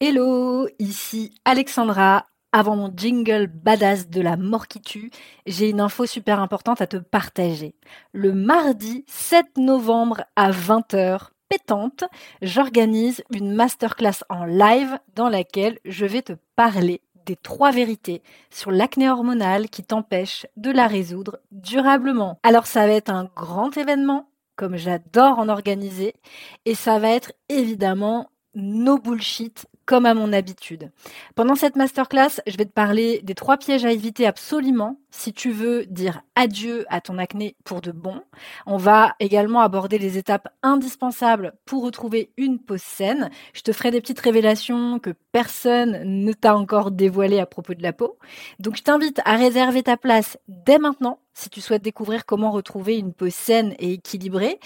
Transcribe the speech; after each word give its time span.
Hello, 0.00 0.68
ici 0.78 1.32
Alexandra. 1.44 2.24
Avant 2.52 2.76
mon 2.76 2.92
jingle 2.96 3.48
badass 3.48 4.08
de 4.08 4.20
la 4.20 4.36
mort 4.36 4.68
qui 4.68 4.80
tue, 4.80 5.10
j'ai 5.44 5.70
une 5.70 5.80
info 5.80 6.06
super 6.06 6.38
importante 6.38 6.80
à 6.80 6.86
te 6.86 6.98
partager. 6.98 7.74
Le 8.12 8.32
mardi 8.32 9.04
7 9.08 9.56
novembre 9.56 10.22
à 10.36 10.52
20h, 10.52 11.30
pétante, 11.48 12.04
j'organise 12.42 13.24
une 13.32 13.52
masterclass 13.52 14.22
en 14.28 14.44
live 14.44 15.00
dans 15.16 15.28
laquelle 15.28 15.80
je 15.84 16.06
vais 16.06 16.22
te 16.22 16.34
parler 16.54 17.02
des 17.26 17.34
trois 17.34 17.72
vérités 17.72 18.22
sur 18.50 18.70
l'acné 18.70 19.10
hormonale 19.10 19.68
qui 19.68 19.82
t'empêche 19.82 20.46
de 20.56 20.70
la 20.70 20.86
résoudre 20.86 21.40
durablement. 21.50 22.38
Alors 22.44 22.68
ça 22.68 22.86
va 22.86 22.92
être 22.92 23.10
un 23.10 23.28
grand 23.34 23.76
événement, 23.76 24.30
comme 24.54 24.76
j'adore 24.76 25.40
en 25.40 25.48
organiser, 25.48 26.14
et 26.66 26.76
ça 26.76 27.00
va 27.00 27.10
être 27.10 27.32
évidemment 27.48 28.30
no 28.54 28.98
bullshit 28.98 29.66
comme 29.88 30.04
à 30.04 30.12
mon 30.12 30.34
habitude. 30.34 30.90
Pendant 31.34 31.54
cette 31.54 31.74
masterclass, 31.74 32.42
je 32.46 32.58
vais 32.58 32.66
te 32.66 32.72
parler 32.72 33.22
des 33.22 33.34
trois 33.34 33.56
pièges 33.56 33.86
à 33.86 33.90
éviter 33.90 34.26
absolument 34.26 35.00
si 35.10 35.32
tu 35.32 35.50
veux 35.50 35.86
dire 35.86 36.20
adieu 36.34 36.84
à 36.90 37.00
ton 37.00 37.16
acné 37.16 37.56
pour 37.64 37.80
de 37.80 37.90
bon. 37.90 38.20
On 38.66 38.76
va 38.76 39.14
également 39.18 39.62
aborder 39.62 39.96
les 39.96 40.18
étapes 40.18 40.48
indispensables 40.62 41.54
pour 41.64 41.82
retrouver 41.82 42.32
une 42.36 42.58
peau 42.58 42.76
saine. 42.76 43.30
Je 43.54 43.62
te 43.62 43.72
ferai 43.72 43.90
des 43.90 44.02
petites 44.02 44.20
révélations 44.20 44.98
que 44.98 45.14
personne 45.32 46.02
ne 46.04 46.34
t'a 46.34 46.54
encore 46.54 46.90
dévoilées 46.90 47.40
à 47.40 47.46
propos 47.46 47.72
de 47.72 47.82
la 47.82 47.94
peau. 47.94 48.18
Donc 48.58 48.76
je 48.76 48.82
t'invite 48.82 49.22
à 49.24 49.36
réserver 49.36 49.82
ta 49.82 49.96
place 49.96 50.36
dès 50.48 50.78
maintenant 50.78 51.18
si 51.32 51.48
tu 51.48 51.62
souhaites 51.62 51.82
découvrir 51.82 52.26
comment 52.26 52.50
retrouver 52.50 52.98
une 52.98 53.14
peau 53.14 53.30
saine 53.30 53.74
et 53.78 53.94
équilibrée. 53.94 54.58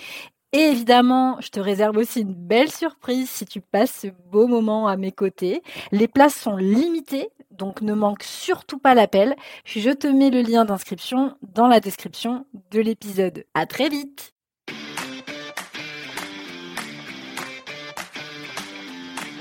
Et 0.54 0.60
évidemment, 0.60 1.40
je 1.40 1.48
te 1.48 1.60
réserve 1.60 1.96
aussi 1.96 2.20
une 2.20 2.34
belle 2.34 2.70
surprise 2.70 3.30
si 3.30 3.46
tu 3.46 3.62
passes 3.62 4.00
ce 4.02 4.08
beau 4.30 4.46
moment 4.46 4.86
à 4.86 4.98
mes 4.98 5.10
côtés. 5.10 5.62
Les 5.92 6.08
places 6.08 6.36
sont 6.36 6.56
limitées, 6.56 7.30
donc 7.50 7.80
ne 7.80 7.94
manque 7.94 8.22
surtout 8.22 8.78
pas 8.78 8.94
l'appel. 8.94 9.34
Je 9.64 9.88
te 9.88 10.06
mets 10.06 10.28
le 10.28 10.42
lien 10.42 10.66
d'inscription 10.66 11.34
dans 11.54 11.68
la 11.68 11.80
description 11.80 12.44
de 12.70 12.80
l'épisode. 12.82 13.44
À 13.54 13.64
très 13.64 13.88
vite! 13.88 14.34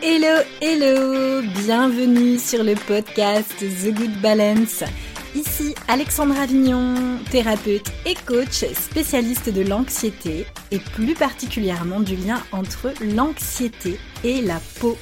Hello, 0.01 0.41
hello! 0.61 1.41
Bienvenue 1.41 2.39
sur 2.39 2.63
le 2.63 2.75
podcast 2.87 3.53
The 3.59 3.93
Good 3.93 4.21
Balance. 4.21 4.85
Ici 5.33 5.75
Alexandra 5.87 6.41
Avignon, 6.41 7.17
thérapeute 7.31 7.89
et 8.05 8.15
coach 8.25 8.65
spécialiste 8.73 9.49
de 9.49 9.61
l'anxiété 9.61 10.45
et 10.71 10.79
plus 10.79 11.13
particulièrement 11.13 12.01
du 12.01 12.17
lien 12.17 12.43
entre 12.51 12.91
l'anxiété 13.01 13.97
et 14.25 14.41
la 14.41 14.59
peau. 14.81 14.97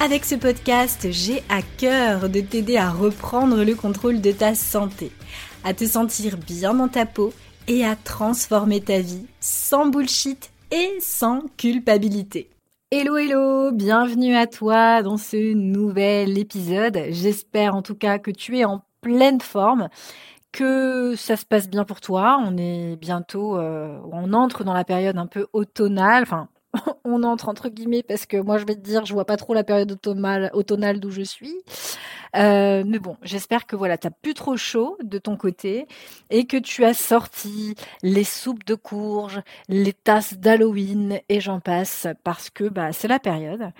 Avec 0.00 0.24
ce 0.24 0.34
podcast, 0.34 1.06
j'ai 1.10 1.44
à 1.48 1.62
cœur 1.62 2.28
de 2.28 2.40
t'aider 2.40 2.76
à 2.76 2.90
reprendre 2.90 3.62
le 3.62 3.76
contrôle 3.76 4.20
de 4.20 4.32
ta 4.32 4.56
santé, 4.56 5.12
à 5.62 5.74
te 5.74 5.84
sentir 5.84 6.38
bien 6.38 6.74
dans 6.74 6.88
ta 6.88 7.06
peau 7.06 7.32
et 7.68 7.84
à 7.84 7.94
transformer 7.94 8.80
ta 8.80 8.98
vie 8.98 9.26
sans 9.38 9.86
bullshit 9.86 10.50
et 10.72 10.98
sans 11.00 11.42
culpabilité. 11.56 12.50
Hello 12.90 13.16
hello, 13.16 13.70
bienvenue 13.70 14.34
à 14.34 14.48
toi 14.48 15.02
dans 15.02 15.18
ce 15.18 15.54
nouvel 15.54 16.36
épisode. 16.36 16.98
J'espère 17.10 17.76
en 17.76 17.82
tout 17.82 17.96
cas 17.96 18.18
que 18.18 18.32
tu 18.32 18.58
es 18.58 18.64
en 18.64 18.82
pleine 19.00 19.40
forme, 19.40 19.88
que 20.52 21.14
ça 21.16 21.36
se 21.36 21.44
passe 21.44 21.68
bien 21.68 21.84
pour 21.84 22.00
toi. 22.00 22.38
On 22.44 22.56
est 22.56 22.96
bientôt, 22.96 23.58
euh, 23.58 23.98
on 24.12 24.32
entre 24.32 24.64
dans 24.64 24.74
la 24.74 24.84
période 24.84 25.18
un 25.18 25.26
peu 25.26 25.46
automnale, 25.52 26.22
enfin 26.22 26.48
on 27.04 27.22
entre 27.22 27.48
entre 27.48 27.68
guillemets 27.68 28.02
parce 28.02 28.26
que 28.26 28.36
moi 28.36 28.58
je 28.58 28.64
vais 28.64 28.74
te 28.74 28.80
dire 28.80 29.04
je 29.06 29.12
vois 29.12 29.24
pas 29.24 29.36
trop 29.36 29.54
la 29.54 29.64
période 29.64 29.92
automnale, 29.92 30.50
automnale 30.54 31.00
d'où 31.00 31.10
je 31.10 31.22
suis. 31.22 31.54
Euh, 32.36 32.84
mais 32.86 32.98
bon, 32.98 33.16
j'espère 33.22 33.66
que 33.66 33.76
voilà, 33.76 33.96
t'as 33.98 34.10
plus 34.10 34.34
trop 34.34 34.56
chaud 34.56 34.98
de 35.02 35.18
ton 35.18 35.36
côté 35.36 35.86
et 36.30 36.46
que 36.46 36.56
tu 36.56 36.84
as 36.84 36.94
sorti 36.94 37.74
les 38.02 38.24
soupes 38.24 38.64
de 38.64 38.74
courge, 38.74 39.40
les 39.68 39.92
tasses 39.92 40.34
d'Halloween 40.38 41.20
et 41.28 41.40
j'en 41.40 41.60
passe 41.60 42.06
parce 42.24 42.50
que 42.50 42.64
bah 42.64 42.92
c'est 42.92 43.08
la 43.08 43.18
période. 43.18 43.72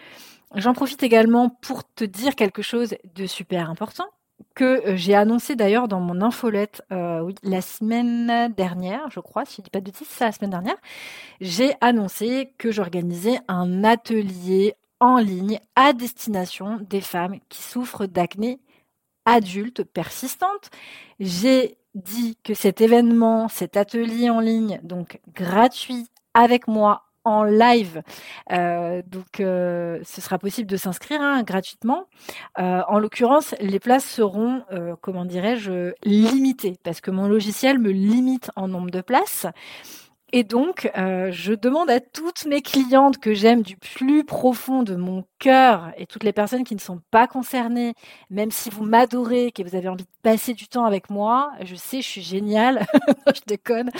J'en 0.54 0.74
profite 0.74 1.02
également 1.02 1.50
pour 1.50 1.82
te 1.94 2.04
dire 2.04 2.34
quelque 2.34 2.62
chose 2.62 2.94
de 3.14 3.26
super 3.26 3.68
important 3.68 4.06
que 4.54 4.64
euh, 4.64 4.96
j'ai 4.96 5.14
annoncé 5.14 5.56
d'ailleurs 5.56 5.88
dans 5.88 6.00
mon 6.00 6.20
infolette 6.20 6.82
euh, 6.92 7.30
la 7.42 7.60
semaine 7.60 8.52
dernière, 8.56 9.10
je 9.10 9.20
crois, 9.20 9.44
si 9.44 9.56
je 9.56 9.62
dis 9.62 9.70
pas 9.70 9.80
de 9.80 9.84
bêtises, 9.84 10.08
c'est 10.10 10.24
la 10.24 10.32
semaine 10.32 10.50
dernière, 10.50 10.76
j'ai 11.40 11.74
annoncé 11.80 12.52
que 12.58 12.70
j'organisais 12.70 13.38
un 13.48 13.84
atelier 13.84 14.74
en 15.00 15.18
ligne 15.18 15.60
à 15.74 15.92
destination 15.92 16.78
des 16.88 17.00
femmes 17.00 17.38
qui 17.48 17.62
souffrent 17.62 18.06
d'acné 18.06 18.60
adulte 19.24 19.82
persistante. 19.84 20.70
J'ai 21.20 21.76
dit 21.94 22.36
que 22.44 22.54
cet 22.54 22.80
événement, 22.80 23.48
cet 23.48 23.76
atelier 23.76 24.30
en 24.30 24.40
ligne, 24.40 24.80
donc 24.82 25.20
gratuit 25.34 26.06
avec 26.34 26.68
moi 26.68 27.05
en 27.26 27.42
live. 27.42 28.02
Euh, 28.52 29.02
donc, 29.06 29.40
euh, 29.40 29.98
ce 30.04 30.20
sera 30.20 30.38
possible 30.38 30.70
de 30.70 30.76
s'inscrire 30.76 31.20
hein, 31.20 31.42
gratuitement. 31.42 32.04
Euh, 32.58 32.82
en 32.88 33.00
l'occurrence, 33.00 33.54
les 33.60 33.80
places 33.80 34.04
seront, 34.04 34.62
comment 35.00 35.24
dirais-je, 35.24 35.92
limitées 36.04 36.76
parce 36.84 37.00
que 37.00 37.10
mon 37.10 37.26
logiciel 37.26 37.78
me 37.78 37.90
limite 37.90 38.50
en 38.54 38.68
nombre 38.68 38.90
de 38.90 39.00
places. 39.00 39.46
Et 40.32 40.42
donc, 40.42 40.90
euh, 40.96 41.30
je 41.30 41.52
demande 41.52 41.88
à 41.88 42.00
toutes 42.00 42.46
mes 42.46 42.60
clientes 42.60 43.18
que 43.18 43.32
j'aime 43.32 43.62
du 43.62 43.76
plus 43.76 44.24
profond 44.24 44.82
de 44.82 44.96
mon 44.96 45.24
cœur 45.38 45.92
et 45.96 46.06
toutes 46.06 46.24
les 46.24 46.32
personnes 46.32 46.64
qui 46.64 46.74
ne 46.74 46.80
sont 46.80 47.00
pas 47.12 47.28
concernées, 47.28 47.94
même 48.28 48.50
si 48.50 48.68
vous 48.68 48.84
m'adorez, 48.84 49.52
que 49.52 49.62
vous 49.62 49.76
avez 49.76 49.88
envie 49.88 50.02
de 50.02 50.10
passer 50.22 50.52
du 50.52 50.66
temps 50.66 50.84
avec 50.84 51.10
moi, 51.10 51.52
je 51.62 51.76
sais, 51.76 52.02
je 52.02 52.08
suis 52.08 52.22
géniale, 52.22 52.86
je 53.34 53.40
déconne. 53.46 53.90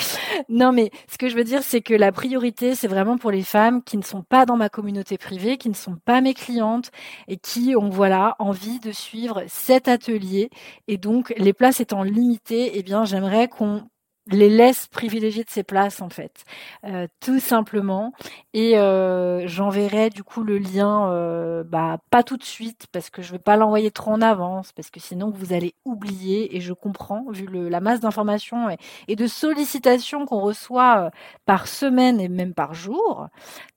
Non, 0.48 0.72
mais 0.72 0.90
ce 1.08 1.16
que 1.16 1.28
je 1.28 1.36
veux 1.36 1.44
dire, 1.44 1.62
c'est 1.62 1.80
que 1.80 1.94
la 1.94 2.10
priorité, 2.10 2.74
c'est 2.74 2.88
vraiment 2.88 3.18
pour 3.18 3.30
les 3.30 3.44
femmes 3.44 3.84
qui 3.84 3.96
ne 3.96 4.02
sont 4.02 4.22
pas 4.22 4.46
dans 4.46 4.56
ma 4.56 4.68
communauté 4.68 5.18
privée, 5.18 5.58
qui 5.58 5.68
ne 5.68 5.74
sont 5.74 5.96
pas 6.04 6.20
mes 6.20 6.34
clientes 6.34 6.90
et 7.28 7.36
qui 7.36 7.76
ont, 7.76 7.88
voilà, 7.88 8.34
envie 8.40 8.80
de 8.80 8.90
suivre 8.90 9.44
cet 9.46 9.86
atelier. 9.86 10.50
Et 10.88 10.98
donc, 10.98 11.32
les 11.36 11.52
places 11.52 11.80
étant 11.80 12.02
limitées, 12.02 12.72
eh 12.74 12.82
bien, 12.82 13.04
j'aimerais 13.04 13.46
qu'on 13.46 13.84
les 14.28 14.48
laisse 14.48 14.86
privilégier 14.88 15.44
de 15.44 15.50
ces 15.50 15.62
places 15.62 16.02
en 16.02 16.08
fait, 16.08 16.44
euh, 16.84 17.06
tout 17.20 17.38
simplement. 17.38 18.12
Et 18.54 18.78
euh, 18.78 19.46
j'enverrai 19.46 20.10
du 20.10 20.24
coup 20.24 20.42
le 20.42 20.58
lien, 20.58 21.10
euh, 21.12 21.62
bah 21.64 21.98
pas 22.10 22.22
tout 22.22 22.36
de 22.36 22.42
suite 22.42 22.86
parce 22.92 23.10
que 23.10 23.22
je 23.22 23.32
veux 23.32 23.38
pas 23.38 23.56
l'envoyer 23.56 23.90
trop 23.90 24.12
en 24.12 24.20
avance 24.22 24.72
parce 24.72 24.90
que 24.90 25.00
sinon 25.00 25.30
vous 25.30 25.52
allez 25.52 25.74
oublier. 25.84 26.56
Et 26.56 26.60
je 26.60 26.72
comprends 26.72 27.24
vu 27.30 27.46
la 27.46 27.80
masse 27.80 28.00
d'informations 28.00 28.68
et, 28.70 28.78
et, 29.08 29.16
de 29.16 29.26
sollicitations 29.26 30.26
qu'on 30.26 30.40
reçoit 30.40 31.10
par 31.44 31.68
semaine 31.68 32.20
et 32.20 32.28
même 32.28 32.54
par 32.54 32.74
jour 32.74 33.28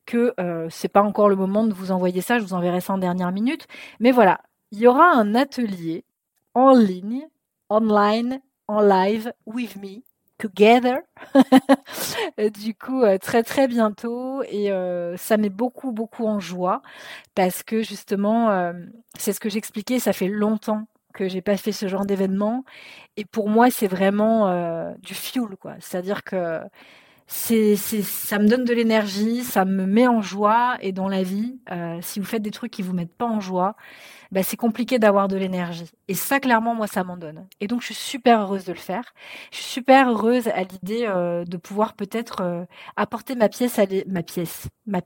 que 0.05 0.33
c'est 0.69 0.87
pas 0.89 1.03
encore 1.03 1.29
le 1.29 1.35
moment 1.35 1.63
de 1.65 1.73
vous 1.73 1.91
envoyer 1.91 2.21
ça. 2.21 2.39
Je 2.39 2.43
vous 2.43 2.53
enverrai 2.53 2.81
ça 2.81 2.93
en 2.93 2.97
dernière 2.97 3.31
minute. 3.31 3.67
Mais 3.99 4.11
voilà, 4.11 4.41
il 4.71 4.79
y 4.79 4.87
aura 4.87 5.11
un 5.13 5.35
atelier 5.35 6.05
en 6.55 6.73
ligne, 6.73 7.27
online, 7.69 8.41
en 8.67 8.81
live 8.81 9.31
with 9.45 9.75
me 9.75 10.08
together. 10.39 11.01
du 12.55 12.73
coup, 12.73 13.03
euh, 13.03 13.17
très 13.19 13.43
très 13.43 13.67
bientôt 13.67 14.41
et 14.43 14.71
euh, 14.71 15.17
ça 15.17 15.37
met 15.37 15.49
beaucoup 15.49 15.91
beaucoup 15.91 16.25
en 16.25 16.39
joie 16.39 16.81
parce 17.35 17.61
que 17.63 17.83
justement, 17.83 18.49
euh, 18.49 18.73
c'est 19.17 19.33
ce 19.33 19.39
que 19.39 19.49
j'expliquais, 19.49 19.99
ça 19.99 20.13
fait 20.13 20.27
longtemps 20.29 20.87
que 21.13 21.27
j'ai 21.27 21.41
pas 21.41 21.57
fait 21.57 21.71
ce 21.71 21.87
genre 21.87 22.05
d'événement 22.05 22.63
et 23.17 23.25
pour 23.25 23.49
moi, 23.49 23.69
c'est 23.69 23.87
vraiment 23.87 24.93
du 24.99 25.13
fuel 25.13 25.57
quoi. 25.59 25.75
C'est-à-dire 25.79 26.23
que 26.23 26.61
c'est, 27.31 27.75
ça 27.75 28.39
me 28.39 28.47
donne 28.47 28.65
de 28.65 28.73
l'énergie, 28.73 29.43
ça 29.43 29.63
me 29.63 29.85
met 29.85 30.07
en 30.07 30.19
joie. 30.19 30.77
Et 30.81 30.91
dans 30.91 31.07
la 31.07 31.21
vie, 31.21 31.59
euh, 31.71 31.99
si 32.01 32.19
vous 32.19 32.25
faites 32.25 32.41
des 32.41 32.49
trucs 32.49 32.71
qui 32.71 32.81
vous 32.81 32.93
mettent 32.93 33.15
pas 33.15 33.27
en 33.27 33.39
joie, 33.39 33.75
bah, 34.31 34.41
c'est 34.41 34.57
compliqué 34.57 34.97
d'avoir 34.97 35.27
de 35.27 35.37
l'énergie. 35.37 35.91
Et 36.07 36.15
ça, 36.15 36.39
clairement, 36.39 36.73
moi, 36.73 36.87
ça 36.87 37.03
m'en 37.03 37.17
donne. 37.17 37.47
Et 37.61 37.67
donc, 37.67 37.81
je 37.81 37.87
suis 37.87 37.95
super 37.95 38.41
heureuse 38.41 38.65
de 38.65 38.73
le 38.73 38.79
faire. 38.79 39.13
Je 39.51 39.57
suis 39.57 39.65
super 39.65 40.09
heureuse 40.09 40.47
à 40.47 40.63
l'idée 40.63 41.05
euh, 41.07 41.45
de 41.45 41.57
pouvoir 41.57 41.93
peut-être 41.93 42.41
euh, 42.41 42.65
apporter 42.95 43.35
ma 43.35 43.47
pièce 43.47 43.77
à 43.77 43.83
ma 44.07 44.23
pièce, 44.23 44.67
ma 44.87 45.01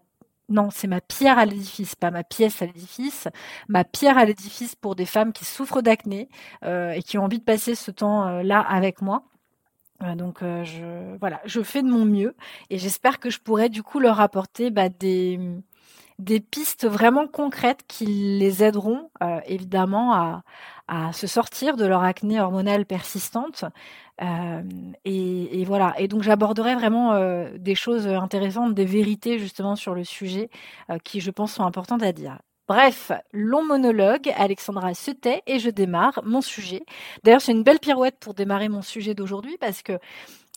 non, 0.50 0.69
c'est 0.71 0.88
ma 0.88 1.01
pierre 1.01 1.39
à 1.39 1.45
l'édifice, 1.45 1.95
pas 1.95 2.12
ma 2.12 2.24
pièce 2.24 2.62
à 2.62 2.65
l'édifice, 2.65 3.27
ma 3.69 3.83
pierre 3.83 4.18
à 4.18 4.25
l'édifice 4.25 4.75
pour 4.75 4.95
des 4.95 5.06
femmes 5.06 5.33
qui 5.33 5.45
souffrent 5.45 5.81
d'acné 5.81 6.30
et 6.63 7.01
qui 7.01 7.18
ont 7.18 7.24
envie 7.24 7.39
de 7.39 7.44
passer 7.44 7.75
ce 7.75 7.92
temps-là 7.92 8.59
avec 8.59 9.01
moi. 9.01 9.24
Donc 10.15 10.41
euh, 10.41 10.63
je 10.65 11.17
voilà, 11.19 11.39
je 11.45 11.61
fais 11.61 11.81
de 11.81 11.88
mon 11.88 12.05
mieux 12.05 12.35
et 12.69 12.77
j'espère 12.77 13.19
que 13.19 13.29
je 13.29 13.39
pourrai 13.39 13.69
du 13.69 13.83
coup 13.83 14.00
leur 14.00 14.19
apporter 14.19 14.69
bah, 14.69 14.89
des 14.89 16.39
pistes 16.51 16.85
vraiment 16.85 17.27
concrètes 17.27 17.83
qui 17.88 18.05
les 18.05 18.63
aideront 18.63 19.09
euh, 19.23 19.39
évidemment 19.45 20.13
à, 20.13 20.44
se 21.13 21.27
sortir 21.27 21.77
de 21.77 21.85
leur 21.85 22.03
acné 22.03 22.39
hormonale 22.39 22.85
persistante. 22.85 23.65
Euh, 24.21 24.61
et, 25.05 25.63
voilà. 25.65 25.95
Et 25.97 26.07
donc 26.07 26.21
j'aborderai 26.21 26.75
vraiment 26.75 27.17
des 27.57 27.73
choses 27.73 28.05
intéressantes, 28.07 28.75
des 28.75 28.85
vérités 28.85 29.39
justement 29.39 29.75
sur 29.75 29.95
le 29.95 30.03
sujet 30.03 30.50
qui, 31.03 31.19
je 31.21 31.31
pense, 31.31 31.53
sont 31.53 31.63
importantes 31.63 32.03
à 32.03 32.11
dire. 32.11 32.38
Bref, 32.68 33.12
long 33.33 33.65
monologue, 33.65 34.33
Alexandra 34.38 34.94
se 34.94 35.12
tait 35.12 35.44
et 35.48 35.60
je 35.60 35.69
démarre 35.69 36.21
mon 36.24 36.42
sujet. 36.42 36.86
D'ailleurs, 37.24 37.42
c'est 37.42 37.51
une 37.51 37.63
belle 37.63 37.80
pirouette 37.80 38.18
pour 38.19 38.33
démarrer 38.33 38.69
mon 38.69 38.81
sujet 38.81 39.13
d'aujourd'hui 39.13 39.57
parce 39.60 39.81
que 39.81 40.00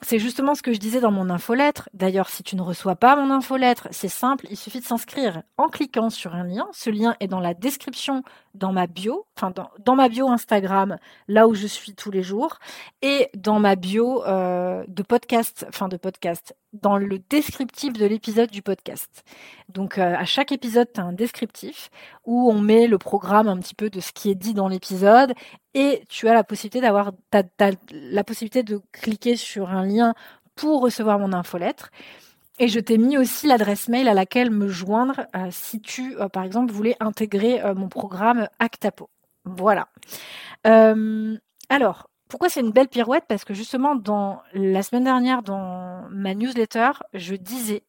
c'est 0.03 0.19
justement 0.19 0.55
ce 0.55 0.63
que 0.63 0.75
je 0.75 0.79
disais 0.79 1.01
dans 1.01 1.11
mon 1.11 1.31
infolettre. 1.31 1.89
D'ailleurs, 1.95 2.29
si 2.29 2.43
tu 2.43 2.55
ne 2.55 2.61
reçois 2.61 2.97
pas 2.97 3.17
mon 3.17 3.35
infolettre, 3.35 3.89
c'est 3.93 4.09
simple, 4.09 4.47
il 4.51 4.57
suffit 4.57 4.81
de 4.81 4.85
s'inscrire 4.85 5.43
en 5.57 5.69
cliquant 5.69 6.11
sur 6.11 6.35
un 6.35 6.45
lien. 6.45 6.69
Ce 6.73 6.91
lien 6.91 7.17
est 7.21 7.29
dans 7.29 7.41
la 7.41 7.55
description, 7.55 8.23
dans 8.55 8.73
ma 8.73 8.87
bio, 8.87 9.27
enfin 9.37 9.53
dans, 9.79 9.95
ma 9.95 10.09
bio 10.11 10.29
Instagram, 10.29 10.99
là 11.29 11.49
où 11.49 11.55
je 11.55 11.67
suis 11.67 11.95
tous 11.95 12.11
les 12.11 12.23
jours, 12.23 12.59
et 13.01 13.31
dans 13.35 13.59
ma 13.59 13.75
bio 13.75 14.23
euh, 14.27 14.85
de 14.87 15.03
podcast, 15.03 15.65
enfin 15.71 15.89
de 15.89 15.97
podcast, 15.97 16.55
dans 16.83 16.97
le 16.97 17.19
descriptif 17.31 17.93
de 17.93 18.07
l'épisode 18.07 18.51
du 18.51 18.63
podcast. 18.63 19.25
Donc 19.69 19.99
euh, 19.99 20.15
à 20.15 20.25
chaque 20.25 20.53
épisode, 20.53 20.89
tu 20.93 21.01
as 21.01 21.05
un 21.05 21.13
descriptif 21.13 21.91
où 22.25 22.51
on 22.51 22.61
met 22.61 22.87
le 22.87 22.99
programme 22.99 23.49
un 23.49 23.59
petit 23.59 23.75
peu 23.75 23.91
de 23.91 24.01
ce 24.01 24.13
qui 24.13 24.31
est 24.31 24.35
dit 24.35 24.55
dans 24.55 24.69
l'épisode 24.69 25.33
et 25.75 26.03
tu 26.09 26.29
as 26.29 26.35
la 26.35 26.45
possibilité 26.45 26.81
d'avoir 26.81 27.13
la 27.91 28.25
possibilité 28.25 28.63
de 28.63 28.81
cliquer 28.93 29.37
sur 29.37 29.71
un 29.71 29.85
lien 29.85 30.15
pour 30.55 30.81
recevoir 30.81 31.19
mon 31.19 31.33
infolettre. 31.33 31.91
Et 32.59 32.69
je 32.69 32.81
t'ai 32.81 32.97
mis 32.97 33.19
aussi 33.19 33.47
l'adresse 33.47 33.89
mail 33.89 34.09
à 34.09 34.15
laquelle 34.15 34.51
me 34.51 34.69
joindre 34.69 35.27
euh, 35.37 35.49
si 35.51 35.81
tu, 35.81 36.17
euh, 36.19 36.29
par 36.29 36.45
exemple, 36.45 36.73
voulais 36.73 36.97
intégrer 37.01 37.61
mon 37.75 37.89
programme 37.89 38.49
Actapo. 38.59 39.11
Voilà. 39.45 39.89
alors, 40.65 42.09
pourquoi 42.29 42.49
c'est 42.49 42.61
une 42.61 42.73
belle 42.73 42.89
pirouette? 42.89 43.25
Parce 43.29 43.45
que 43.45 43.55
justement, 43.55 43.95
dans 43.95 44.43
la 44.53 44.83
semaine 44.83 45.05
dernière, 45.05 45.43
dans 45.43 46.03
ma 46.11 46.35
newsletter, 46.35 46.91
je 47.15 47.35
disais 47.35 47.83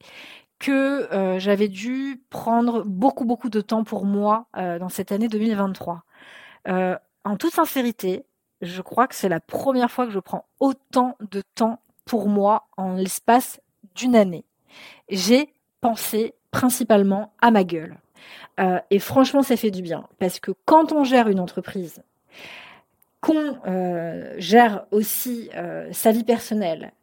que 0.60 1.08
j'avais 1.38 1.68
dû 1.68 2.24
prendre 2.30 2.84
beaucoup, 2.84 3.26
beaucoup 3.26 3.50
de 3.50 3.62
temps 3.62 3.84
pour 3.84 4.06
moi 4.06 4.48
dans 4.56 4.90
cette 4.90 5.12
année 5.12 5.28
2023 5.28 6.04
en 7.28 7.36
toute 7.36 7.54
sincérité, 7.54 8.24
je 8.62 8.82
crois 8.82 9.06
que 9.08 9.14
c'est 9.14 9.28
la 9.28 9.42
première 9.42 9.92
fois 9.92 10.06
que 10.06 10.14
je 10.14 10.20
prends 10.20 10.46
autant 10.62 11.18
de 11.20 11.42
temps 11.56 11.82
pour 12.06 12.30
moi 12.30 12.70
en 12.78 12.94
l'espace 12.94 13.60
d'une 13.96 14.16
année. 14.16 14.46
J'ai 15.10 15.54
pensé 15.82 16.36
principalement 16.52 17.34
à 17.42 17.52
ma 17.52 17.66
gueule. 17.66 17.98
Euh, 18.62 18.80
et 18.92 19.00
franchement, 19.00 19.44
ça 19.44 19.58
fait 19.58 19.72
du 19.72 19.82
bien. 19.82 20.08
Parce 20.20 20.40
que 20.40 20.52
quand 20.64 20.94
on 20.94 21.04
gère 21.04 21.28
une 21.28 21.42
entreprise, 21.42 22.02
qu'on 23.22 23.60
euh, 23.66 24.34
gère 24.38 24.86
aussi 24.92 25.50
euh, 25.56 25.92
sa 25.92 26.12
vie 26.12 26.24
personnelle, 26.24 26.94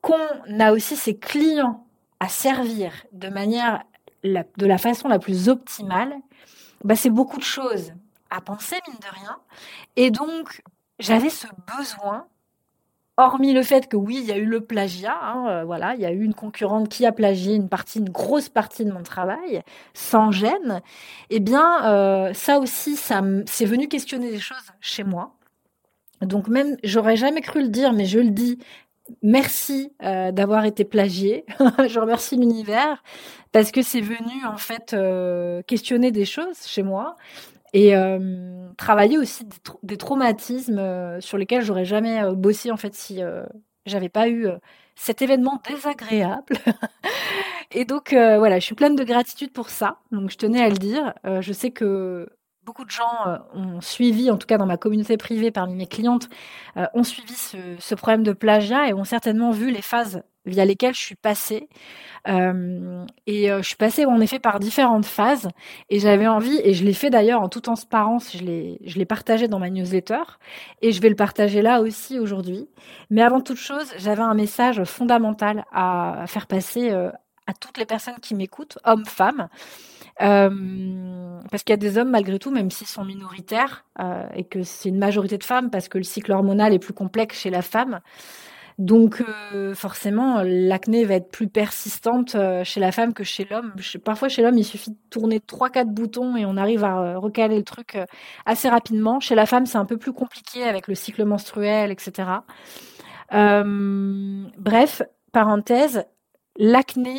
qu'on 0.00 0.60
a 0.60 0.72
aussi 0.72 0.96
ses 0.96 1.16
clients 1.16 1.86
à 2.20 2.28
servir 2.28 2.92
de 3.12 3.28
manière, 3.28 3.82
de 4.24 4.66
la 4.66 4.78
façon 4.78 5.08
la 5.08 5.18
plus 5.18 5.48
optimale, 5.48 6.14
bah, 6.84 6.96
c'est 6.96 7.10
beaucoup 7.10 7.38
de 7.38 7.44
choses 7.44 7.92
à 8.30 8.40
penser, 8.40 8.76
mine 8.88 8.98
de 8.98 9.14
rien. 9.20 9.38
Et 9.96 10.10
donc, 10.10 10.62
j'avais 10.98 11.30
ce 11.30 11.46
besoin, 11.76 12.26
hormis 13.16 13.52
le 13.52 13.62
fait 13.62 13.88
que 13.88 13.96
oui, 13.96 14.18
il 14.20 14.24
y 14.24 14.32
a 14.32 14.38
eu 14.38 14.46
le 14.46 14.60
plagiat, 14.60 15.18
hein, 15.22 15.46
euh, 15.48 15.64
voilà, 15.64 15.94
il 15.94 16.00
y 16.00 16.06
a 16.06 16.12
eu 16.12 16.22
une 16.22 16.34
concurrente 16.34 16.88
qui 16.88 17.04
a 17.06 17.12
plagié 17.12 17.54
une 17.54 17.68
partie, 17.68 17.98
une 17.98 18.08
grosse 18.08 18.48
partie 18.48 18.84
de 18.84 18.92
mon 18.92 19.02
travail, 19.02 19.62
sans 19.94 20.30
gêne. 20.30 20.80
Eh 21.30 21.40
bien, 21.40 21.84
euh, 21.86 22.32
ça 22.34 22.58
aussi, 22.58 22.96
ça 22.96 23.22
c'est 23.46 23.66
venu 23.66 23.88
questionner 23.88 24.30
des 24.30 24.40
choses 24.40 24.72
chez 24.80 25.04
moi. 25.04 25.34
Donc 26.22 26.48
même, 26.48 26.76
j'aurais 26.84 27.16
jamais 27.16 27.40
cru 27.40 27.62
le 27.62 27.68
dire, 27.68 27.92
mais 27.92 28.06
je 28.06 28.18
le 28.18 28.30
dis. 28.30 28.58
Merci 29.22 29.92
euh, 30.04 30.30
d'avoir 30.30 30.64
été 30.64 30.84
plagié. 30.84 31.44
je 31.88 31.98
remercie 31.98 32.36
l'univers 32.36 33.02
parce 33.50 33.72
que 33.72 33.82
c'est 33.82 34.00
venu 34.00 34.46
en 34.46 34.56
fait 34.56 34.96
questionner 35.66 36.12
des 36.12 36.24
choses 36.24 36.64
chez 36.66 36.82
moi 36.82 37.16
et 37.72 37.96
euh, 37.96 38.68
travailler 38.76 39.18
aussi 39.18 39.46
des, 39.82 39.96
traumatismes 39.96 40.78
euh, 40.78 41.20
sur 41.20 41.38
lesquels 41.38 41.62
j'aurais 41.62 41.84
jamais 41.84 42.22
euh, 42.22 42.34
bossé 42.34 42.70
en 42.70 42.76
fait 42.76 42.94
si 42.94 43.20
j'avais 43.86 44.08
pas 44.08 44.28
eu 44.28 44.46
cet 44.94 45.22
événement 45.22 45.60
désagréable. 45.68 46.56
et 47.72 47.84
donc 47.84 48.12
voilà, 48.12 48.58
je 48.58 48.64
suis 48.64 48.74
pleine 48.74 48.96
de 48.96 49.04
gratitude 49.04 49.52
pour 49.52 49.70
ça. 49.70 49.98
Donc 50.12 50.30
je 50.30 50.36
tenais 50.36 50.62
à 50.62 50.68
le 50.68 50.76
dire. 50.76 51.14
je 51.24 51.52
sais 51.52 51.70
que 51.70 52.28
beaucoup 52.64 52.84
de 52.84 52.90
gens 52.90 53.40
ont 53.54 53.80
suivi, 53.80 54.30
en 54.30 54.38
tout 54.38 54.46
cas 54.46 54.58
dans 54.58 54.66
ma 54.66 54.76
communauté 54.76 55.16
privée, 55.16 55.50
parmi 55.50 55.74
mes 55.74 55.86
clientes, 55.86 56.28
ont 56.76 57.02
suivi 57.02 57.34
ce, 57.34 57.94
problème 57.94 58.22
de 58.22 58.32
plagiat 58.32 58.88
et 58.88 58.94
ont 58.94 59.04
certainement 59.04 59.50
vu 59.50 59.70
les 59.70 59.82
phases 59.82 60.22
via 60.44 60.64
lesquelles 60.64 60.94
je 60.94 61.00
suis 61.00 61.14
passée. 61.14 61.68
Euh, 62.28 63.04
et 63.26 63.50
euh, 63.50 63.62
je 63.62 63.68
suis 63.68 63.76
passée 63.76 64.04
en 64.06 64.20
effet 64.20 64.38
par 64.38 64.60
différentes 64.60 65.06
phases 65.06 65.48
et 65.90 65.98
j'avais 65.98 66.28
envie, 66.28 66.60
et 66.62 66.72
je 66.72 66.84
l'ai 66.84 66.92
fait 66.92 67.10
d'ailleurs 67.10 67.42
en 67.42 67.48
toute 67.48 67.64
transparence, 67.64 68.36
je 68.36 68.44
l'ai, 68.44 69.06
partagé 69.06 69.48
dans 69.48 69.58
ma 69.58 69.68
newsletter 69.68 70.22
et 70.80 70.92
je 70.92 71.00
vais 71.02 71.08
le 71.08 71.16
partager 71.16 71.62
là 71.62 71.80
aussi 71.80 72.18
aujourd'hui. 72.18 72.68
Mais 73.10 73.22
avant 73.22 73.40
toute 73.40 73.56
chose, 73.56 73.92
j'avais 73.98 74.22
un 74.22 74.34
message 74.34 74.84
fondamental 74.84 75.64
à 75.72 76.24
faire 76.28 76.46
passer 76.46 76.90
euh, 76.92 77.10
à 77.46 77.52
toutes 77.52 77.78
les 77.78 77.86
personnes 77.86 78.20
qui 78.22 78.34
m'écoutent, 78.34 78.78
hommes, 78.84 79.04
femmes. 79.04 79.48
Euh, 80.22 81.40
parce 81.50 81.64
qu'il 81.64 81.72
y 81.72 81.74
a 81.74 81.78
des 81.78 81.98
hommes 81.98 82.10
malgré 82.10 82.38
tout, 82.38 82.50
même 82.50 82.70
s'ils 82.70 82.86
sont 82.86 83.04
minoritaires, 83.04 83.84
euh, 84.00 84.26
et 84.34 84.44
que 84.44 84.62
c'est 84.62 84.88
une 84.88 84.98
majorité 84.98 85.38
de 85.38 85.44
femmes, 85.44 85.70
parce 85.70 85.88
que 85.88 85.98
le 85.98 86.04
cycle 86.04 86.32
hormonal 86.32 86.72
est 86.72 86.78
plus 86.78 86.94
complexe 86.94 87.40
chez 87.40 87.50
la 87.50 87.62
femme. 87.62 88.00
Donc 88.78 89.22
euh, 89.52 89.74
forcément, 89.74 90.42
l'acné 90.42 91.04
va 91.04 91.14
être 91.14 91.30
plus 91.30 91.48
persistante 91.48 92.36
chez 92.64 92.80
la 92.80 92.90
femme 92.90 93.12
que 93.12 93.22
chez 93.22 93.46
l'homme. 93.48 93.74
Parfois 94.04 94.28
chez 94.28 94.42
l'homme, 94.42 94.56
il 94.56 94.64
suffit 94.64 94.90
de 94.90 94.96
tourner 95.10 95.40
trois 95.40 95.68
quatre 95.68 95.90
boutons 95.90 96.36
et 96.36 96.46
on 96.46 96.56
arrive 96.56 96.82
à 96.84 97.18
recaler 97.18 97.58
le 97.58 97.64
truc 97.64 97.98
assez 98.46 98.68
rapidement. 98.70 99.20
Chez 99.20 99.34
la 99.34 99.44
femme, 99.44 99.66
c'est 99.66 99.78
un 99.78 99.84
peu 99.84 99.98
plus 99.98 100.12
compliqué 100.12 100.64
avec 100.64 100.88
le 100.88 100.94
cycle 100.94 101.24
menstruel, 101.24 101.90
etc. 101.90 102.28
bref, 103.30 105.02
parenthèse, 105.32 106.04
l'acné 106.56 107.18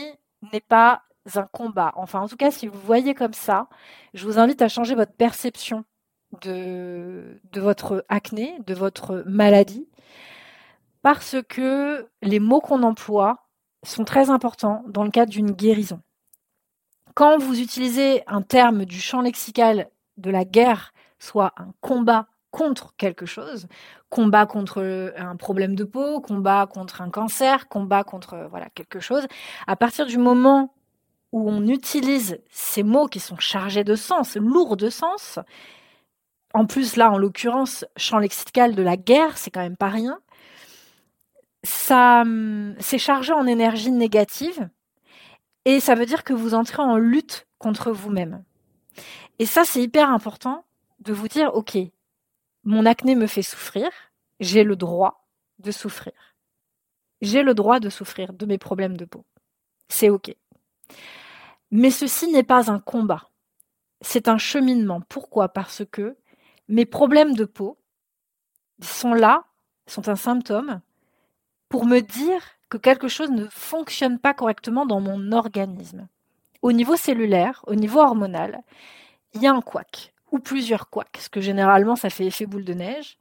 n'est 0.52 0.60
pas 0.60 1.04
un 1.36 1.48
combat. 1.52 1.92
Enfin, 1.96 2.22
en 2.22 2.28
tout 2.28 2.38
cas, 2.38 2.52
si 2.52 2.68
vous 2.68 2.80
voyez 2.80 3.14
comme 3.14 3.34
ça, 3.34 3.68
je 4.14 4.26
vous 4.26 4.40
invite 4.40 4.62
à 4.62 4.68
changer 4.68 4.96
votre 4.96 5.14
perception 5.14 5.86
de, 6.42 7.40
de 7.52 7.62
votre 7.62 8.06
acné, 8.10 8.60
de 8.66 8.74
votre 8.74 9.24
maladie 9.26 9.88
parce 11.04 11.36
que 11.48 12.10
les 12.24 12.40
mots 12.40 12.62
qu'on 12.62 12.82
emploie 12.82 13.48
sont 13.86 14.06
très 14.06 14.32
importants 14.32 14.84
dans 14.88 15.04
le 15.04 15.12
cadre 15.12 15.32
d'une 15.32 15.52
guérison. 15.52 16.02
Quand 17.14 17.38
vous 17.38 17.60
utilisez 17.60 18.24
un 18.26 18.42
terme 18.42 18.86
du 18.86 19.00
champ 19.00 19.22
lexical 19.22 19.90
de 20.18 20.32
la 20.32 20.46
guerre, 20.46 20.94
soit 21.20 21.54
un 21.58 21.74
combat 21.82 22.28
contre 22.50 22.96
quelque 22.98 23.26
chose, 23.26 23.68
combat 24.10 24.46
contre 24.46 25.14
un 25.18 25.36
problème 25.36 25.76
de 25.76 25.84
peau, 25.84 26.22
combat 26.22 26.68
contre 26.68 27.02
un 27.02 27.10
cancer, 27.10 27.68
combat 27.68 28.04
contre 28.04 28.48
voilà 28.50 28.70
quelque 28.70 29.00
chose, 29.00 29.28
à 29.68 29.76
partir 29.76 30.06
du 30.06 30.18
moment 30.18 30.74
où 31.34 31.50
on 31.50 31.68
utilise 31.68 32.40
ces 32.52 32.84
mots 32.84 33.08
qui 33.08 33.20
sont 33.20 33.40
chargés 33.40 33.84
de 33.84 33.96
sens, 33.96 34.38
lourds 34.38 34.78
de 34.78 34.90
sens, 34.90 35.40
en 36.54 36.66
plus 36.66 36.96
là 36.96 37.12
en 37.12 37.18
l'occurrence 37.18 37.86
champ 37.98 38.20
lexical 38.20 38.76
de 38.76 38.84
la 38.84 38.96
guerre, 38.98 39.38
c'est 39.38 39.50
quand 39.50 39.62
même 39.62 39.76
pas 39.76 39.90
rien, 39.90 40.20
ça 41.64 42.22
hum, 42.22 42.76
c'est 42.80 43.00
chargé 43.00 43.34
en 43.34 43.48
énergie 43.48 43.92
négative 43.92 44.70
et 45.66 45.80
ça 45.80 45.96
veut 45.96 46.06
dire 46.06 46.24
que 46.24 46.34
vous 46.34 46.54
entrez 46.54 46.84
en 46.84 46.98
lutte 46.98 47.48
contre 47.58 47.92
vous-même. 47.92 48.44
Et 49.40 49.48
ça, 49.48 49.66
c'est 49.66 49.82
hyper 49.82 50.10
important 50.10 50.64
de 51.00 51.14
vous 51.14 51.28
dire, 51.28 51.56
OK, 51.56 51.78
mon 52.64 52.86
acné 52.86 53.16
me 53.16 53.28
fait 53.28 53.42
souffrir, 53.42 53.90
j'ai 54.40 54.64
le 54.64 54.76
droit 54.76 55.26
de 55.60 55.72
souffrir. 55.72 56.14
J'ai 57.22 57.42
le 57.42 57.54
droit 57.54 57.80
de 57.80 57.90
souffrir 57.90 58.34
de 58.34 58.46
mes 58.46 58.58
problèmes 58.58 58.98
de 58.98 59.06
peau. 59.06 59.26
C'est 59.90 60.10
OK. 60.10 60.36
Mais 61.76 61.90
ceci 61.90 62.28
n'est 62.28 62.44
pas 62.44 62.70
un 62.70 62.78
combat. 62.78 63.32
C'est 64.02 64.28
un 64.28 64.38
cheminement. 64.38 65.02
Pourquoi? 65.10 65.50
Parce 65.50 65.82
que 65.92 66.16
mes 66.68 66.86
problèmes 66.86 67.34
de 67.34 67.46
peau 67.46 67.80
sont 68.80 69.16
là, 69.16 69.46
sont 69.88 70.08
un 70.08 70.16
symptôme 70.16 70.82
pour 71.70 71.88
me 71.88 72.02
dire 72.02 72.44
que 72.70 72.78
quelque 72.78 73.08
chose 73.08 73.32
ne 73.32 73.48
fonctionne 73.48 74.20
pas 74.20 74.36
correctement 74.36 74.86
dans 74.86 75.02
mon 75.02 75.32
organisme. 75.32 76.08
Au 76.62 76.72
niveau 76.72 76.96
cellulaire, 76.96 77.64
au 77.66 77.74
niveau 77.74 78.02
hormonal, 78.02 78.62
il 79.34 79.42
y 79.42 79.48
a 79.48 79.52
un 79.52 79.62
couac, 79.62 80.14
ou 80.32 80.38
plusieurs 80.38 80.92
couacs, 80.92 81.10
parce 81.12 81.28
que 81.28 81.42
généralement 81.42 81.96
ça 81.96 82.12
fait 82.12 82.28
effet 82.28 82.46
boule 82.46 82.66
de 82.66 82.76
neige. 82.76 83.18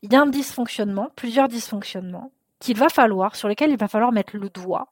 Il 0.00 0.10
y 0.10 0.16
a 0.16 0.22
un 0.22 0.26
dysfonctionnement, 0.26 1.10
plusieurs 1.14 1.48
dysfonctionnements, 1.48 2.32
sur 2.62 3.48
lesquels 3.48 3.70
il 3.70 3.76
va 3.76 3.88
falloir 3.88 4.12
mettre 4.12 4.38
le 4.38 4.48
doigt, 4.48 4.90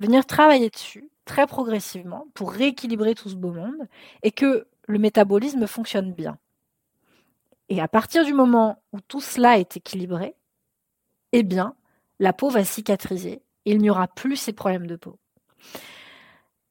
venir 0.00 0.26
travailler 0.26 0.68
dessus 0.68 1.08
très 1.26 1.46
progressivement 1.46 2.26
pour 2.32 2.52
rééquilibrer 2.52 3.14
tout 3.14 3.28
ce 3.28 3.34
beau 3.34 3.52
monde 3.52 3.86
et 4.22 4.30
que 4.30 4.66
le 4.86 4.98
métabolisme 4.98 5.66
fonctionne 5.66 6.14
bien. 6.14 6.38
Et 7.68 7.80
à 7.82 7.88
partir 7.88 8.24
du 8.24 8.32
moment 8.32 8.82
où 8.92 9.00
tout 9.00 9.20
cela 9.20 9.58
est 9.58 9.76
équilibré, 9.76 10.34
eh 11.32 11.42
bien, 11.42 11.74
la 12.20 12.32
peau 12.32 12.48
va 12.48 12.64
cicatriser 12.64 13.42
et 13.64 13.72
il 13.72 13.78
n'y 13.78 13.90
aura 13.90 14.08
plus 14.08 14.36
ces 14.36 14.52
problèmes 14.52 14.86
de 14.86 14.96
peau. 14.96 15.18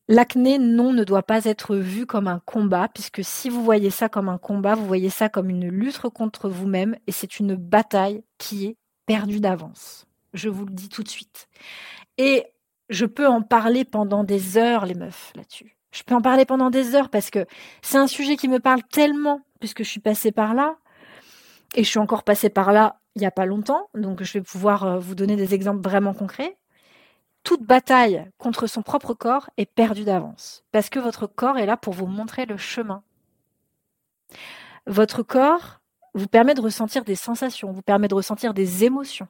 L'acné, 0.07 0.59
non, 0.59 0.93
ne 0.93 1.03
doit 1.03 1.23
pas 1.23 1.45
être 1.45 1.75
vu 1.75 2.05
comme 2.05 2.27
un 2.27 2.39
combat, 2.39 2.87
puisque 2.87 3.23
si 3.23 3.49
vous 3.49 3.63
voyez 3.63 3.89
ça 3.89 4.07
comme 4.07 4.29
un 4.29 4.37
combat, 4.37 4.75
vous 4.75 4.85
voyez 4.85 5.09
ça 5.09 5.29
comme 5.29 5.49
une 5.49 5.67
lutte 5.67 5.99
contre 5.99 6.47
vous-même, 6.47 6.95
et 7.07 7.11
c'est 7.11 7.39
une 7.39 7.55
bataille 7.55 8.23
qui 8.37 8.67
est 8.67 8.77
perdue 9.07 9.39
d'avance. 9.39 10.05
Je 10.33 10.47
vous 10.47 10.65
le 10.65 10.73
dis 10.73 10.89
tout 10.89 11.01
de 11.01 11.09
suite. 11.09 11.47
Et 12.17 12.45
je 12.89 13.05
peux 13.05 13.27
en 13.27 13.41
parler 13.41 13.85
pendant 13.85 14.23
des 14.23 14.57
heures, 14.57 14.85
les 14.85 14.95
meufs, 14.95 15.31
là-dessus. 15.35 15.75
Je 15.91 16.03
peux 16.03 16.15
en 16.15 16.21
parler 16.21 16.45
pendant 16.45 16.69
des 16.69 16.95
heures 16.95 17.09
parce 17.09 17.29
que 17.29 17.45
c'est 17.81 17.97
un 17.97 18.07
sujet 18.07 18.35
qui 18.35 18.47
me 18.47 18.59
parle 18.59 18.83
tellement, 18.83 19.41
puisque 19.59 19.83
je 19.83 19.89
suis 19.89 20.01
passée 20.01 20.31
par 20.31 20.53
là, 20.53 20.75
et 21.75 21.83
je 21.83 21.89
suis 21.89 21.99
encore 21.99 22.23
passée 22.23 22.49
par 22.49 22.71
là 22.71 22.97
il 23.15 23.19
n'y 23.19 23.25
a 23.25 23.31
pas 23.31 23.45
longtemps, 23.45 23.87
donc 23.93 24.23
je 24.23 24.33
vais 24.33 24.41
pouvoir 24.41 24.83
euh, 24.83 24.99
vous 24.99 25.15
donner 25.15 25.37
des 25.37 25.53
exemples 25.53 25.81
vraiment 25.81 26.13
concrets 26.13 26.57
toute 27.45 27.63
bataille 27.63 28.27
contre 28.37 28.67
son 28.67 28.81
propre 28.81 29.13
corps 29.13 29.49
est 29.55 29.67
perdue 29.67 30.03
d'avance, 30.03 30.65
parce 30.71 30.89
que 30.89 30.99
votre 30.99 31.27
corps 31.27 31.57
est 31.57 31.67
là 31.67 31.77
pour 31.77 31.93
vous 31.93 32.07
montrer 32.07 32.45
le 32.45 32.57
chemin. 32.57 33.03
Votre 34.87 35.23
corps 35.23 35.79
vous 36.15 36.27
permet 36.27 36.55
de 36.55 36.61
ressentir 36.61 37.05
des 37.05 37.15
sensations, 37.15 37.71
vous 37.71 37.83
permet 37.83 38.07
de 38.07 38.15
ressentir 38.15 38.53
des 38.53 38.83
émotions. 38.83 39.27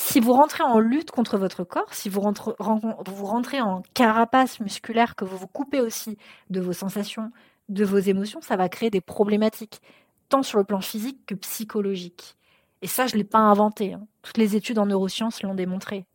Si 0.00 0.20
vous 0.20 0.32
rentrez 0.32 0.62
en 0.62 0.78
lutte 0.78 1.10
contre 1.10 1.38
votre 1.38 1.64
corps, 1.64 1.92
si 1.92 2.08
vous 2.08 2.20
rentrez, 2.20 3.60
en 3.60 3.82
carapace 3.94 4.60
musculaire, 4.60 5.16
que 5.16 5.24
vous 5.24 5.36
vous 5.36 5.48
coupez 5.48 5.80
aussi 5.80 6.16
de 6.50 6.60
vos 6.60 6.72
sensations, 6.72 7.32
de 7.68 7.84
vos 7.84 7.98
émotions, 7.98 8.40
ça 8.40 8.54
va 8.54 8.68
créer 8.68 8.90
des 8.90 9.00
problématiques, 9.00 9.82
tant 10.28 10.44
sur 10.44 10.58
le 10.58 10.64
plan 10.64 10.80
physique 10.80 11.26
que 11.26 11.34
psychologique. 11.34 12.36
Et 12.80 12.86
ça, 12.86 13.08
je 13.08 13.14
ne 13.14 13.18
l'ai 13.18 13.24
pas 13.24 13.40
inventé. 13.40 13.94
Hein. 13.94 14.06
Toutes 14.22 14.36
les 14.36 14.54
études 14.54 14.78
en 14.78 14.86
neurosciences 14.86 15.42
l'ont 15.42 15.56
démontré. 15.56 16.06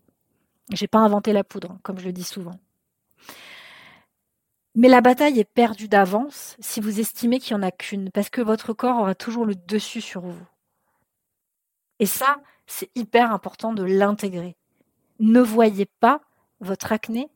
J'ai 0.72 0.88
pas 0.88 1.00
inventé 1.00 1.34
la 1.34 1.44
poudre, 1.44 1.78
comme 1.84 2.00
je 2.00 2.06
le 2.06 2.14
dis 2.14 2.24
souvent. 2.24 2.58
Mais 4.76 4.88
la 4.88 5.02
bataille 5.02 5.42
est 5.42 5.54
perdue 5.54 5.90
d'avance 5.90 6.56
si 6.62 6.80
vous 6.80 7.02
estimez 7.02 7.40
qu'il 7.40 7.58
n'y 7.58 7.62
en 7.62 7.68
a 7.68 7.72
qu'une, 7.72 8.12
parce 8.12 8.30
que 8.30 8.42
votre 8.42 8.72
corps 8.72 9.02
aura 9.02 9.14
toujours 9.14 9.46
le 9.46 9.56
dessus 9.56 10.00
sur 10.00 10.22
vous. 10.22 10.48
Et 12.00 12.06
ça, 12.06 12.38
c'est 12.66 12.90
hyper 12.96 13.32
important 13.32 13.74
de 13.74 13.84
l'intégrer. 13.84 14.56
Ne 15.20 15.42
voyez 15.42 15.86
pas 15.86 16.22
votre 16.60 16.92
acné 16.92 17.30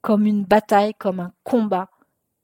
comme 0.00 0.26
une 0.26 0.44
bataille, 0.44 0.94
comme 0.94 1.20
un 1.20 1.32
combat, 1.44 1.90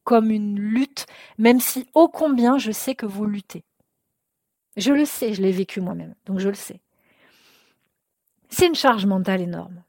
comme 0.05 0.31
une 0.31 0.59
lutte, 0.59 1.07
même 1.39 1.61
si 1.61 1.89
ô 1.95 2.09
combien 2.09 2.59
je 2.59 2.73
sais 2.73 2.95
que 2.95 3.07
vous 3.07 3.27
luttez. 3.27 3.65
Je 4.77 4.93
le 4.93 5.05
sais, 5.05 5.35
je 5.35 5.43
l'ai 5.43 5.53
vécu 5.53 5.81
moi-même, 5.81 6.15
donc 6.27 6.39
je 6.39 6.49
le 6.49 6.55
sais. 6.55 6.81
C'est 8.49 8.67
une 8.67 8.75
charge 8.75 9.07
mentale 9.07 9.43
énorme 9.43 9.83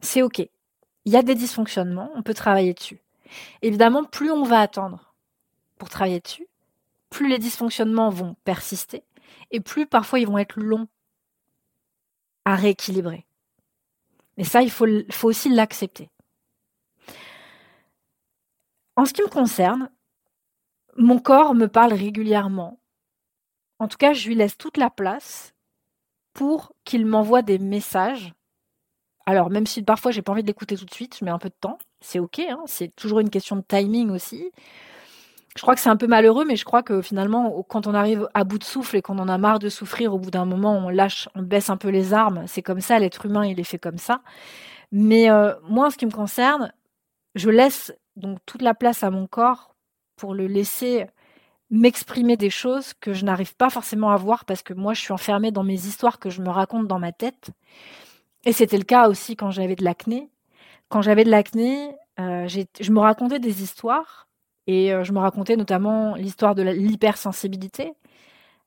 c'est 0.00 0.22
OK. 0.22 0.38
Il 0.38 1.12
y 1.12 1.16
a 1.16 1.22
des 1.22 1.34
dysfonctionnements, 1.34 2.10
on 2.14 2.22
peut 2.22 2.34
travailler 2.34 2.74
dessus. 2.74 3.00
Évidemment, 3.62 4.04
plus 4.04 4.30
on 4.30 4.42
va 4.42 4.60
attendre 4.60 5.14
pour 5.78 5.88
travailler 5.88 6.20
dessus, 6.20 6.46
plus 7.08 7.28
les 7.28 7.38
dysfonctionnements 7.38 8.10
vont 8.10 8.36
persister 8.44 9.02
et 9.50 9.60
plus 9.60 9.86
parfois 9.86 10.18
ils 10.18 10.26
vont 10.26 10.38
être 10.38 10.58
longs 10.58 10.88
à 12.44 12.56
rééquilibrer. 12.56 13.26
Et 14.36 14.44
ça, 14.44 14.62
il 14.62 14.70
faut, 14.70 14.86
aussi 15.24 15.48
l'accepter. 15.48 16.10
En 18.96 19.04
ce 19.04 19.12
qui 19.12 19.22
me 19.22 19.28
concerne, 19.28 19.90
mon 20.96 21.18
corps 21.18 21.54
me 21.54 21.66
parle 21.66 21.92
régulièrement. 21.92 22.80
En 23.78 23.88
tout 23.88 23.96
cas, 23.96 24.12
je 24.12 24.28
lui 24.28 24.34
laisse 24.34 24.56
toute 24.56 24.76
la 24.76 24.90
place 24.90 25.54
pour 26.32 26.72
qu'il 26.84 27.06
m'envoie 27.06 27.42
des 27.42 27.58
messages 27.58 28.32
alors, 29.30 29.48
même 29.48 29.66
si 29.66 29.82
parfois 29.84 30.10
j'ai 30.10 30.22
pas 30.22 30.32
envie 30.32 30.42
de 30.42 30.48
l'écouter 30.48 30.76
tout 30.76 30.84
de 30.84 30.92
suite, 30.92 31.16
je 31.20 31.24
mets 31.24 31.30
un 31.30 31.38
peu 31.38 31.50
de 31.50 31.54
temps, 31.60 31.78
c'est 32.00 32.18
ok, 32.18 32.40
hein, 32.40 32.62
c'est 32.66 32.94
toujours 32.96 33.20
une 33.20 33.30
question 33.30 33.54
de 33.54 33.62
timing 33.62 34.10
aussi. 34.10 34.50
Je 35.60 35.62
crois 35.62 35.74
que 35.74 35.82
c'est 35.82 35.90
un 35.90 35.96
peu 35.98 36.06
malheureux, 36.06 36.46
mais 36.46 36.56
je 36.56 36.64
crois 36.64 36.82
que 36.82 37.02
finalement, 37.02 37.62
quand 37.68 37.86
on 37.86 37.92
arrive 37.92 38.26
à 38.32 38.44
bout 38.44 38.58
de 38.58 38.64
souffle 38.64 38.96
et 38.96 39.02
qu'on 39.02 39.18
en 39.18 39.28
a 39.28 39.36
marre 39.36 39.58
de 39.58 39.68
souffrir, 39.68 40.14
au 40.14 40.18
bout 40.18 40.30
d'un 40.30 40.46
moment, 40.46 40.72
on 40.78 40.88
lâche, 40.88 41.28
on 41.34 41.42
baisse 41.42 41.68
un 41.68 41.76
peu 41.76 41.90
les 41.90 42.14
armes. 42.14 42.44
C'est 42.46 42.62
comme 42.62 42.80
ça, 42.80 42.98
l'être 42.98 43.26
humain, 43.26 43.44
il 43.44 43.60
est 43.60 43.64
fait 43.64 43.78
comme 43.78 43.98
ça. 43.98 44.22
Mais 44.90 45.30
euh, 45.30 45.52
moi, 45.68 45.88
en 45.88 45.90
ce 45.90 45.98
qui 45.98 46.06
me 46.06 46.10
concerne, 46.10 46.72
je 47.34 47.50
laisse 47.50 47.92
donc 48.16 48.38
toute 48.46 48.62
la 48.62 48.72
place 48.72 49.02
à 49.02 49.10
mon 49.10 49.26
corps 49.26 49.74
pour 50.16 50.32
le 50.32 50.46
laisser 50.46 51.04
m'exprimer 51.68 52.38
des 52.38 52.48
choses 52.48 52.94
que 52.94 53.12
je 53.12 53.26
n'arrive 53.26 53.54
pas 53.54 53.68
forcément 53.68 54.12
à 54.12 54.16
voir 54.16 54.46
parce 54.46 54.62
que 54.62 54.72
moi, 54.72 54.94
je 54.94 55.02
suis 55.02 55.12
enfermée 55.12 55.50
dans 55.50 55.62
mes 55.62 55.74
histoires 55.74 56.18
que 56.18 56.30
je 56.30 56.40
me 56.40 56.48
raconte 56.48 56.86
dans 56.86 56.98
ma 56.98 57.12
tête. 57.12 57.50
Et 58.46 58.54
c'était 58.54 58.78
le 58.78 58.84
cas 58.84 59.10
aussi 59.10 59.36
quand 59.36 59.50
j'avais 59.50 59.76
de 59.76 59.84
l'acné. 59.84 60.30
Quand 60.88 61.02
j'avais 61.02 61.24
de 61.24 61.30
l'acné, 61.30 61.94
euh, 62.18 62.48
je 62.48 62.92
me 62.92 63.00
racontais 63.00 63.40
des 63.40 63.62
histoires 63.62 64.26
et 64.66 64.92
euh, 64.92 65.04
je 65.04 65.12
me 65.12 65.18
racontais 65.18 65.56
notamment 65.56 66.14
l'histoire 66.14 66.54
de 66.54 66.62
l'hypersensibilité. 66.62 67.92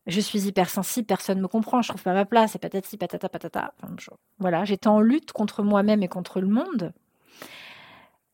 Je 0.06 0.20
suis 0.20 0.48
hypersensible, 0.48 1.06
personne 1.06 1.38
ne 1.38 1.44
me 1.44 1.48
comprend, 1.48 1.82
je 1.82 1.90
trouve 1.90 2.04
pas 2.04 2.14
ma 2.14 2.26
place, 2.26 2.56
et 2.56 2.60
patati 2.60 2.98
patata 2.98 3.30
patata. 3.30 3.74
voilà, 4.38 4.66
j'étais 4.66 4.90
en 4.90 5.00
lutte 5.00 5.32
contre 5.32 5.64
moi-même 5.64 6.04
et 6.04 6.10
contre 6.10 6.42
le 6.42 6.48
monde. 6.48 6.94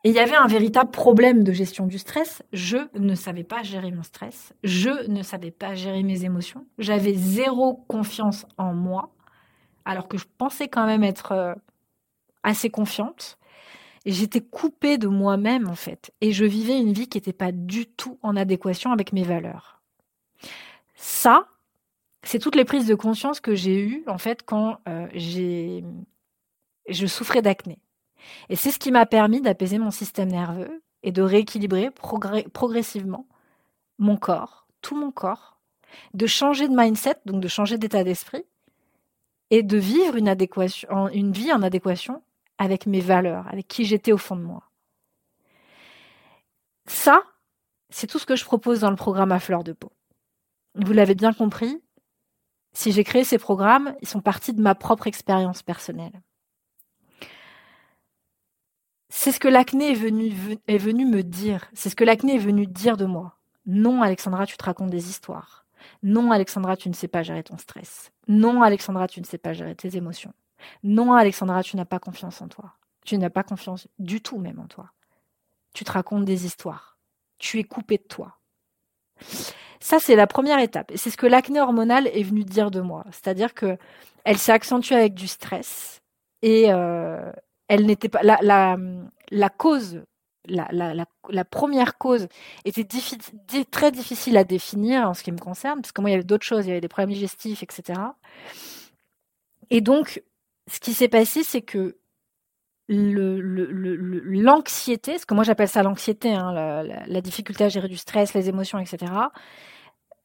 Et 0.03 0.09
il 0.09 0.15
y 0.15 0.19
avait 0.19 0.35
un 0.35 0.47
véritable 0.47 0.91
problème 0.91 1.43
de 1.43 1.51
gestion 1.51 1.85
du 1.85 1.99
stress. 1.99 2.41
Je 2.53 2.77
ne 2.97 3.15
savais 3.15 3.43
pas 3.43 3.63
gérer 3.63 3.91
mon 3.91 4.03
stress. 4.03 4.53
Je 4.63 5.09
ne 5.09 5.21
savais 5.23 5.51
pas 5.51 5.75
gérer 5.75 6.03
mes 6.03 6.23
émotions. 6.23 6.65
J'avais 6.77 7.13
zéro 7.13 7.83
confiance 7.87 8.45
en 8.57 8.73
moi 8.73 9.11
alors 9.89 10.07
que 10.07 10.17
je 10.17 10.25
pensais 10.37 10.67
quand 10.67 10.85
même 10.85 11.03
être 11.03 11.31
euh, 11.31 11.55
assez 12.43 12.69
confiante. 12.69 13.38
J'étais 14.05 14.41
coupée 14.41 14.97
de 14.97 15.07
moi-même, 15.07 15.67
en 15.67 15.75
fait. 15.75 16.11
Et 16.21 16.31
je 16.31 16.45
vivais 16.45 16.79
une 16.79 16.93
vie 16.93 17.07
qui 17.07 17.17
n'était 17.17 17.33
pas 17.33 17.51
du 17.51 17.85
tout 17.85 18.17
en 18.21 18.35
adéquation 18.35 18.91
avec 18.91 19.13
mes 19.13 19.23
valeurs. 19.23 19.81
Ça, 20.95 21.47
c'est 22.23 22.39
toutes 22.39 22.55
les 22.55 22.65
prises 22.65 22.87
de 22.87 22.95
conscience 22.95 23.39
que 23.39 23.55
j'ai 23.55 23.79
eues, 23.79 24.03
en 24.07 24.17
fait, 24.17 24.43
quand 24.43 24.79
euh, 24.87 25.07
j'ai, 25.13 25.83
je 26.87 27.07
souffrais 27.07 27.41
d'acné. 27.41 27.79
Et 28.49 28.55
c'est 28.55 28.71
ce 28.71 28.79
qui 28.79 28.91
m'a 28.91 29.05
permis 29.05 29.41
d'apaiser 29.41 29.77
mon 29.77 29.91
système 29.91 30.29
nerveux 30.29 30.81
et 31.03 31.11
de 31.11 31.21
rééquilibrer 31.21 31.91
progressivement 31.91 33.27
mon 33.97 34.17
corps, 34.17 34.67
tout 34.81 34.95
mon 34.95 35.11
corps, 35.11 35.59
de 36.13 36.27
changer 36.27 36.67
de 36.67 36.75
mindset, 36.75 37.15
donc 37.25 37.41
de 37.41 37.47
changer 37.47 37.77
d'état 37.77 38.03
d'esprit, 38.03 38.43
et 39.49 39.63
de 39.63 39.77
vivre 39.77 40.15
une 40.15 41.31
vie 41.31 41.53
en 41.53 41.63
adéquation 41.63 42.21
avec 42.59 42.85
mes 42.85 43.01
valeurs, 43.01 43.47
avec 43.47 43.67
qui 43.67 43.85
j'étais 43.85 44.11
au 44.11 44.17
fond 44.17 44.35
de 44.35 44.43
moi. 44.43 44.69
Ça, 46.85 47.23
c'est 47.89 48.05
tout 48.05 48.19
ce 48.19 48.27
que 48.27 48.35
je 48.35 48.45
propose 48.45 48.81
dans 48.81 48.91
le 48.91 48.95
programme 48.95 49.31
à 49.31 49.39
fleur 49.39 49.63
de 49.63 49.73
peau. 49.73 49.91
Vous 50.75 50.93
l'avez 50.93 51.15
bien 51.15 51.33
compris, 51.33 51.81
si 52.73 52.91
j'ai 52.91 53.03
créé 53.03 53.23
ces 53.23 53.39
programmes, 53.39 53.95
ils 54.01 54.07
sont 54.07 54.21
partis 54.21 54.53
de 54.53 54.61
ma 54.61 54.75
propre 54.75 55.07
expérience 55.07 55.63
personnelle. 55.63 56.21
C'est 59.09 59.31
ce 59.31 59.39
que 59.39 59.47
l'acné 59.47 59.91
est 59.91 59.95
venu, 59.95 61.05
me 61.05 61.23
dire, 61.23 61.67
c'est 61.73 61.89
ce 61.89 61.95
que 61.95 62.03
l'acné 62.03 62.35
est 62.35 62.39
venu 62.39 62.67
dire 62.67 62.95
de 62.95 63.05
moi. 63.05 63.39
Non, 63.65 64.03
Alexandra, 64.03 64.45
tu 64.45 64.55
te 64.55 64.63
racontes 64.63 64.91
des 64.91 65.09
histoires. 65.09 65.65
Non, 66.03 66.31
Alexandra, 66.31 66.77
tu 66.77 66.89
ne 66.89 66.93
sais 66.93 67.07
pas 67.07 67.23
gérer 67.23 67.43
ton 67.43 67.57
stress. 67.57 68.11
Non, 68.27 68.61
Alexandra, 68.61 69.07
tu 69.07 69.19
ne 69.19 69.25
sais 69.25 69.39
pas 69.39 69.53
gérer 69.53 69.75
tes 69.75 69.97
émotions. 69.97 70.33
Non, 70.83 71.13
Alexandra, 71.13 71.63
tu 71.63 71.75
n'as 71.75 71.85
pas 71.85 71.99
confiance 71.99 72.41
en 72.41 72.47
toi. 72.47 72.73
Tu 73.05 73.17
n'as 73.17 73.29
pas 73.29 73.43
confiance 73.43 73.87
du 73.97 74.21
tout 74.21 74.37
même 74.37 74.59
en 74.59 74.67
toi. 74.67 74.91
Tu 75.73 75.83
te 75.83 75.91
racontes 75.91 76.25
des 76.25 76.45
histoires. 76.45 76.97
Tu 77.37 77.59
es 77.59 77.63
coupé 77.63 77.97
de 77.97 78.03
toi. 78.03 78.37
Ça, 79.79 79.99
c'est 79.99 80.15
la 80.15 80.27
première 80.27 80.59
étape. 80.59 80.91
C'est 80.95 81.09
ce 81.09 81.17
que 81.17 81.27
l'acné 81.27 81.61
hormonal 81.61 82.07
est 82.07 82.23
venu 82.23 82.43
dire 82.43 82.71
de 82.71 82.81
moi. 82.81 83.05
C'est-à-dire 83.11 83.53
que 83.53 83.77
elle 84.25 84.37
s'est 84.37 84.51
accentuée 84.51 84.95
avec 84.95 85.13
du 85.13 85.27
stress 85.27 86.01
et 86.41 86.71
euh, 86.71 87.31
elle 87.67 87.85
n'était 87.85 88.09
pas 88.09 88.21
la 88.21 89.49
cause 89.49 90.03
la, 90.49 91.45
première 91.45 91.97
cause 91.97 92.27
était 92.65 92.85
très 93.69 93.91
difficile 93.91 94.37
à 94.37 94.43
définir 94.43 95.07
en 95.09 95.13
ce 95.13 95.23
qui 95.23 95.31
me 95.31 95.37
concerne, 95.37 95.81
parce 95.81 95.91
que 95.91 96.01
moi, 96.01 96.09
il 96.09 96.13
y 96.13 96.15
avait 96.15 96.23
d'autres 96.23 96.45
choses, 96.45 96.65
il 96.65 96.69
y 96.69 96.71
avait 96.71 96.81
des 96.81 96.87
problèmes 96.87 97.13
digestifs, 97.13 97.63
etc. 97.63 97.99
Et 99.69 99.81
donc, 99.81 100.23
ce 100.69 100.79
qui 100.79 100.93
s'est 100.93 101.09
passé, 101.09 101.43
c'est 101.43 101.61
que 101.61 101.97
l'anxiété, 102.87 105.17
ce 105.17 105.25
que 105.25 105.33
moi 105.33 105.43
j'appelle 105.43 105.67
ça 105.67 105.83
l'anxiété, 105.83 106.33
hein, 106.33 106.53
la, 106.53 107.21
difficulté 107.21 107.63
à 107.63 107.69
gérer 107.69 107.87
du 107.87 107.97
stress, 107.97 108.33
les 108.33 108.49
émotions, 108.49 108.79
etc., 108.79 109.11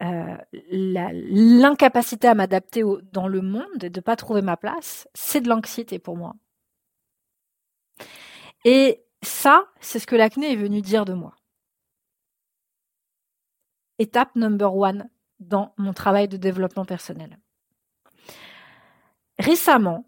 euh, 0.03 0.37
l'incapacité 0.71 2.27
à 2.27 2.35
m'adapter 2.35 2.83
dans 3.13 3.29
le 3.29 3.43
monde 3.43 3.85
et 3.85 3.91
de 3.91 3.99
ne 3.99 4.03
pas 4.03 4.17
trouver 4.17 4.43
ma 4.43 4.57
place, 4.57 5.09
c'est 5.15 5.41
de 5.41 5.49
l'anxiété 5.49 5.99
pour 5.99 6.17
moi. 6.17 6.35
Et 8.65 9.03
ça, 9.23 9.67
c'est 9.81 9.99
ce 9.99 10.07
que 10.07 10.17
l'acné 10.17 10.53
est 10.53 10.57
venu 10.57 10.81
dire 10.81 11.05
de 11.05 11.13
moi. 11.13 11.35
Étape 13.99 14.35
number 14.37 14.75
one 14.75 15.09
dans 15.39 15.75
mon 15.77 15.93
travail 15.93 16.29
de 16.29 16.37
développement 16.37 16.85
personnel. 16.85 17.39
Récemment, 19.39 20.07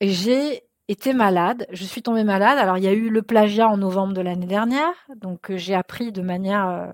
j'ai 0.00 0.62
été 0.88 1.12
malade. 1.12 1.66
Je 1.70 1.84
suis 1.84 2.02
tombée 2.02 2.24
malade. 2.24 2.58
Alors, 2.58 2.78
il 2.78 2.84
y 2.84 2.88
a 2.88 2.92
eu 2.92 3.10
le 3.10 3.22
plagiat 3.22 3.68
en 3.68 3.76
novembre 3.76 4.14
de 4.14 4.20
l'année 4.20 4.46
dernière. 4.46 4.94
Donc, 5.16 5.54
j'ai 5.54 5.74
appris 5.74 6.12
de 6.12 6.22
manière 6.22 6.92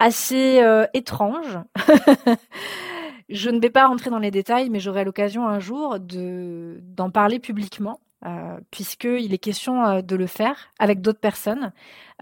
assez 0.00 0.62
étrange. 0.94 1.58
Je 3.28 3.50
ne 3.50 3.58
vais 3.58 3.70
pas 3.70 3.86
rentrer 3.86 4.10
dans 4.10 4.18
les 4.18 4.30
détails, 4.30 4.68
mais 4.68 4.80
j'aurai 4.80 5.04
l'occasion 5.04 5.48
un 5.48 5.58
jour 5.58 5.98
de, 5.98 6.78
d'en 6.82 7.10
parler 7.10 7.38
publiquement, 7.38 8.00
euh, 8.26 8.60
puisqu'il 8.70 9.32
est 9.32 9.38
question 9.38 9.84
euh, 9.84 10.02
de 10.02 10.14
le 10.16 10.26
faire 10.26 10.70
avec 10.78 11.00
d'autres 11.00 11.20
personnes, 11.20 11.72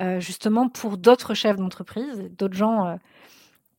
euh, 0.00 0.20
justement 0.20 0.68
pour 0.68 0.98
d'autres 0.98 1.34
chefs 1.34 1.56
d'entreprise, 1.56 2.30
d'autres 2.38 2.54
gens 2.54 2.86
euh, 2.86 2.96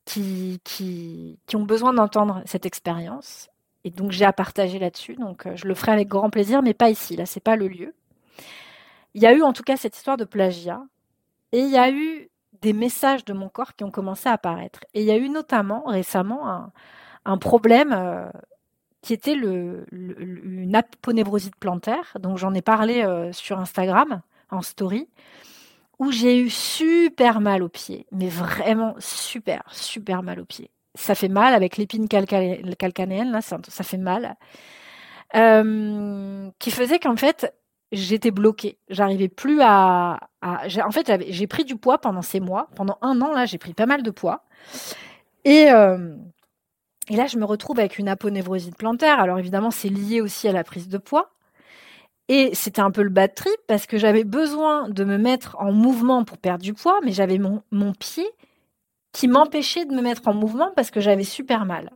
qui, 0.05 1.39
ont 1.53 1.63
besoin 1.63 1.93
d'entendre 1.93 2.41
cette 2.45 2.65
expérience. 2.65 3.49
Et 3.83 3.91
donc 3.91 4.11
j'ai 4.11 4.25
à 4.25 4.33
partager 4.33 4.79
là-dessus, 4.79 5.15
donc 5.15 5.47
je 5.55 5.67
le 5.67 5.75
ferai 5.75 5.91
avec 5.91 6.07
grand 6.07 6.29
plaisir, 6.29 6.61
mais 6.61 6.73
pas 6.73 6.89
ici, 6.89 7.15
là, 7.15 7.25
c'est 7.25 7.43
pas 7.43 7.55
le 7.55 7.67
lieu. 7.67 7.93
Il 9.13 9.21
y 9.21 9.25
a 9.25 9.33
eu 9.33 9.41
en 9.43 9.53
tout 9.53 9.63
cas 9.63 9.77
cette 9.77 9.95
histoire 9.95 10.17
de 10.17 10.23
plagiat, 10.23 10.81
et 11.51 11.59
il 11.59 11.69
y 11.69 11.77
a 11.77 11.91
eu 11.91 12.29
des 12.63 12.73
messages 12.73 13.25
de 13.25 13.33
mon 13.33 13.49
corps 13.49 13.75
qui 13.75 13.83
ont 13.83 13.91
commencé 13.91 14.27
à 14.27 14.33
apparaître. 14.33 14.79
Et 14.93 15.01
il 15.01 15.05
y 15.05 15.11
a 15.11 15.17
eu 15.17 15.29
notamment 15.29 15.83
récemment 15.85 16.71
un, 17.25 17.37
problème 17.37 17.93
euh, 17.93 18.25
qui 19.01 19.13
était 19.13 19.35
le, 19.35 19.85
une 19.91 20.75
aponevrosite 20.75 21.55
plantaire. 21.57 22.17
Donc 22.19 22.37
j'en 22.37 22.53
ai 22.53 22.61
parlé 22.61 23.03
euh, 23.03 23.31
sur 23.31 23.59
Instagram 23.59 24.21
en 24.49 24.61
story 24.61 25.09
où 25.99 26.11
j'ai 26.11 26.39
eu 26.39 26.49
super 26.49 27.39
mal 27.39 27.61
aux 27.61 27.69
pieds, 27.69 28.07
mais 28.11 28.29
vraiment 28.29 28.95
super, 28.99 29.63
super 29.71 30.23
mal 30.23 30.39
aux 30.39 30.45
pieds. 30.45 30.71
Ça 30.95 31.15
fait 31.15 31.27
mal 31.27 31.53
avec 31.53 31.77
l'épine 31.77 32.07
calcanéenne, 32.07 33.39
ça, 33.41 33.83
fait 33.83 33.97
mal. 33.97 34.35
Euh, 35.35 36.50
qui 36.59 36.69
faisait 36.69 37.00
qu'en 37.00 37.15
fait, 37.15 37.51
j'étais 37.91 38.29
bloquée. 38.29 38.77
J'arrivais 38.89 39.29
plus 39.29 39.59
à. 39.62 40.19
en 40.43 40.91
fait, 40.91 41.12
j'ai 41.29 41.47
pris 41.47 41.65
du 41.65 41.77
poids 41.77 42.00
pendant 42.00 42.21
ces 42.21 42.39
mois. 42.39 42.69
Pendant 42.75 42.97
un 43.01 43.21
an, 43.21 43.31
là, 43.31 43.45
j'ai 43.45 43.57
pris 43.57 43.73
pas 43.73 43.88
mal 43.88 44.03
de 44.03 44.12
poids. 44.12 44.45
Et, 45.45 45.71
euh, 45.71 46.15
là, 47.09 47.27
je 47.27 47.38
me 47.38 47.45
retrouve 47.45 47.79
avec 47.79 47.97
une 47.97 48.07
aponevrosite 48.07 48.77
plantaire. 48.77 49.19
Alors 49.19 49.39
évidemment, 49.39 49.71
c'est 49.71 49.89
lié 49.89 50.21
aussi 50.21 50.47
à 50.47 50.51
la 50.51 50.63
prise 50.63 50.89
de 50.89 50.97
poids. 51.00 51.31
Et 52.29 52.51
c'était 52.53 52.81
un 52.81 52.91
peu 52.91 53.03
le 53.03 53.09
bad 53.09 53.33
trip 53.35 53.57
parce 53.67 53.85
que 53.85 53.97
j'avais 53.97 54.23
besoin 54.23 54.89
de 54.89 55.03
me 55.03 55.17
mettre 55.17 55.57
en 55.59 55.71
mouvement 55.73 56.23
pour 56.23 56.38
perdre 56.38 56.63
du 56.63 56.73
poids, 56.73 57.00
mais 57.03 57.12
j'avais 57.12 57.38
mon 57.38 57.93
pied 57.93 58.25
qui 59.13 59.27
m'empêchait 59.27 59.86
de 59.86 59.93
me 59.93 60.01
mettre 60.01 60.27
en 60.27 60.34
mouvement 60.34 60.72
parce 60.75 60.91
que 60.91 61.00
j'avais 61.00 61.24
super 61.24 61.65
mal. 61.65 61.91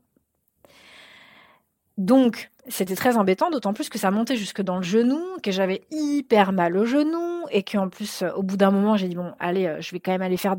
Donc, 1.98 2.52
c'était 2.68 2.96
très 2.96 3.18
embêtant, 3.18 3.50
d'autant 3.50 3.74
plus 3.74 3.90
que 3.90 3.98
ça 3.98 4.12
montait 4.12 4.36
jusque 4.36 4.62
dans 4.62 4.78
le 4.78 4.84
genou, 4.84 5.20
que 5.42 5.52
j'avais 5.52 5.82
hyper 5.90 6.52
mal 6.52 6.78
au 6.78 6.86
genou, 6.86 7.46
et 7.50 7.64
qu'en 7.64 7.90
plus, 7.90 8.24
au 8.36 8.44
bout 8.44 8.56
d'un 8.56 8.70
moment, 8.70 8.98
j'ai 8.98 9.08
dit 9.08 9.16
bon, 9.16 9.34
allez, 9.40 9.66
euh, 9.66 9.82
je 9.82 9.92
vais 9.92 10.00
quand 10.00 10.12
même 10.12 10.22
aller 10.22 10.38
faire 10.38 10.56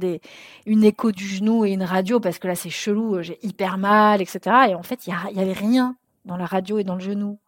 une 0.66 0.84
écho 0.84 1.12
du 1.12 1.24
genou 1.24 1.64
et 1.64 1.70
une 1.70 1.84
radio 1.84 2.18
parce 2.18 2.38
que 2.38 2.48
là, 2.48 2.56
c'est 2.56 2.70
chelou, 2.70 3.16
euh, 3.16 3.22
j'ai 3.22 3.38
hyper 3.42 3.78
mal, 3.78 4.20
etc. 4.20 4.40
Et 4.70 4.74
en 4.74 4.82
fait, 4.82 5.06
il 5.06 5.10
y, 5.10 5.40
avait 5.40 5.52
rien 5.52 5.96
dans 6.24 6.36
la 6.36 6.46
radio 6.46 6.78
et 6.78 6.84
dans 6.84 6.94
le 6.94 7.00
genou 7.00 7.38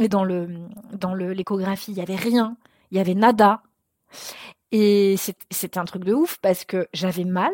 et 0.00 0.08
dans 0.08 0.24
l'échographie, 0.24 1.92
il 1.92 1.98
y 1.98 2.02
avait 2.02 2.16
rien, 2.16 2.56
il 2.90 2.98
y 2.98 3.00
avait 3.00 3.14
nada. 3.14 3.62
Et 4.72 5.16
c'était 5.50 5.78
un 5.78 5.84
truc 5.84 6.04
de 6.04 6.12
ouf 6.12 6.38
parce 6.42 6.64
que 6.64 6.86
j'avais 6.92 7.24
mal. 7.24 7.52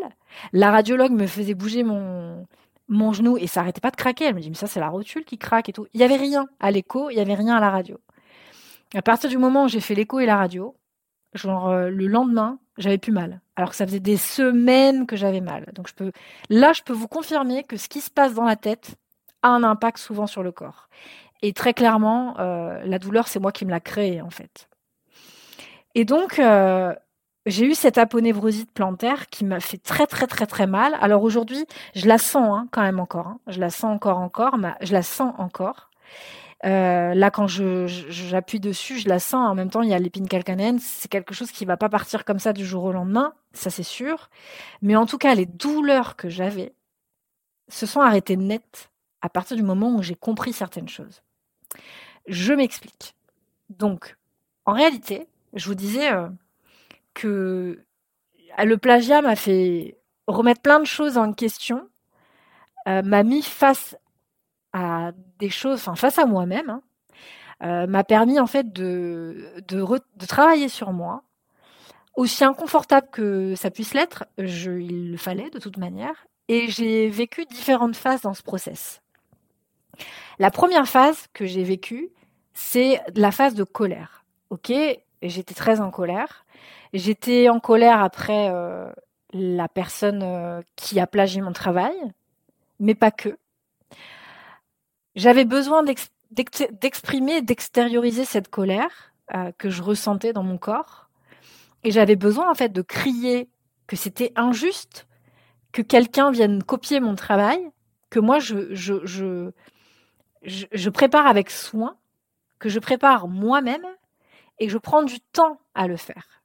La 0.53 0.71
radiologue 0.71 1.13
me 1.13 1.27
faisait 1.27 1.55
bouger 1.55 1.83
mon 1.85 2.47
mon 2.89 3.13
genou 3.13 3.39
et 3.39 3.47
ça 3.47 3.61
arrêtait 3.61 3.81
pas 3.81 3.91
de 3.91 3.97
craquer. 3.97 4.27
Elle 4.27 4.35
me 4.35 4.41
dit, 4.41 4.51
mais 4.51 4.57
ça, 4.57 4.67
c'est 4.67 4.81
la 4.81 4.89
rotule 4.89 5.25
qui 5.25 5.39
craque 5.39 5.69
et 5.69 5.73
tout. 5.73 5.87
Il 5.95 6.01
y 6.01 6.05
avait 6.05 6.17
rien 6.17 6.47
à 6.61 6.71
l'écho, 6.71 7.11
il 7.11 7.17
y 7.17 7.21
avait 7.21 7.35
rien 7.35 7.57
à 7.57 7.61
la 7.61 7.71
radio. 7.71 7.99
À 8.95 9.03
partir 9.03 9.31
du 9.31 9.39
moment 9.39 9.65
où 9.65 9.69
j'ai 9.69 9.81
fait 9.81 9.95
l'écho 9.95 10.21
et 10.21 10.27
la 10.27 10.37
radio, 10.37 10.77
genre 11.33 11.71
euh, 11.71 11.89
le 11.89 12.07
lendemain, 12.07 12.59
j'avais 12.77 12.99
plus 12.99 13.13
mal. 13.13 13.41
Alors 13.57 13.71
que 13.71 13.77
ça 13.77 13.87
faisait 13.87 14.01
des 14.01 14.17
semaines 14.17 15.07
que 15.07 15.17
j'avais 15.17 15.41
mal. 15.41 15.71
Donc 15.75 15.89
je 15.89 15.95
peux, 15.95 16.13
là, 16.51 16.73
je 16.73 16.83
peux 16.83 16.93
vous 16.93 17.09
confirmer 17.09 17.65
que 17.65 17.77
ce 17.77 17.89
qui 17.89 18.01
se 18.01 18.11
passe 18.11 18.35
dans 18.35 18.45
la 18.45 18.57
tête 18.57 18.97
a 19.43 19.49
un 19.49 19.63
impact 19.63 19.99
souvent 19.99 20.27
sur 20.27 20.43
le 20.43 20.53
corps. 20.53 20.89
Et 21.41 21.53
très 21.53 21.75
clairement, 21.75 22.39
euh, 22.39 22.83
la 22.85 22.99
douleur, 22.99 23.29
c'est 23.29 23.41
moi 23.41 23.53
qui 23.53 23.65
me 23.65 23.71
l'a 23.71 23.81
créée 23.81 24.21
en 24.21 24.31
fait. 24.31 24.69
Et 25.95 26.05
donc, 26.05 26.39
euh, 26.39 26.95
j'ai 27.47 27.67
eu 27.67 27.75
cette 27.75 27.99
aponevrosite 27.99 28.71
plantaire 28.71 29.29
qui 29.29 29.45
m'a 29.45 29.61
fait 29.61 29.79
très 29.79 30.07
très 30.07 30.27
très 30.27 30.47
très 30.47 30.67
mal. 30.67 30.97
Alors 31.01 31.23
aujourd'hui, 31.23 31.67
je 31.95 32.07
la 32.07 32.19
sens 32.19 32.59
hein, 32.59 32.69
quand 32.71 32.83
même 32.83 33.01
encore. 33.01 33.27
Hein. 33.27 33.41
Je 33.49 33.61
la 33.61 33.71
sens 33.71 33.93
encore 33.95 34.19
encore, 34.19 34.57
je 34.81 34.93
la 34.93 35.03
sens 35.03 35.35
encore. 35.39 35.91
Euh, 36.65 37.15
là, 37.15 37.31
quand 37.31 37.49
j'appuie 37.49 38.61
dessus, 38.61 38.99
je 38.99 39.09
la 39.09 39.19
sens. 39.19 39.49
En 39.49 39.55
même 39.55 39.71
temps, 39.71 39.83
il 39.83 39.91
y 39.91 39.95
a 39.95 39.99
l'épine 39.99 40.29
calcanéenne. 40.29 40.79
C'est 40.79 41.11
quelque 41.11 41.35
chose 41.35 41.51
qui 41.51 41.65
va 41.65 41.77
pas 41.77 41.89
partir 41.89 42.25
comme 42.25 42.39
ça 42.39 42.53
du 42.53 42.65
jour 42.65 42.85
au 42.85 42.93
lendemain, 42.93 43.33
ça 43.53 43.71
c'est 43.71 43.83
sûr. 43.83 44.31
Mais 44.81 44.95
en 44.95 45.07
tout 45.07 45.19
cas, 45.19 45.35
les 45.35 45.47
douleurs 45.47 46.17
que 46.17 46.29
j'avais 46.29 46.73
se 47.69 47.87
sont 47.87 48.01
arrêtées 48.01 48.37
net 48.37 48.91
à 49.23 49.29
partir 49.29 49.57
du 49.57 49.63
moment 49.63 49.95
où 49.97 50.03
j'ai 50.03 50.15
compris 50.15 50.53
certaines 50.53 50.89
choses. 50.89 51.23
Je 52.27 52.53
m'explique. 52.53 53.15
Donc, 53.71 54.17
en 54.65 54.73
réalité, 54.73 55.27
je 55.55 55.67
vous 55.67 55.75
disais, 55.75 56.13
euh, 56.13 56.29
que 57.15 57.85
le 58.59 58.77
plagiat 58.77 59.23
m'a 59.23 59.37
fait 59.37 59.99
remettre 60.27 60.61
plein 60.61 60.81
de 60.81 60.85
choses 60.85 61.19
en 61.19 61.33
question, 61.33 61.89
euh, 62.89 63.03
m'a 63.03 63.23
mis 63.23 63.43
face 63.43 63.97
à 64.73 65.13
des 65.39 65.51
choses, 65.51 65.81
enfin 65.81 65.95
face 65.95 66.19
à 66.19 66.27
moi-même, 66.27 66.71
hein, 66.71 66.83
euh, 67.63 67.87
m'a 67.87 68.05
permis 68.05 68.41
en 68.41 68.47
fait 68.47 68.73
de, 68.73 69.53
travailler 70.27 70.69
sur 70.69 70.93
moi. 70.93 71.23
Aussi 72.15 72.45
inconfortable 72.45 73.09
que 73.11 73.55
ça 73.55 73.71
puisse 73.71 73.95
l'être, 73.95 74.27
il 74.37 75.13
le 75.13 75.17
fallait 75.17 75.49
de 75.49 75.59
toute 75.59 75.79
manière, 75.79 76.27
et 76.49 76.69
j'ai 76.69 77.09
vécu 77.09 77.47
différentes 77.47 77.97
phases 77.97 78.21
dans 78.21 78.35
ce 78.35 78.43
process. 78.43 79.01
La 80.39 80.51
première 80.51 80.87
phase 80.87 81.27
que 81.33 81.47
j'ai 81.47 81.63
vécue, 81.63 82.11
c'est 82.53 83.01
la 83.15 83.31
phase 83.31 83.55
de 83.55 83.65
colère. 83.65 84.25
J'étais 85.23 85.55
très 85.55 85.81
en 85.81 85.91
colère. 85.91 86.45
J'étais 86.93 87.49
en 87.49 87.59
colère 87.59 88.03
après 88.03 88.51
euh, 88.51 88.93
la 89.33 89.69
personne 89.69 90.23
euh, 90.23 90.61
qui 90.77 91.01
a 91.01 91.07
plagié 91.07 91.41
mon 91.41 91.53
travail, 91.53 91.97
mais 92.81 92.95
pas 92.95 93.11
que. 93.11 93.39
J'avais 95.15 95.45
besoin 95.45 95.83
d'exprimer, 96.31 97.41
d'extérioriser 97.41 98.25
cette 98.25 98.49
colère 98.49 99.13
euh, 99.35 99.53
que 99.57 99.71
je 99.71 99.83
ressentais 99.83 100.33
dans 100.33 100.43
mon 100.43 100.59
corps, 100.59 101.09
et 101.85 101.91
j'avais 101.91 102.17
besoin 102.17 102.51
en 102.51 102.55
fait 102.55 102.71
de 102.71 102.83
crier 102.83 103.49
que 103.87 103.97
c'était 103.97 104.33
injuste 104.37 105.07
que 105.73 105.83
quelqu'un 105.83 106.31
vienne 106.31 106.63
copier 106.63 107.01
mon 107.01 107.15
travail, 107.15 107.71
que 108.11 108.21
moi 108.21 108.39
je, 108.39 108.75
je, 108.75 108.95
je, 109.05 109.51
je 110.43 110.91
prépare 110.91 111.27
avec 111.27 111.51
soin, 111.51 111.97
que 112.59 112.69
je 112.69 112.79
prépare 112.79 113.27
moi-même 113.27 113.87
et 114.59 114.67
que 114.67 114.73
je 114.73 114.79
prends 114.79 115.03
du 115.03 115.21
temps 115.21 115.59
à 115.75 115.89
le 115.89 115.97
faire. 115.97 116.42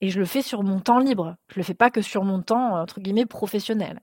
Et 0.00 0.08
je 0.10 0.18
le 0.18 0.24
fais 0.24 0.42
sur 0.42 0.62
mon 0.62 0.80
temps 0.80 0.98
libre. 0.98 1.36
Je 1.48 1.56
le 1.56 1.62
fais 1.62 1.74
pas 1.74 1.90
que 1.90 2.02
sur 2.02 2.24
mon 2.24 2.40
temps, 2.42 2.80
entre 2.80 3.00
guillemets, 3.00 3.26
professionnel. 3.26 4.00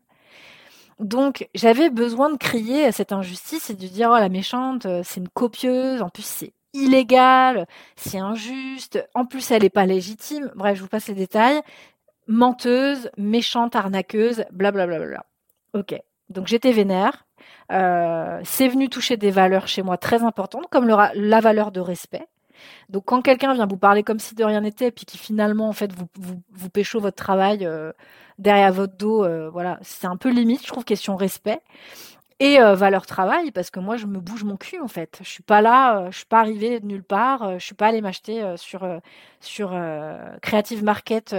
Donc, 0.99 1.47
j'avais 1.53 1.89
besoin 1.89 2.31
de 2.31 2.37
crier 2.37 2.85
à 2.85 2.91
cette 2.91 3.11
injustice 3.11 3.69
et 3.69 3.75
de 3.75 3.87
dire, 3.87 4.09
oh, 4.11 4.17
la 4.17 4.29
méchante, 4.29 4.85
euh, 4.85 5.01
c'est 5.03 5.19
une 5.19 5.29
copieuse. 5.29 6.01
En 6.01 6.09
plus, 6.09 6.25
c'est 6.25 6.53
illégal, 6.73 7.67
c'est 7.95 8.17
injuste. 8.17 9.07
En 9.13 9.25
plus, 9.25 9.51
elle 9.51 9.61
n'est 9.63 9.69
pas 9.69 9.85
légitime. 9.85 10.51
Bref, 10.55 10.77
je 10.77 10.81
vous 10.81 10.87
passe 10.87 11.07
les 11.07 11.13
détails. 11.13 11.61
Menteuse, 12.27 13.09
méchante, 13.17 13.75
arnaqueuse, 13.75 14.45
blablabla. 14.51 14.97
Bla, 14.97 15.05
bla, 15.05 15.23
bla. 15.73 15.79
Ok. 15.79 15.99
Donc, 16.29 16.47
j'étais 16.47 16.71
vénère. 16.71 17.25
Euh, 17.71 18.41
c'est 18.43 18.67
venu 18.67 18.89
toucher 18.89 19.17
des 19.17 19.31
valeurs 19.31 19.67
chez 19.67 19.83
moi 19.83 19.97
très 19.97 20.23
importantes, 20.23 20.65
comme 20.69 20.87
la 20.87 21.39
valeur 21.39 21.71
de 21.71 21.79
respect. 21.79 22.25
Donc 22.89 23.05
quand 23.05 23.21
quelqu'un 23.21 23.53
vient 23.53 23.67
vous 23.67 23.77
parler 23.77 24.03
comme 24.03 24.19
si 24.19 24.35
de 24.35 24.43
rien 24.43 24.61
n'était, 24.61 24.91
puis 24.91 25.05
qui 25.05 25.17
finalement 25.17 25.69
en 25.69 25.73
fait 25.73 25.91
vous 25.93 26.07
vous, 26.19 26.41
vous 26.51 26.69
pécho 26.69 26.99
votre 26.99 27.15
travail 27.15 27.65
euh, 27.65 27.91
derrière 28.39 28.71
votre 28.71 28.95
dos, 28.97 29.23
euh, 29.23 29.49
voilà, 29.49 29.79
c'est 29.81 30.07
un 30.07 30.17
peu 30.17 30.29
limite, 30.29 30.63
je 30.63 30.67
trouve 30.67 30.83
question 30.83 31.15
respect 31.15 31.61
et 32.39 32.59
euh, 32.59 32.75
valeur 32.75 33.07
travail 33.07 33.51
parce 33.51 33.71
que 33.71 33.79
moi 33.79 33.97
je 33.97 34.05
me 34.05 34.19
bouge 34.19 34.43
mon 34.43 34.57
cul 34.57 34.79
en 34.79 34.87
fait. 34.87 35.19
Je 35.23 35.29
suis 35.29 35.43
pas 35.43 35.61
là, 35.61 35.99
euh, 35.99 36.11
je 36.11 36.17
suis 36.17 36.25
pas 36.25 36.39
arrivée 36.39 36.79
de 36.79 36.85
nulle 36.85 37.03
part, 37.03 37.43
euh, 37.43 37.57
je 37.57 37.65
suis 37.65 37.73
pas 37.73 37.87
allée 37.87 38.01
m'acheter 38.01 38.43
sur 38.57 38.87
sur 39.39 39.79
Creative 40.41 40.83
Market 40.83 41.35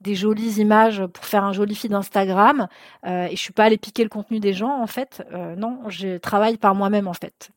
des 0.00 0.14
jolies 0.14 0.60
images 0.60 1.04
pour 1.06 1.24
faire 1.24 1.44
un 1.44 1.52
joli 1.52 1.74
feed 1.74 1.92
Instagram 1.92 2.68
et 3.04 3.30
je 3.30 3.36
suis 3.36 3.52
pas 3.52 3.64
allée 3.64 3.76
piquer 3.76 4.04
le 4.04 4.08
contenu 4.08 4.40
des 4.40 4.52
gens 4.52 4.80
en 4.80 4.86
fait. 4.86 5.22
non, 5.56 5.80
je 5.88 6.18
travaille 6.18 6.56
par 6.56 6.74
moi-même 6.74 7.08
en 7.08 7.14
fait. 7.14 7.50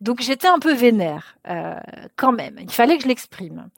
Donc 0.00 0.20
j'étais 0.22 0.48
un 0.48 0.58
peu 0.58 0.72
vénère 0.72 1.36
quand 2.16 2.32
même. 2.32 2.56
Il 2.60 2.72
fallait 2.72 2.96
que 2.96 3.02
je 3.02 3.08
l'exprime. 3.08 3.68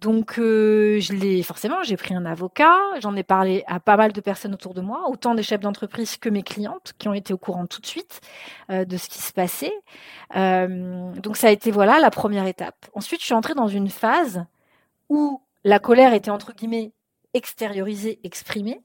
Donc, 0.00 0.38
euh, 0.38 1.00
je 1.00 1.12
l'ai 1.12 1.42
forcément, 1.42 1.82
j'ai 1.82 1.96
pris 1.96 2.14
un 2.14 2.26
avocat, 2.26 2.76
j'en 3.00 3.16
ai 3.16 3.22
parlé 3.22 3.64
à 3.66 3.80
pas 3.80 3.96
mal 3.96 4.12
de 4.12 4.20
personnes 4.20 4.54
autour 4.54 4.74
de 4.74 4.80
moi, 4.80 5.08
autant 5.08 5.34
des 5.34 5.42
chefs 5.42 5.60
d'entreprise 5.60 6.16
que 6.16 6.28
mes 6.28 6.42
clientes, 6.42 6.92
qui 6.98 7.08
ont 7.08 7.14
été 7.14 7.32
au 7.32 7.38
courant 7.38 7.66
tout 7.66 7.80
de 7.80 7.86
suite 7.86 8.20
euh, 8.70 8.84
de 8.84 8.96
ce 8.96 9.08
qui 9.08 9.18
se 9.18 9.32
passait. 9.32 9.74
Euh, 10.36 11.12
donc, 11.14 11.36
ça 11.36 11.48
a 11.48 11.50
été 11.50 11.70
voilà 11.70 11.98
la 12.00 12.10
première 12.10 12.46
étape. 12.46 12.86
Ensuite, 12.94 13.20
je 13.20 13.26
suis 13.26 13.34
entrée 13.34 13.54
dans 13.54 13.68
une 13.68 13.88
phase 13.88 14.44
où 15.08 15.40
la 15.64 15.78
colère 15.78 16.12
était 16.12 16.30
entre 16.30 16.52
guillemets 16.52 16.92
extériorisée, 17.34 18.20
exprimée, 18.24 18.80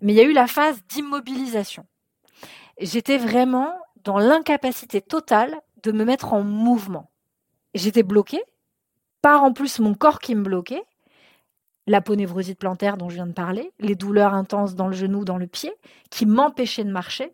mais 0.00 0.12
il 0.12 0.16
y 0.16 0.20
a 0.20 0.24
eu 0.24 0.32
la 0.32 0.46
phase 0.46 0.82
d'immobilisation. 0.88 1.84
J'étais 2.80 3.18
vraiment 3.18 3.74
dans 4.04 4.18
l'incapacité 4.18 5.00
totale 5.00 5.54
de 5.82 5.92
me 5.92 6.04
mettre 6.04 6.32
en 6.32 6.42
mouvement. 6.42 7.10
J'étais 7.74 8.02
bloquée 8.02 8.42
par 9.24 9.42
en 9.42 9.54
plus 9.54 9.78
mon 9.78 9.94
corps 9.94 10.18
qui 10.18 10.34
me 10.34 10.42
bloquait, 10.42 10.84
l'aponevrosite 11.86 12.58
plantaire 12.58 12.98
dont 12.98 13.08
je 13.08 13.14
viens 13.14 13.26
de 13.26 13.32
parler, 13.32 13.72
les 13.80 13.94
douleurs 13.94 14.34
intenses 14.34 14.74
dans 14.74 14.86
le 14.86 14.92
genou, 14.92 15.24
dans 15.24 15.38
le 15.38 15.46
pied, 15.46 15.72
qui 16.10 16.26
m'empêchaient 16.26 16.84
de 16.84 16.90
marcher. 16.90 17.32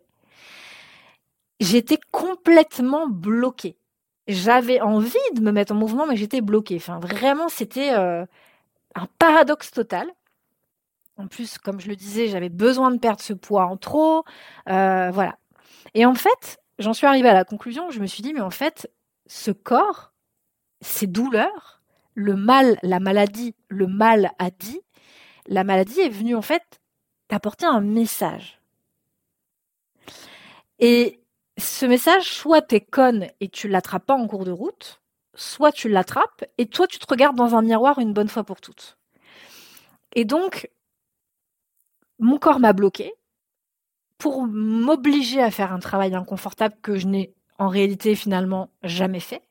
J'étais 1.59 1.99
complètement 2.11 3.07
bloquée. 3.09 3.75
J'avais 4.29 4.79
envie 4.79 5.17
de 5.33 5.41
me 5.41 5.51
mettre 5.51 5.73
en 5.73 5.75
mouvement, 5.75 6.07
mais 6.07 6.15
j'étais 6.15 6.39
bloquée. 6.39 6.77
Vraiment, 6.77 7.49
c'était 7.49 7.91
euh, 7.91 8.25
un 8.95 9.07
paradoxe 9.19 9.71
total. 9.71 10.07
En 11.17 11.27
plus, 11.27 11.57
comme 11.57 11.81
je 11.81 11.89
le 11.89 11.97
disais, 11.97 12.27
j'avais 12.29 12.47
besoin 12.47 12.91
de 12.91 12.99
perdre 12.99 13.19
ce 13.19 13.33
poids 13.33 13.65
en 13.65 13.75
trop. 13.75 14.23
Euh, 14.69 15.11
voilà. 15.11 15.37
Et 15.93 16.05
en 16.05 16.15
fait, 16.15 16.61
j'en 16.79 16.93
suis 16.93 17.05
arrivée 17.05 17.27
à 17.27 17.33
la 17.33 17.43
conclusion, 17.43 17.91
je 17.91 17.99
me 17.99 18.07
suis 18.07 18.23
dit, 18.23 18.33
mais 18.33 18.39
en 18.39 18.49
fait, 18.49 18.89
ce 19.27 19.51
corps, 19.51 20.13
ces 20.79 21.05
douleurs, 21.05 21.80
le 22.13 22.35
mal, 22.35 22.77
la 22.83 22.99
maladie, 22.99 23.55
le 23.69 23.87
mal 23.87 24.31
a 24.39 24.51
dit, 24.51 24.81
la 25.47 25.63
maladie 25.63 26.01
est 26.01 26.09
venue 26.09 26.35
en 26.35 26.41
fait 26.41 26.81
t'apporter 27.27 27.65
un 27.65 27.81
message. 27.81 28.61
Et 30.79 31.21
ce 31.57 31.85
message, 31.85 32.25
soit 32.25 32.61
t'es 32.61 32.81
conne 32.81 33.27
et 33.39 33.49
tu 33.49 33.67
l'attrapes 33.67 34.05
pas 34.05 34.15
en 34.15 34.27
cours 34.27 34.45
de 34.45 34.51
route, 34.51 35.01
soit 35.35 35.71
tu 35.71 35.89
l'attrapes 35.89 36.43
et 36.57 36.65
toi 36.67 36.87
tu 36.87 36.99
te 36.99 37.05
regardes 37.07 37.37
dans 37.37 37.55
un 37.55 37.61
miroir 37.61 37.99
une 37.99 38.13
bonne 38.13 38.27
fois 38.27 38.43
pour 38.43 38.61
toutes. 38.61 38.97
Et 40.13 40.25
donc, 40.25 40.69
mon 42.19 42.37
corps 42.37 42.59
m'a 42.59 42.73
bloqué 42.73 43.13
pour 44.17 44.45
m'obliger 44.45 45.41
à 45.41 45.51
faire 45.51 45.73
un 45.73 45.79
travail 45.79 46.13
inconfortable 46.13 46.75
que 46.81 46.97
je 46.97 47.07
n'ai 47.07 47.33
en 47.57 47.69
réalité 47.69 48.15
finalement 48.15 48.69
jamais 48.83 49.19
fait. 49.19 49.41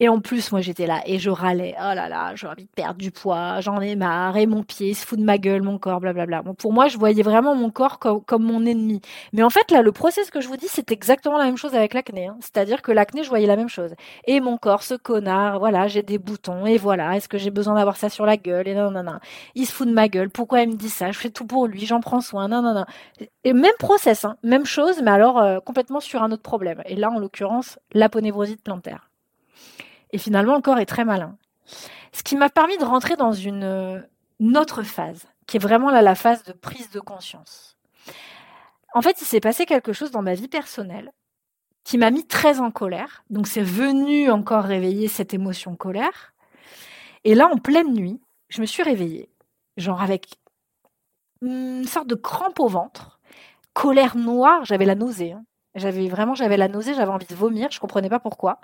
Et 0.00 0.08
en 0.08 0.18
plus, 0.20 0.50
moi, 0.50 0.62
j'étais 0.62 0.86
là 0.86 1.02
et 1.04 1.18
je 1.18 1.28
râlais. 1.28 1.74
Oh 1.78 1.94
là 1.94 2.08
là, 2.08 2.34
j'ai 2.34 2.46
envie 2.46 2.64
de 2.64 2.70
perdre 2.70 2.98
du 2.98 3.10
poids, 3.10 3.60
j'en 3.60 3.80
ai 3.80 3.96
marre, 3.96 4.38
et 4.38 4.46
mon 4.46 4.62
pied 4.62 4.94
se 4.94 5.04
fout 5.06 5.18
de 5.18 5.24
ma 5.24 5.36
gueule, 5.36 5.62
mon 5.62 5.78
corps, 5.78 6.00
blablabla. 6.00 6.40
Bon, 6.42 6.54
pour 6.54 6.72
moi, 6.72 6.88
je 6.88 6.96
voyais 6.96 7.22
vraiment 7.22 7.54
mon 7.54 7.70
corps 7.70 7.98
comme, 7.98 8.22
comme, 8.24 8.44
mon 8.44 8.64
ennemi. 8.64 9.02
Mais 9.34 9.42
en 9.42 9.50
fait, 9.50 9.70
là, 9.70 9.82
le 9.82 9.92
process 9.92 10.30
que 10.30 10.40
je 10.40 10.48
vous 10.48 10.56
dis, 10.56 10.68
c'est 10.68 10.90
exactement 10.90 11.36
la 11.36 11.44
même 11.44 11.58
chose 11.58 11.74
avec 11.74 11.92
l'acné. 11.92 12.28
Hein. 12.28 12.38
C'est-à-dire 12.40 12.80
que 12.80 12.92
l'acné, 12.92 13.22
je 13.24 13.28
voyais 13.28 13.46
la 13.46 13.56
même 13.56 13.68
chose. 13.68 13.94
Et 14.26 14.40
mon 14.40 14.56
corps, 14.56 14.82
ce 14.82 14.94
connard, 14.94 15.58
voilà, 15.58 15.86
j'ai 15.86 16.02
des 16.02 16.18
boutons, 16.18 16.64
et 16.64 16.78
voilà, 16.78 17.16
est-ce 17.16 17.28
que 17.28 17.36
j'ai 17.36 17.50
besoin 17.50 17.74
d'avoir 17.74 17.96
ça 17.98 18.08
sur 18.08 18.24
la 18.24 18.38
gueule, 18.38 18.68
et 18.68 18.74
non, 18.74 18.90
non, 18.90 19.02
non. 19.02 19.18
Il 19.54 19.66
se 19.66 19.72
fout 19.72 19.86
de 19.86 19.92
ma 19.92 20.08
gueule, 20.08 20.30
pourquoi 20.30 20.62
il 20.62 20.70
me 20.70 20.76
dit 20.76 20.88
ça? 20.88 21.12
Je 21.12 21.18
fais 21.18 21.30
tout 21.30 21.46
pour 21.46 21.66
lui, 21.66 21.84
j'en 21.84 22.00
prends 22.00 22.22
soin, 22.22 22.48
non, 22.48 22.62
non, 22.62 22.72
non. 22.72 22.86
Et 23.44 23.52
même 23.52 23.70
process, 23.78 24.24
hein, 24.24 24.36
même 24.42 24.64
chose, 24.64 25.02
mais 25.02 25.10
alors 25.10 25.38
euh, 25.38 25.60
complètement 25.60 26.00
sur 26.00 26.22
un 26.22 26.32
autre 26.32 26.42
problème. 26.42 26.82
Et 26.86 26.96
là, 26.96 27.10
en 27.10 27.18
l'occurrence, 27.18 27.78
l'aponévrosite 27.92 28.62
plantaire. 28.62 29.09
Et 30.12 30.18
finalement, 30.18 30.56
le 30.56 30.62
corps 30.62 30.78
est 30.78 30.86
très 30.86 31.04
malin. 31.04 31.36
Ce 32.12 32.22
qui 32.22 32.36
m'a 32.36 32.50
permis 32.50 32.76
de 32.78 32.84
rentrer 32.84 33.16
dans 33.16 33.32
une, 33.32 34.06
autre 34.56 34.82
phase, 34.82 35.26
qui 35.46 35.56
est 35.56 35.60
vraiment 35.60 35.90
là 35.90 36.02
la 36.02 36.14
phase 36.14 36.44
de 36.44 36.52
prise 36.52 36.90
de 36.90 37.00
conscience. 37.00 37.76
En 38.94 39.02
fait, 39.02 39.20
il 39.20 39.24
s'est 39.24 39.40
passé 39.40 39.66
quelque 39.66 39.92
chose 39.92 40.10
dans 40.10 40.22
ma 40.22 40.34
vie 40.34 40.48
personnelle 40.48 41.12
qui 41.84 41.96
m'a 41.96 42.10
mis 42.10 42.26
très 42.26 42.60
en 42.60 42.70
colère. 42.70 43.24
Donc 43.30 43.46
c'est 43.46 43.62
venu 43.62 44.30
encore 44.30 44.64
réveiller 44.64 45.08
cette 45.08 45.32
émotion 45.32 45.76
colère. 45.76 46.34
Et 47.24 47.34
là, 47.34 47.48
en 47.48 47.56
pleine 47.56 47.92
nuit, 47.92 48.20
je 48.48 48.60
me 48.60 48.66
suis 48.66 48.82
réveillée, 48.82 49.30
genre 49.76 50.02
avec 50.02 50.36
une 51.42 51.86
sorte 51.86 52.06
de 52.06 52.14
crampe 52.14 52.60
au 52.60 52.68
ventre, 52.68 53.20
colère 53.72 54.16
noire, 54.16 54.64
j'avais 54.64 54.84
la 54.84 54.94
nausée. 54.94 55.32
Hein. 55.32 55.44
J'avais 55.74 56.08
vraiment, 56.08 56.34
j'avais 56.34 56.56
la 56.56 56.68
nausée, 56.68 56.94
j'avais 56.94 57.12
envie 57.12 57.26
de 57.26 57.34
vomir, 57.34 57.70
je 57.70 57.78
comprenais 57.78 58.08
pas 58.08 58.18
pourquoi. 58.18 58.60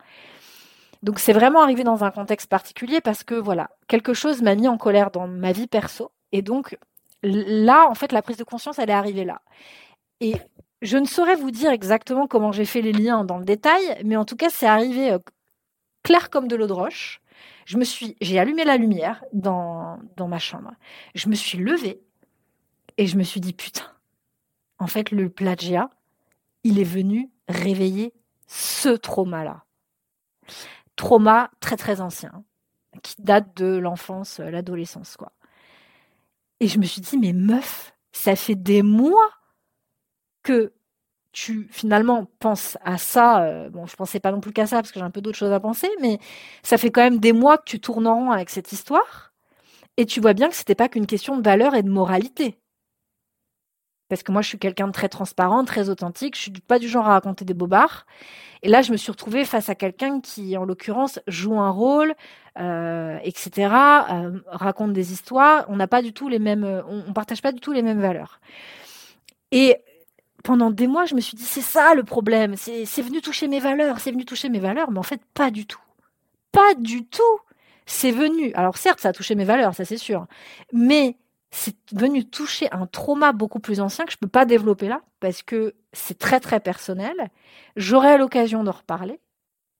Donc 1.02 1.18
c'est 1.18 1.32
vraiment 1.32 1.62
arrivé 1.62 1.84
dans 1.84 2.04
un 2.04 2.10
contexte 2.10 2.48
particulier 2.48 3.00
parce 3.00 3.24
que 3.24 3.34
voilà, 3.34 3.70
quelque 3.88 4.14
chose 4.14 4.42
m'a 4.42 4.54
mis 4.54 4.68
en 4.68 4.78
colère 4.78 5.10
dans 5.10 5.28
ma 5.28 5.52
vie 5.52 5.66
perso. 5.66 6.10
Et 6.32 6.42
donc 6.42 6.78
là, 7.22 7.86
en 7.88 7.94
fait, 7.94 8.12
la 8.12 8.22
prise 8.22 8.36
de 8.36 8.44
conscience, 8.44 8.78
elle 8.78 8.90
est 8.90 8.94
arrivée 8.94 9.24
là. 9.24 9.42
Et 10.20 10.36
je 10.82 10.96
ne 10.98 11.06
saurais 11.06 11.36
vous 11.36 11.50
dire 11.50 11.70
exactement 11.70 12.26
comment 12.26 12.52
j'ai 12.52 12.64
fait 12.64 12.82
les 12.82 12.92
liens 12.92 13.24
dans 13.24 13.38
le 13.38 13.44
détail, 13.44 14.00
mais 14.04 14.16
en 14.16 14.24
tout 14.24 14.36
cas, 14.36 14.50
c'est 14.50 14.66
arrivé 14.66 15.12
euh, 15.12 15.18
clair 16.02 16.30
comme 16.30 16.48
de 16.48 16.56
l'eau 16.56 16.66
de 16.66 16.72
roche. 16.72 17.20
Je 17.66 17.78
me 17.78 17.84
suis, 17.84 18.16
j'ai 18.20 18.38
allumé 18.38 18.64
la 18.64 18.76
lumière 18.76 19.24
dans, 19.32 19.98
dans 20.16 20.28
ma 20.28 20.38
chambre. 20.38 20.72
Je 21.14 21.28
me 21.28 21.34
suis 21.34 21.58
levée 21.58 22.00
et 22.96 23.06
je 23.06 23.16
me 23.16 23.22
suis 23.22 23.40
dit 23.40 23.52
putain. 23.52 23.90
En 24.78 24.86
fait, 24.86 25.10
le 25.10 25.28
plagiat, 25.28 25.90
il 26.64 26.78
est 26.78 26.84
venu 26.84 27.30
réveiller 27.48 28.12
ce 28.46 28.90
trauma-là 28.90 29.64
trauma 30.96 31.50
très 31.60 31.76
très 31.76 32.00
ancien, 32.00 32.44
qui 33.02 33.14
date 33.18 33.56
de 33.56 33.76
l'enfance, 33.76 34.40
euh, 34.40 34.50
l'adolescence, 34.50 35.16
quoi. 35.16 35.32
Et 36.60 36.68
je 36.68 36.78
me 36.78 36.84
suis 36.84 37.02
dit, 37.02 37.18
mais 37.18 37.32
meuf, 37.32 37.94
ça 38.12 38.34
fait 38.34 38.54
des 38.54 38.82
mois 38.82 39.30
que 40.42 40.72
tu 41.32 41.68
finalement 41.70 42.24
penses 42.38 42.78
à 42.82 42.96
ça. 42.96 43.42
Euh, 43.42 43.68
bon, 43.68 43.86
je 43.86 43.94
pensais 43.94 44.20
pas 44.20 44.32
non 44.32 44.40
plus 44.40 44.52
qu'à 44.52 44.66
ça 44.66 44.76
parce 44.76 44.90
que 44.90 44.98
j'ai 44.98 45.04
un 45.04 45.10
peu 45.10 45.20
d'autres 45.20 45.36
choses 45.36 45.52
à 45.52 45.60
penser, 45.60 45.88
mais 46.00 46.18
ça 46.62 46.78
fait 46.78 46.90
quand 46.90 47.02
même 47.02 47.18
des 47.18 47.34
mois 47.34 47.58
que 47.58 47.64
tu 47.66 47.78
tournes 47.78 48.06
en 48.06 48.14
rond 48.14 48.30
avec 48.30 48.48
cette 48.48 48.72
histoire. 48.72 49.34
Et 49.98 50.06
tu 50.06 50.20
vois 50.20 50.32
bien 50.32 50.48
que 50.48 50.54
c'était 50.54 50.74
pas 50.74 50.88
qu'une 50.88 51.06
question 51.06 51.36
de 51.36 51.42
valeur 51.42 51.74
et 51.74 51.82
de 51.82 51.90
moralité. 51.90 52.58
Parce 54.08 54.22
que 54.22 54.30
moi, 54.30 54.40
je 54.40 54.48
suis 54.48 54.58
quelqu'un 54.58 54.86
de 54.86 54.92
très 54.92 55.08
transparent, 55.08 55.64
très 55.64 55.88
authentique. 55.88 56.36
Je 56.36 56.42
suis 56.42 56.50
pas 56.52 56.78
du 56.78 56.88
genre 56.88 57.06
à 57.06 57.12
raconter 57.14 57.44
des 57.44 57.54
bobards. 57.54 58.06
Et 58.62 58.68
là, 58.68 58.82
je 58.82 58.92
me 58.92 58.96
suis 58.96 59.10
retrouvée 59.10 59.44
face 59.44 59.68
à 59.68 59.74
quelqu'un 59.74 60.20
qui, 60.20 60.56
en 60.56 60.64
l'occurrence, 60.64 61.18
joue 61.26 61.58
un 61.58 61.70
rôle, 61.70 62.14
euh, 62.58 63.18
etc., 63.22 63.50
euh, 64.10 64.38
raconte 64.46 64.92
des 64.92 65.12
histoires. 65.12 65.64
On 65.68 65.76
n'a 65.76 65.88
pas 65.88 66.02
du 66.02 66.12
tout 66.12 66.28
les 66.28 66.38
mêmes, 66.38 66.64
on, 66.64 67.04
on, 67.08 67.12
partage 67.12 67.42
pas 67.42 67.52
du 67.52 67.60
tout 67.60 67.72
les 67.72 67.82
mêmes 67.82 68.00
valeurs. 68.00 68.40
Et 69.50 69.76
pendant 70.44 70.70
des 70.70 70.86
mois, 70.86 71.04
je 71.04 71.14
me 71.14 71.20
suis 71.20 71.36
dit, 71.36 71.44
c'est 71.44 71.60
ça 71.60 71.94
le 71.94 72.04
problème. 72.04 72.54
C'est 72.56 73.02
venu 73.02 73.20
toucher 73.20 73.48
mes 73.48 73.58
valeurs, 73.58 73.98
c'est 73.98 74.12
venu 74.12 74.24
toucher 74.24 74.48
mes 74.48 74.60
valeurs, 74.60 74.90
mais 74.90 74.98
en 74.98 75.04
fait, 75.04 75.20
pas 75.34 75.50
du 75.50 75.66
tout. 75.66 75.80
Pas 76.52 76.74
du 76.74 77.04
tout. 77.04 77.22
C'est 77.84 78.10
venu. 78.10 78.52
Alors 78.54 78.76
certes, 78.76 79.00
ça 79.00 79.10
a 79.10 79.12
touché 79.12 79.34
mes 79.34 79.44
valeurs, 79.44 79.74
ça 79.74 79.84
c'est 79.84 79.98
sûr. 79.98 80.26
Mais 80.72 81.16
c'est 81.56 81.76
venu 81.92 82.28
toucher 82.28 82.70
un 82.70 82.86
trauma 82.86 83.32
beaucoup 83.32 83.60
plus 83.60 83.80
ancien 83.80 84.04
que 84.04 84.12
je 84.12 84.18
ne 84.18 84.26
peux 84.26 84.30
pas 84.30 84.44
développer 84.44 84.88
là 84.88 85.00
parce 85.20 85.42
que 85.42 85.74
c'est 85.94 86.18
très 86.18 86.38
très 86.38 86.60
personnel. 86.60 87.30
J'aurai 87.76 88.18
l'occasion 88.18 88.62
d'en 88.62 88.72
reparler. 88.72 89.20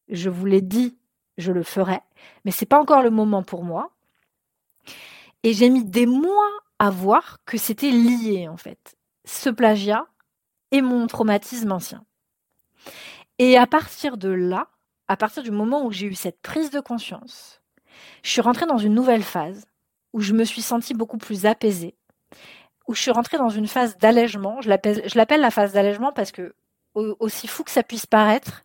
Je 0.08 0.30
vous 0.30 0.46
l'ai 0.46 0.62
dit, 0.62 0.96
je 1.36 1.52
le 1.52 1.62
ferai, 1.62 2.00
mais 2.46 2.50
c'est 2.50 2.64
pas 2.64 2.80
encore 2.80 3.02
le 3.02 3.10
moment 3.10 3.42
pour 3.42 3.62
moi. 3.62 3.90
Et 5.42 5.52
j'ai 5.52 5.68
mis 5.68 5.84
des 5.84 6.06
mois 6.06 6.50
à 6.78 6.88
voir 6.88 7.40
que 7.44 7.58
c'était 7.58 7.90
lié 7.90 8.48
en 8.48 8.56
fait, 8.56 8.96
ce 9.26 9.50
plagiat 9.50 10.06
et 10.70 10.80
mon 10.80 11.06
traumatisme 11.06 11.72
ancien. 11.72 12.06
Et 13.38 13.58
à 13.58 13.66
partir 13.66 14.16
de 14.16 14.30
là, 14.30 14.68
à 15.08 15.18
partir 15.18 15.42
du 15.42 15.50
moment 15.50 15.84
où 15.84 15.92
j'ai 15.92 16.06
eu 16.06 16.14
cette 16.14 16.40
prise 16.40 16.70
de 16.70 16.80
conscience, 16.80 17.60
je 18.22 18.30
suis 18.30 18.40
rentrée 18.40 18.66
dans 18.66 18.78
une 18.78 18.94
nouvelle 18.94 19.22
phase 19.22 19.66
où 20.16 20.20
je 20.20 20.32
me 20.32 20.44
suis 20.44 20.62
sentie 20.62 20.94
beaucoup 20.94 21.18
plus 21.18 21.44
apaisée, 21.44 21.94
où 22.88 22.94
je 22.94 23.02
suis 23.02 23.10
rentrée 23.10 23.36
dans 23.36 23.50
une 23.50 23.66
phase 23.66 23.98
d'allègement. 23.98 24.62
Je 24.62 24.70
l'appelle 24.70 25.40
la 25.42 25.50
phase 25.50 25.74
d'allègement 25.74 26.10
parce 26.10 26.32
que, 26.32 26.54
aussi 26.94 27.46
fou 27.46 27.64
que 27.64 27.70
ça 27.70 27.82
puisse 27.82 28.06
paraître, 28.06 28.64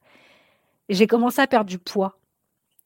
j'ai 0.88 1.08
commencé 1.08 1.42
à 1.42 1.48
perdre 1.48 1.70
du 1.70 1.78
poids. 1.78 2.18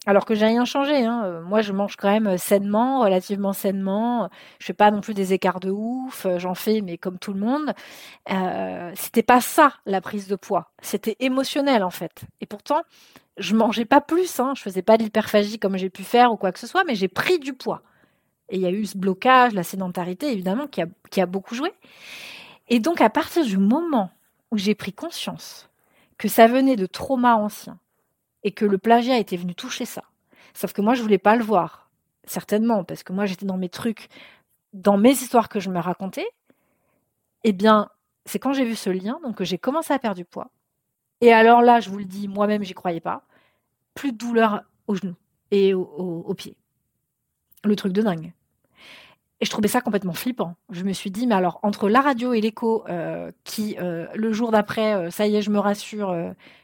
Alors 0.08 0.26
que 0.26 0.34
j'ai 0.34 0.48
rien 0.48 0.66
changé. 0.66 1.06
Hein. 1.06 1.24
Euh, 1.26 1.42
moi, 1.44 1.62
je 1.62 1.74
mange 1.74 1.96
quand 1.96 2.10
même 2.10 2.40
sainement, 2.40 3.02
relativement 3.02 3.54
sainement. 3.54 4.30
Je 4.60 4.66
fais 4.66 4.74
pas 4.74 4.90
non 4.90 5.02
plus 5.02 5.14
des 5.14 5.34
écarts 5.34 5.60
de 5.60 5.70
ouf. 5.70 6.26
Euh, 6.26 6.38
j'en 6.40 6.54
fais, 6.54 6.82
mais 6.82 6.98
comme 6.98 7.18
tout 7.18 7.34
le 7.34 7.40
monde. 7.40 7.74
Euh, 8.32 8.92
c'était 8.96 9.24
pas 9.24 9.42
ça 9.42 9.74
la 9.86 10.02
prise 10.02 10.28
de 10.28 10.36
poids. 10.36 10.72
C'était 10.82 11.16
émotionnel 11.20 11.84
en 11.84 11.90
fait. 11.90 12.26
Et 12.40 12.46
pourtant, 12.46 12.82
je 13.38 13.56
mangeais 13.56 13.86
pas 13.86 14.02
plus. 14.02 14.40
Hein. 14.40 14.54
Je 14.56 14.62
faisais 14.62 14.84
pas 14.84 14.98
de 14.98 15.04
l'hyperphagie 15.04 15.58
comme 15.58 15.78
j'ai 15.78 15.90
pu 15.90 16.04
faire 16.04 16.32
ou 16.32 16.38
quoi 16.38 16.52
que 16.52 16.60
ce 16.60 16.68
soit, 16.68 16.84
mais 16.84 16.96
j'ai 16.96 17.08
pris 17.08 17.40
du 17.40 17.54
poids. 17.54 17.82
Et 18.50 18.58
il 18.58 18.62
y 18.62 18.66
a 18.66 18.72
eu 18.72 18.86
ce 18.86 18.98
blocage, 18.98 19.54
la 19.54 19.64
sédentarité, 19.64 20.32
évidemment, 20.32 20.68
qui 20.68 20.82
a, 20.82 20.88
qui 21.10 21.22
a 21.22 21.26
beaucoup 21.26 21.56
joué. 21.56 21.72
Et 22.68 22.80
donc, 22.80 23.02
à 23.02 23.10
partir 23.10 23.44
du 23.46 23.58
moment 23.58 24.12
où 24.52 24.58
j'ai 24.58 24.76
pris 24.76 24.94
conscience 24.94 25.70
que 26.18 26.28
ça 26.28 26.48
venait 26.48 26.76
de 26.76 26.86
traumas 26.86 27.36
anciens 27.36 27.80
et 28.44 28.52
que 28.52 28.66
le 28.66 28.78
plagiat 28.78 29.18
était 29.18 29.38
venu 29.38 29.56
toucher 29.56 29.86
ça, 29.86 30.04
sauf 30.54 30.74
que 30.74 30.82
moi, 30.82 30.94
je 30.94 31.02
voulais 31.02 31.18
pas 31.18 31.36
le 31.36 31.44
voir. 31.44 31.90
certainement, 32.28 32.84
parce 32.84 33.04
que 33.04 33.14
moi 33.14 33.26
j'étais 33.26 33.46
dans 33.46 33.58
mes 33.58 33.70
trucs, 33.70 34.10
dans 34.74 34.98
mes 34.98 35.12
histoires 35.12 35.50
que 35.50 35.60
je 35.60 35.70
me 35.70 35.80
racontais, 35.80 36.28
eh 37.44 37.54
bien, 37.54 37.90
c'est 38.26 38.40
quand 38.40 38.54
j'ai 38.54 38.66
vu 38.66 38.76
ce 38.76 38.90
lien, 38.90 39.20
donc 39.24 39.38
que 39.38 39.44
j'ai 39.44 39.58
commencé 39.58 39.94
à 39.94 40.00
perdre 40.00 40.18
du 40.18 40.26
poids. 40.26 40.50
Et 41.22 41.32
alors 41.32 41.62
là, 41.62 41.80
je 41.80 41.90
vous 41.90 41.98
le 41.98 42.06
dis, 42.06 42.28
moi-même, 42.28 42.64
j'y 42.64 42.74
croyais 42.74 43.00
pas. 43.00 43.24
Plus 43.94 44.12
de 44.12 44.18
douleur 44.18 44.64
aux 44.88 44.96
genoux 44.96 45.16
et 45.52 45.74
aux 45.74 46.34
pieds. 46.36 46.58
Le 47.64 47.76
truc 47.76 47.94
de 47.94 48.02
dingue. 48.02 48.34
Et 49.42 49.46
je 49.46 49.50
trouvais 49.50 49.68
ça 49.68 49.82
complètement 49.82 50.14
flippant. 50.14 50.56
Je 50.70 50.86
me 50.86 50.94
suis 50.94 51.12
dit, 51.12 51.28
mais 51.28 51.36
alors, 51.36 51.60
entre 51.62 51.90
la 51.90 52.00
radio 52.00 52.32
et 52.32 52.40
l'écho, 52.40 52.86
euh, 52.88 53.32
qui, 53.44 53.76
euh, 53.82 54.08
le 54.16 54.32
jour 54.32 54.50
d'après, 54.52 54.94
euh, 54.94 55.10
ça 55.10 55.28
y 55.28 55.36
est, 55.36 55.42
je 55.42 55.52
me 55.52 55.60
rassure, 55.60 56.16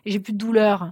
j'ai 0.05 0.19
plus 0.19 0.31
de 0.31 0.37
douleur, 0.37 0.91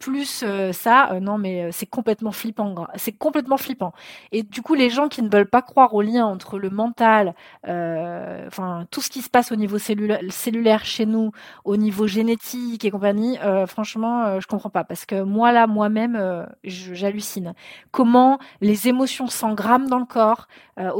plus 0.00 0.44
ça, 0.72 1.18
non, 1.20 1.38
mais 1.38 1.70
c'est 1.70 1.86
complètement 1.86 2.32
flippant. 2.32 2.86
C'est 2.96 3.12
complètement 3.12 3.56
flippant. 3.56 3.92
Et 4.32 4.42
du 4.42 4.60
coup, 4.60 4.74
les 4.74 4.90
gens 4.90 5.08
qui 5.08 5.22
ne 5.22 5.28
veulent 5.28 5.48
pas 5.48 5.62
croire 5.62 5.94
au 5.94 6.02
lien 6.02 6.26
entre 6.26 6.58
le 6.58 6.68
mental, 6.68 7.34
enfin, 7.64 8.86
tout 8.90 9.00
ce 9.00 9.08
qui 9.08 9.22
se 9.22 9.30
passe 9.30 9.52
au 9.52 9.56
niveau 9.56 9.78
cellulaire, 9.78 10.20
cellulaire 10.30 10.84
chez 10.84 11.06
nous, 11.06 11.30
au 11.64 11.76
niveau 11.76 12.06
génétique 12.06 12.84
et 12.84 12.90
compagnie, 12.90 13.38
franchement, 13.66 14.40
je 14.40 14.46
comprends 14.46 14.70
pas. 14.70 14.84
Parce 14.84 15.06
que 15.06 15.22
moi, 15.22 15.52
là, 15.52 15.66
moi-même, 15.66 16.46
j'hallucine. 16.64 17.54
Comment 17.92 18.38
les 18.60 18.88
émotions 18.88 19.26
s'engramment 19.26 19.88
dans 19.88 20.00
le 20.00 20.06
corps, 20.06 20.48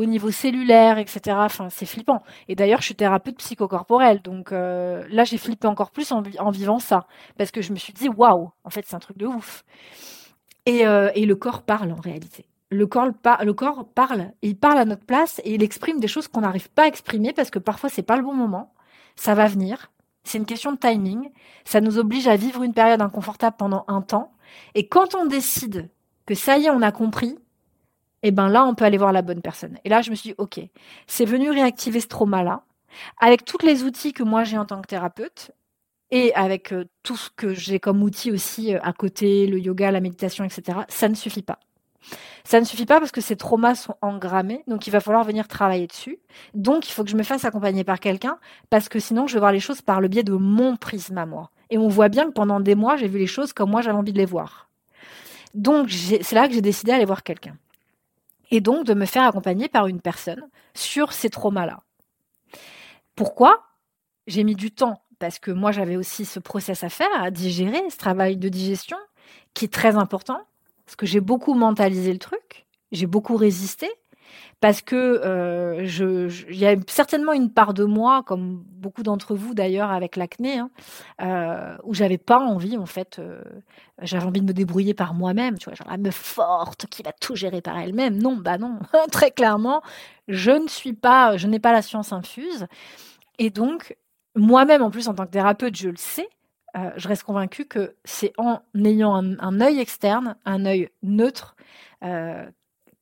niveau 0.06 0.30
cellulaire, 0.30 0.98
etc. 0.98 1.36
Enfin, 1.40 1.68
c'est 1.70 1.86
flippant. 1.86 2.22
Et 2.48 2.54
d'ailleurs, 2.54 2.80
je 2.80 2.86
suis 2.86 2.94
thérapeute 2.94 3.36
psychocorporelle, 3.38 4.22
donc 4.22 4.52
euh, 4.52 5.04
là, 5.10 5.24
j'ai 5.24 5.38
flippé 5.38 5.66
encore 5.66 5.90
plus 5.90 6.12
en, 6.12 6.22
vivant 6.50 6.78
ça, 6.78 7.06
parce 7.38 7.50
que 7.50 7.62
je 7.62 7.72
me 7.72 7.76
suis 7.76 7.92
dit, 7.92 8.08
waouh, 8.08 8.50
en 8.64 8.70
fait, 8.70 8.84
c'est 8.86 8.96
un 8.96 9.00
truc 9.00 9.18
de 9.18 9.26
ouf. 9.26 9.64
Et, 10.66 10.86
euh, 10.86 11.10
et, 11.14 11.26
le 11.26 11.36
corps 11.36 11.62
parle 11.62 11.92
en 11.92 12.00
réalité. 12.00 12.46
Le 12.70 12.86
corps, 12.86 13.08
le 13.42 13.52
corps 13.52 13.86
parle, 13.94 14.32
il 14.42 14.56
parle 14.56 14.78
à 14.78 14.84
notre 14.84 15.04
place 15.04 15.40
et 15.44 15.54
il 15.54 15.62
exprime 15.62 16.00
des 16.00 16.08
choses 16.08 16.26
qu'on 16.28 16.40
n'arrive 16.40 16.70
pas 16.70 16.84
à 16.84 16.86
exprimer 16.86 17.32
parce 17.32 17.50
que 17.50 17.58
parfois 17.58 17.90
c'est 17.90 18.02
pas 18.02 18.16
le 18.16 18.22
bon 18.22 18.34
moment. 18.34 18.72
Ça 19.14 19.34
va 19.34 19.46
venir. 19.46 19.92
C'est 20.24 20.38
une 20.38 20.46
question 20.46 20.72
de 20.72 20.78
timing. 20.78 21.30
Ça 21.64 21.80
nous 21.80 21.98
oblige 21.98 22.26
à 22.26 22.36
vivre 22.36 22.62
une 22.62 22.72
période 22.72 23.02
inconfortable 23.02 23.56
pendant 23.58 23.84
un 23.86 24.00
temps. 24.00 24.32
Et 24.74 24.88
quand 24.88 25.14
on 25.14 25.26
décide 25.26 25.90
que 26.26 26.34
ça 26.34 26.58
y 26.58 26.66
est, 26.66 26.70
on 26.70 26.82
a 26.82 26.90
compris, 26.90 27.38
et 28.24 28.28
eh 28.28 28.30
ben 28.30 28.48
là, 28.48 28.64
on 28.64 28.74
peut 28.74 28.86
aller 28.86 28.96
voir 28.96 29.12
la 29.12 29.20
bonne 29.20 29.42
personne. 29.42 29.76
Et 29.84 29.90
là, 29.90 30.00
je 30.00 30.10
me 30.10 30.14
suis 30.14 30.30
dit, 30.30 30.34
ok, 30.38 30.58
c'est 31.06 31.26
venu 31.26 31.50
réactiver 31.50 32.00
ce 32.00 32.06
trauma-là, 32.06 32.62
avec 33.20 33.44
tous 33.44 33.58
les 33.62 33.82
outils 33.82 34.14
que 34.14 34.22
moi 34.22 34.44
j'ai 34.44 34.56
en 34.56 34.64
tant 34.64 34.80
que 34.80 34.86
thérapeute, 34.86 35.50
et 36.10 36.34
avec 36.34 36.72
euh, 36.72 36.86
tout 37.02 37.18
ce 37.18 37.28
que 37.28 37.52
j'ai 37.52 37.78
comme 37.80 38.02
outils 38.02 38.32
aussi 38.32 38.74
euh, 38.74 38.78
à 38.82 38.94
côté, 38.94 39.46
le 39.46 39.58
yoga, 39.58 39.90
la 39.90 40.00
méditation, 40.00 40.42
etc. 40.42 40.78
Ça 40.88 41.10
ne 41.10 41.14
suffit 41.14 41.42
pas. 41.42 41.58
Ça 42.44 42.60
ne 42.60 42.64
suffit 42.64 42.86
pas 42.86 42.98
parce 42.98 43.12
que 43.12 43.20
ces 43.20 43.36
traumas 43.36 43.74
sont 43.74 43.96
engrammés, 44.00 44.64
donc 44.68 44.86
il 44.86 44.90
va 44.90 45.00
falloir 45.00 45.24
venir 45.24 45.46
travailler 45.46 45.86
dessus. 45.86 46.18
Donc 46.54 46.88
il 46.88 46.92
faut 46.92 47.04
que 47.04 47.10
je 47.10 47.16
me 47.16 47.24
fasse 47.24 47.44
accompagner 47.44 47.84
par 47.84 48.00
quelqu'un, 48.00 48.38
parce 48.70 48.88
que 48.88 49.00
sinon 49.00 49.26
je 49.26 49.34
vais 49.34 49.40
voir 49.40 49.52
les 49.52 49.60
choses 49.60 49.82
par 49.82 50.00
le 50.00 50.08
biais 50.08 50.22
de 50.22 50.32
mon 50.32 50.76
prisme 50.76 51.18
à 51.18 51.26
moi. 51.26 51.50
Et 51.68 51.76
on 51.76 51.88
voit 51.88 52.08
bien 52.08 52.24
que 52.24 52.32
pendant 52.32 52.60
des 52.60 52.74
mois, 52.74 52.96
j'ai 52.96 53.08
vu 53.08 53.18
les 53.18 53.26
choses 53.26 53.52
comme 53.52 53.70
moi 53.70 53.82
j'avais 53.82 53.98
envie 53.98 54.14
de 54.14 54.18
les 54.18 54.24
voir. 54.24 54.70
Donc 55.52 55.90
c'est 55.90 56.32
là 56.32 56.48
que 56.48 56.54
j'ai 56.54 56.62
décidé 56.62 56.92
d'aller 56.92 57.04
voir 57.04 57.22
quelqu'un 57.22 57.58
et 58.50 58.60
donc 58.60 58.84
de 58.84 58.94
me 58.94 59.06
faire 59.06 59.24
accompagner 59.24 59.68
par 59.68 59.86
une 59.86 60.00
personne 60.00 60.48
sur 60.74 61.12
ces 61.12 61.30
traumas-là. 61.30 61.82
Pourquoi? 63.16 63.62
J'ai 64.26 64.44
mis 64.44 64.54
du 64.54 64.70
temps 64.70 65.02
parce 65.18 65.38
que 65.38 65.50
moi 65.50 65.72
j'avais 65.72 65.96
aussi 65.96 66.24
ce 66.24 66.40
process 66.40 66.84
à 66.84 66.88
faire, 66.88 67.08
à 67.16 67.30
digérer, 67.30 67.82
ce 67.90 67.96
travail 67.96 68.36
de 68.36 68.48
digestion 68.48 68.98
qui 69.54 69.66
est 69.66 69.72
très 69.72 69.96
important, 69.96 70.40
parce 70.84 70.96
que 70.96 71.06
j'ai 71.06 71.20
beaucoup 71.20 71.54
mentalisé 71.54 72.12
le 72.12 72.18
truc, 72.18 72.66
j'ai 72.92 73.06
beaucoup 73.06 73.36
résisté, 73.36 73.88
parce 74.64 74.80
que 74.80 75.20
euh, 75.24 76.30
il 76.50 76.56
y 76.56 76.66
a 76.66 76.74
certainement 76.86 77.34
une 77.34 77.50
part 77.50 77.74
de 77.74 77.84
moi, 77.84 78.22
comme 78.22 78.64
beaucoup 78.64 79.02
d'entre 79.02 79.34
vous 79.34 79.52
d'ailleurs 79.52 79.90
avec 79.90 80.16
l'acné, 80.16 80.58
hein, 80.58 80.70
euh, 81.20 81.76
où 81.84 81.92
j'avais 81.92 82.16
pas 82.16 82.38
envie 82.38 82.78
en 82.78 82.86
fait, 82.86 83.18
euh, 83.18 83.42
j'avais 84.00 84.24
envie 84.24 84.40
de 84.40 84.46
me 84.46 84.54
débrouiller 84.54 84.94
par 84.94 85.12
moi-même, 85.12 85.58
tu 85.58 85.66
vois, 85.66 85.74
genre 85.74 85.90
la 85.90 85.98
meuf 85.98 86.14
forte 86.14 86.86
qui 86.86 87.02
va 87.02 87.12
tout 87.12 87.36
gérer 87.36 87.60
par 87.60 87.78
elle-même. 87.78 88.16
Non, 88.16 88.36
bah 88.36 88.56
non, 88.56 88.78
très 89.12 89.30
clairement, 89.30 89.82
je 90.28 90.52
ne 90.52 90.68
suis 90.68 90.94
pas, 90.94 91.36
je 91.36 91.46
n'ai 91.46 91.58
pas 91.58 91.72
la 91.72 91.82
science 91.82 92.12
infuse, 92.14 92.66
et 93.38 93.50
donc 93.50 93.96
moi-même 94.34 94.80
en 94.80 94.90
plus 94.90 95.08
en 95.08 95.14
tant 95.14 95.26
que 95.26 95.32
thérapeute, 95.32 95.76
je 95.76 95.90
le 95.90 95.96
sais. 95.96 96.28
Je 96.96 97.06
reste 97.06 97.22
convaincue 97.22 97.66
que 97.66 97.94
c'est 98.04 98.32
en 98.36 98.60
ayant 98.82 99.14
un, 99.14 99.60
œil 99.60 99.78
externe, 99.78 100.36
un 100.44 100.64
œil 100.64 100.88
neutre, 101.04 101.54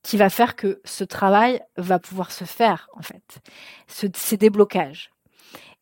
qui 0.03 0.17
va 0.17 0.31
faire 0.31 0.57
que 0.57 0.81
ce 0.85 1.05
travail 1.05 1.63
va 1.77 1.99
pouvoir 1.99 2.33
se 2.33 2.45
faire, 2.45 2.89
en 2.95 3.03
fait, 3.03 3.41
ce, 3.87 4.07
ces 4.15 4.37
déblocages. 4.37 5.11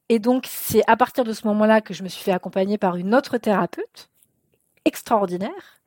Et 0.08 0.18
donc, 0.18 0.46
c'est 0.48 0.82
à 0.86 0.96
partir 0.96 1.24
de 1.24 1.32
ce 1.32 1.46
moment-là 1.46 1.80
que 1.80 1.94
je 1.94 2.02
me 2.02 2.08
suis 2.08 2.22
fait 2.22 2.32
accompagner 2.32 2.78
par 2.78 2.96
une 2.96 3.14
autre 3.14 3.38
thérapeute 3.38 4.10
extraordinaire, 4.84 5.80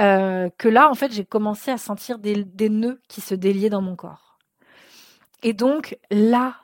euh, 0.00 0.48
que 0.58 0.68
là, 0.68 0.90
en 0.90 0.94
fait, 0.94 1.12
j'ai 1.12 1.24
commencé 1.24 1.70
à 1.70 1.76
sentir 1.76 2.18
des, 2.18 2.44
des, 2.44 2.68
nœuds 2.68 3.00
qui 3.08 3.20
se 3.20 3.34
déliaient 3.34 3.70
dans 3.70 3.82
mon 3.82 3.96
corps. 3.96 4.38
Et 5.42 5.52
donc, 5.52 5.98
là, 6.10 6.56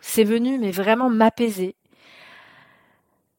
c'est 0.00 0.24
venu, 0.24 0.58
mais 0.58 0.70
vraiment 0.70 1.08
m'apaiser. 1.08 1.76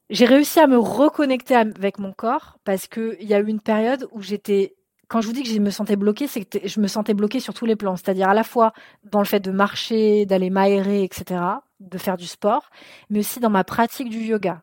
J'ai 0.09 0.25
réussi 0.25 0.59
à 0.59 0.67
me 0.67 0.77
reconnecter 0.77 1.55
avec 1.55 1.99
mon 1.99 2.11
corps 2.11 2.57
parce 2.63 2.87
qu'il 2.87 3.23
y 3.23 3.33
a 3.33 3.39
eu 3.39 3.47
une 3.47 3.61
période 3.61 4.07
où 4.11 4.21
j'étais 4.21 4.75
quand 5.11 5.19
je 5.19 5.27
vous 5.27 5.33
dis 5.33 5.43
que 5.43 5.49
je 5.49 5.59
me 5.59 5.71
sentais 5.71 5.97
bloquée, 5.97 6.25
c'est 6.27 6.45
que 6.45 6.65
je 6.65 6.79
me 6.79 6.87
sentais 6.87 7.13
bloquée 7.13 7.41
sur 7.41 7.53
tous 7.53 7.65
les 7.65 7.75
plans. 7.75 7.97
C'est-à-dire 7.97 8.29
à 8.29 8.33
la 8.33 8.45
fois 8.45 8.71
dans 9.03 9.19
le 9.19 9.25
fait 9.25 9.41
de 9.41 9.51
marcher, 9.51 10.25
d'aller 10.25 10.49
m'aérer, 10.49 11.03
etc., 11.03 11.41
de 11.81 11.97
faire 11.97 12.15
du 12.15 12.27
sport, 12.27 12.69
mais 13.09 13.19
aussi 13.19 13.41
dans 13.41 13.49
ma 13.49 13.65
pratique 13.65 14.09
du 14.09 14.19
yoga. 14.19 14.61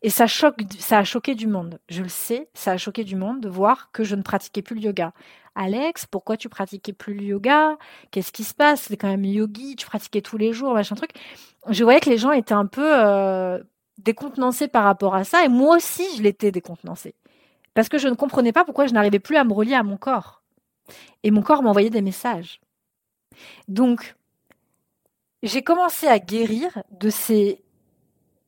Et 0.00 0.08
ça 0.08 0.26
choque, 0.26 0.62
ça 0.78 1.00
a 1.00 1.04
choqué 1.04 1.34
du 1.34 1.46
monde. 1.46 1.80
Je 1.90 2.02
le 2.02 2.08
sais, 2.08 2.48
ça 2.54 2.72
a 2.72 2.76
choqué 2.78 3.04
du 3.04 3.14
monde 3.14 3.42
de 3.42 3.48
voir 3.50 3.90
que 3.92 4.04
je 4.04 4.14
ne 4.14 4.22
pratiquais 4.22 4.62
plus 4.62 4.76
le 4.76 4.80
yoga. 4.80 5.12
Alex, 5.54 6.06
pourquoi 6.06 6.38
tu 6.38 6.48
pratiquais 6.48 6.94
plus 6.94 7.12
le 7.12 7.22
yoga? 7.22 7.76
Qu'est-ce 8.10 8.32
qui 8.32 8.44
se 8.44 8.54
passe? 8.54 8.86
C'est 8.88 8.96
quand 8.96 9.08
même 9.08 9.26
yogi, 9.26 9.76
tu 9.76 9.84
pratiquais 9.84 10.22
tous 10.22 10.38
les 10.38 10.54
jours, 10.54 10.72
machin 10.72 10.94
truc. 10.94 11.10
Je 11.68 11.84
voyais 11.84 12.00
que 12.00 12.08
les 12.08 12.16
gens 12.16 12.32
étaient 12.32 12.54
un 12.54 12.66
peu 12.66 12.90
euh, 12.90 13.62
décontenancés 13.98 14.68
par 14.68 14.84
rapport 14.84 15.14
à 15.14 15.24
ça, 15.24 15.44
et 15.44 15.48
moi 15.50 15.76
aussi, 15.76 16.04
je 16.16 16.22
l'étais 16.22 16.52
décontenancée 16.52 17.14
parce 17.74 17.88
que 17.88 17.98
je 17.98 18.08
ne 18.08 18.14
comprenais 18.14 18.52
pas 18.52 18.64
pourquoi 18.64 18.86
je 18.86 18.92
n'arrivais 18.92 19.18
plus 19.18 19.36
à 19.36 19.44
me 19.44 19.52
relier 19.52 19.74
à 19.74 19.82
mon 19.82 19.96
corps. 19.96 20.42
Et 21.22 21.30
mon 21.30 21.42
corps 21.42 21.62
m'envoyait 21.62 21.90
des 21.90 22.02
messages. 22.02 22.60
Donc, 23.68 24.16
j'ai 25.42 25.62
commencé 25.62 26.06
à 26.06 26.18
guérir 26.18 26.82
de 26.90 27.10
ces 27.10 27.62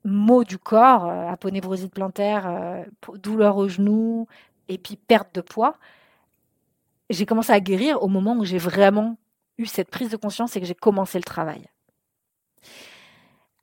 maux 0.05 0.45
du 0.45 0.59
corps, 0.59 1.07
euh, 1.07 1.29
aponévrosite 1.29 1.93
plantaire, 1.93 2.47
euh, 2.47 2.85
douleur 3.19 3.57
au 3.57 3.69
genou, 3.69 4.29
et 4.69 4.79
puis 4.79 4.97
perte 4.97 5.35
de 5.35 5.41
poids. 5.41 5.77
J'ai 7.11 7.27
commencé 7.27 7.53
à 7.53 7.61
guérir 7.61 8.03
au 8.03 8.09
moment 8.09 8.37
où 8.37 8.45
j'ai 8.45 8.59
vraiment 8.59 9.19
eu 9.59 9.67
cette 9.67 9.91
prise 9.91 10.11
de 10.11 10.17
conscience 10.17 10.57
et 10.57 10.61
que 10.61 10.67
j'ai 10.67 10.75
commencé 10.75 11.19
le 11.19 11.25
travail 11.25 11.69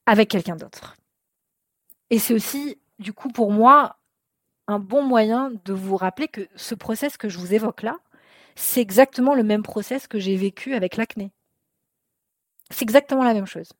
avec 0.06 0.30
quelqu'un 0.30 0.56
d'autre. 0.56 0.96
Et 2.10 2.20
c'est 2.20 2.34
aussi, 2.34 2.78
du 3.00 3.14
coup, 3.14 3.30
pour 3.30 3.52
moi, 3.52 3.98
un 4.68 4.80
bon 4.80 5.04
moyen 5.04 5.52
de 5.66 5.74
vous 5.74 5.98
rappeler 5.98 6.28
que 6.28 6.48
ce 6.56 6.76
process 6.76 7.18
que 7.18 7.30
je 7.30 7.38
vous 7.38 7.54
évoque 7.54 7.82
là, 7.82 7.98
c'est 8.56 8.82
exactement 8.82 9.34
le 9.34 9.44
même 9.44 9.64
process 9.64 10.08
que 10.08 10.20
j'ai 10.20 10.36
vécu 10.36 10.74
avec 10.74 10.98
l'acné. 10.98 11.32
C'est 12.70 12.84
exactement 12.84 13.24
la 13.24 13.34
même 13.34 13.46
chose. 13.46 13.74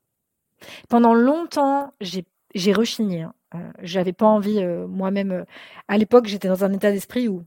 Pendant 0.90 1.14
longtemps, 1.14 1.94
j'ai 2.02 2.74
rechigné. 2.74 3.24
Hein. 3.24 3.34
Euh, 3.56 3.72
j'avais 3.82 4.14
pas 4.14 4.26
envie 4.26 4.60
euh, 4.60 4.88
moi-même. 4.88 5.32
Euh, 5.32 5.46
à 5.88 5.98
l'époque, 5.98 6.26
j'étais 6.26 6.48
dans 6.48 6.64
un 6.64 6.74
état 6.74 6.92
d'esprit 6.92 7.28
où 7.28 7.44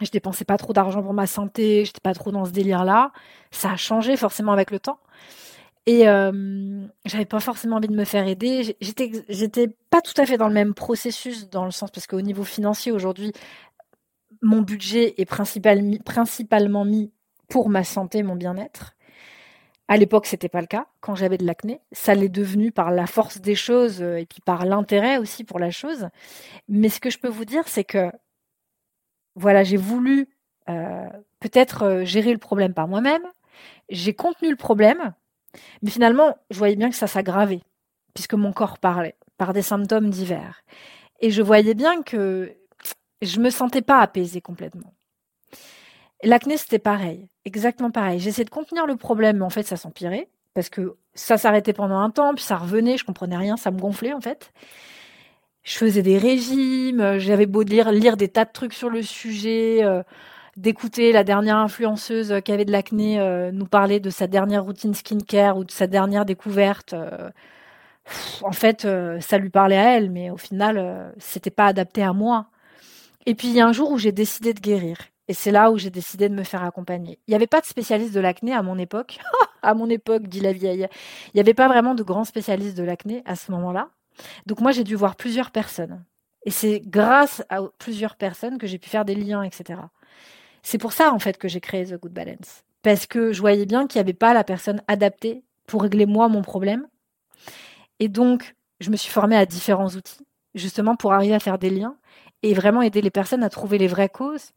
je 0.00 0.10
dépensais 0.10 0.44
pas 0.44 0.58
trop 0.58 0.72
d'argent 0.72 1.02
pour 1.02 1.14
ma 1.14 1.26
santé, 1.26 1.84
j'étais 1.84 2.00
pas 2.00 2.14
trop 2.14 2.30
dans 2.30 2.44
ce 2.44 2.50
délire-là. 2.50 3.12
Ça 3.50 3.72
a 3.72 3.76
changé 3.76 4.16
forcément 4.16 4.52
avec 4.52 4.70
le 4.70 4.78
temps. 4.78 4.98
Et 5.86 6.08
euh, 6.08 6.84
j'avais 7.04 7.24
pas 7.24 7.38
forcément 7.38 7.76
envie 7.76 7.88
de 7.88 7.94
me 7.94 8.04
faire 8.04 8.26
aider. 8.26 8.76
J'étais, 8.80 9.12
j'étais 9.28 9.68
pas 9.90 10.00
tout 10.00 10.20
à 10.20 10.26
fait 10.26 10.36
dans 10.36 10.48
le 10.48 10.54
même 10.54 10.74
processus, 10.74 11.48
dans 11.48 11.64
le 11.64 11.70
sens 11.70 11.90
parce 11.92 12.08
qu'au 12.08 12.20
niveau 12.20 12.42
financier 12.42 12.90
aujourd'hui, 12.90 13.32
mon 14.42 14.62
budget 14.62 15.14
est 15.18 15.24
principal, 15.24 15.80
principalement 16.04 16.84
mis 16.84 17.12
pour 17.48 17.68
ma 17.68 17.84
santé, 17.84 18.24
mon 18.24 18.34
bien-être. 18.34 18.94
À 19.88 19.96
l'époque, 19.96 20.26
c'était 20.26 20.48
pas 20.48 20.60
le 20.60 20.66
cas. 20.66 20.88
Quand 21.00 21.14
j'avais 21.14 21.38
de 21.38 21.46
l'acné, 21.46 21.80
ça 21.92 22.14
l'est 22.14 22.28
devenu 22.28 22.72
par 22.72 22.90
la 22.90 23.06
force 23.06 23.40
des 23.40 23.54
choses 23.54 24.02
euh, 24.02 24.16
et 24.16 24.26
puis 24.26 24.40
par 24.44 24.66
l'intérêt 24.66 25.18
aussi 25.18 25.44
pour 25.44 25.60
la 25.60 25.70
chose. 25.70 26.08
Mais 26.68 26.88
ce 26.88 26.98
que 26.98 27.10
je 27.10 27.18
peux 27.18 27.28
vous 27.28 27.44
dire, 27.44 27.68
c'est 27.68 27.84
que 27.84 28.10
voilà, 29.36 29.62
j'ai 29.62 29.76
voulu 29.76 30.28
euh, 30.68 31.08
peut-être 31.38 31.82
euh, 31.84 32.04
gérer 32.04 32.32
le 32.32 32.38
problème 32.38 32.74
par 32.74 32.88
moi-même. 32.88 33.22
J'ai 33.88 34.14
contenu 34.14 34.50
le 34.50 34.56
problème 34.56 35.14
mais 35.82 35.90
finalement, 35.90 36.36
je 36.50 36.58
voyais 36.58 36.76
bien 36.76 36.90
que 36.90 36.96
ça 36.96 37.06
s'aggravait, 37.06 37.62
puisque 38.14 38.34
mon 38.34 38.52
corps 38.52 38.78
parlait, 38.78 39.16
par 39.38 39.52
des 39.52 39.62
symptômes 39.62 40.10
divers. 40.10 40.62
Et 41.20 41.30
je 41.30 41.42
voyais 41.42 41.74
bien 41.74 42.02
que 42.02 42.54
je 43.22 43.40
me 43.40 43.50
sentais 43.50 43.82
pas 43.82 44.00
apaisée 44.00 44.40
complètement. 44.40 44.94
L'acné, 46.22 46.56
c'était 46.56 46.78
pareil, 46.78 47.28
exactement 47.44 47.90
pareil. 47.90 48.20
J'essayais 48.20 48.44
de 48.44 48.50
contenir 48.50 48.86
le 48.86 48.96
problème, 48.96 49.38
mais 49.38 49.44
en 49.44 49.50
fait, 49.50 49.64
ça 49.64 49.76
s'empirait 49.76 50.28
parce 50.56 50.70
que 50.70 50.96
ça 51.14 51.36
s'arrêtait 51.36 51.74
pendant 51.74 51.98
un 51.98 52.08
temps, 52.08 52.34
puis 52.34 52.42
ça 52.42 52.56
revenait, 52.56 52.96
je 52.96 53.04
comprenais 53.04 53.36
rien, 53.36 53.58
ça 53.58 53.70
me 53.70 53.78
gonflait 53.78 54.14
en 54.14 54.22
fait. 54.22 54.52
Je 55.62 55.76
faisais 55.76 56.00
des 56.00 56.16
régimes, 56.16 57.18
j'avais 57.18 57.44
beau 57.44 57.62
lire, 57.62 58.16
des 58.16 58.28
tas 58.28 58.46
de 58.46 58.52
trucs 58.52 58.72
sur 58.72 58.88
le 58.88 59.02
sujet, 59.02 59.84
euh, 59.84 60.02
d'écouter 60.56 61.12
la 61.12 61.24
dernière 61.24 61.56
influenceuse 61.56 62.40
qui 62.44 62.52
avait 62.52 62.64
de 62.64 62.72
l'acné 62.72 63.20
euh, 63.20 63.50
nous 63.52 63.66
parler 63.66 64.00
de 64.00 64.10
sa 64.10 64.26
dernière 64.26 64.64
routine 64.64 64.94
skincare 64.94 65.56
ou 65.58 65.64
de 65.64 65.70
sa 65.70 65.86
dernière 65.86 66.24
découverte. 66.24 66.92
Euh, 66.94 67.30
en 68.42 68.52
fait, 68.52 68.86
ça 69.20 69.38
lui 69.38 69.50
parlait 69.50 69.76
à 69.76 69.96
elle, 69.96 70.10
mais 70.10 70.30
au 70.30 70.36
final, 70.36 71.12
c'était 71.18 71.50
pas 71.50 71.66
adapté 71.66 72.04
à 72.04 72.12
moi. 72.12 72.46
Et 73.26 73.34
puis 73.34 73.48
il 73.48 73.54
y 73.54 73.60
a 73.60 73.66
un 73.66 73.72
jour 73.72 73.90
où 73.90 73.98
j'ai 73.98 74.12
décidé 74.12 74.54
de 74.54 74.60
guérir. 74.60 74.96
Et 75.28 75.34
c'est 75.34 75.50
là 75.50 75.70
où 75.72 75.78
j'ai 75.78 75.90
décidé 75.90 76.28
de 76.28 76.34
me 76.34 76.44
faire 76.44 76.62
accompagner. 76.62 77.18
Il 77.26 77.32
n'y 77.32 77.34
avait 77.34 77.48
pas 77.48 77.60
de 77.60 77.66
spécialiste 77.66 78.14
de 78.14 78.20
l'acné 78.20 78.52
à 78.52 78.62
mon 78.62 78.78
époque. 78.78 79.18
à 79.62 79.74
mon 79.74 79.90
époque, 79.90 80.28
dit 80.28 80.40
la 80.40 80.52
vieille. 80.52 80.86
Il 81.26 81.36
n'y 81.36 81.40
avait 81.40 81.54
pas 81.54 81.66
vraiment 81.66 81.94
de 81.94 82.04
grands 82.04 82.24
spécialistes 82.24 82.76
de 82.76 82.84
l'acné 82.84 83.22
à 83.26 83.34
ce 83.34 83.50
moment-là. 83.50 83.88
Donc 84.46 84.60
moi, 84.60 84.70
j'ai 84.70 84.84
dû 84.84 84.94
voir 84.94 85.16
plusieurs 85.16 85.50
personnes. 85.50 86.04
Et 86.44 86.50
c'est 86.50 86.80
grâce 86.80 87.42
à 87.48 87.60
plusieurs 87.78 88.14
personnes 88.14 88.58
que 88.58 88.68
j'ai 88.68 88.78
pu 88.78 88.88
faire 88.88 89.04
des 89.04 89.16
liens, 89.16 89.42
etc. 89.42 89.80
C'est 90.66 90.78
pour 90.78 90.92
ça, 90.92 91.12
en 91.12 91.20
fait, 91.20 91.38
que 91.38 91.46
j'ai 91.46 91.60
créé 91.60 91.86
The 91.86 91.94
Good 91.94 92.12
Balance. 92.12 92.64
Parce 92.82 93.06
que 93.06 93.32
je 93.32 93.38
voyais 93.38 93.66
bien 93.66 93.86
qu'il 93.86 94.00
n'y 94.00 94.04
avait 94.04 94.14
pas 94.14 94.34
la 94.34 94.42
personne 94.42 94.82
adaptée 94.88 95.44
pour 95.68 95.82
régler 95.82 96.06
moi 96.06 96.28
mon 96.28 96.42
problème. 96.42 96.88
Et 98.00 98.08
donc, 98.08 98.56
je 98.80 98.90
me 98.90 98.96
suis 98.96 99.12
formée 99.12 99.36
à 99.36 99.46
différents 99.46 99.90
outils, 99.90 100.26
justement 100.56 100.96
pour 100.96 101.12
arriver 101.12 101.34
à 101.34 101.38
faire 101.38 101.60
des 101.60 101.70
liens 101.70 101.96
et 102.42 102.52
vraiment 102.52 102.82
aider 102.82 103.00
les 103.00 103.12
personnes 103.12 103.44
à 103.44 103.48
trouver 103.48 103.78
les 103.78 103.86
vraies 103.86 104.08
causes 104.08 104.54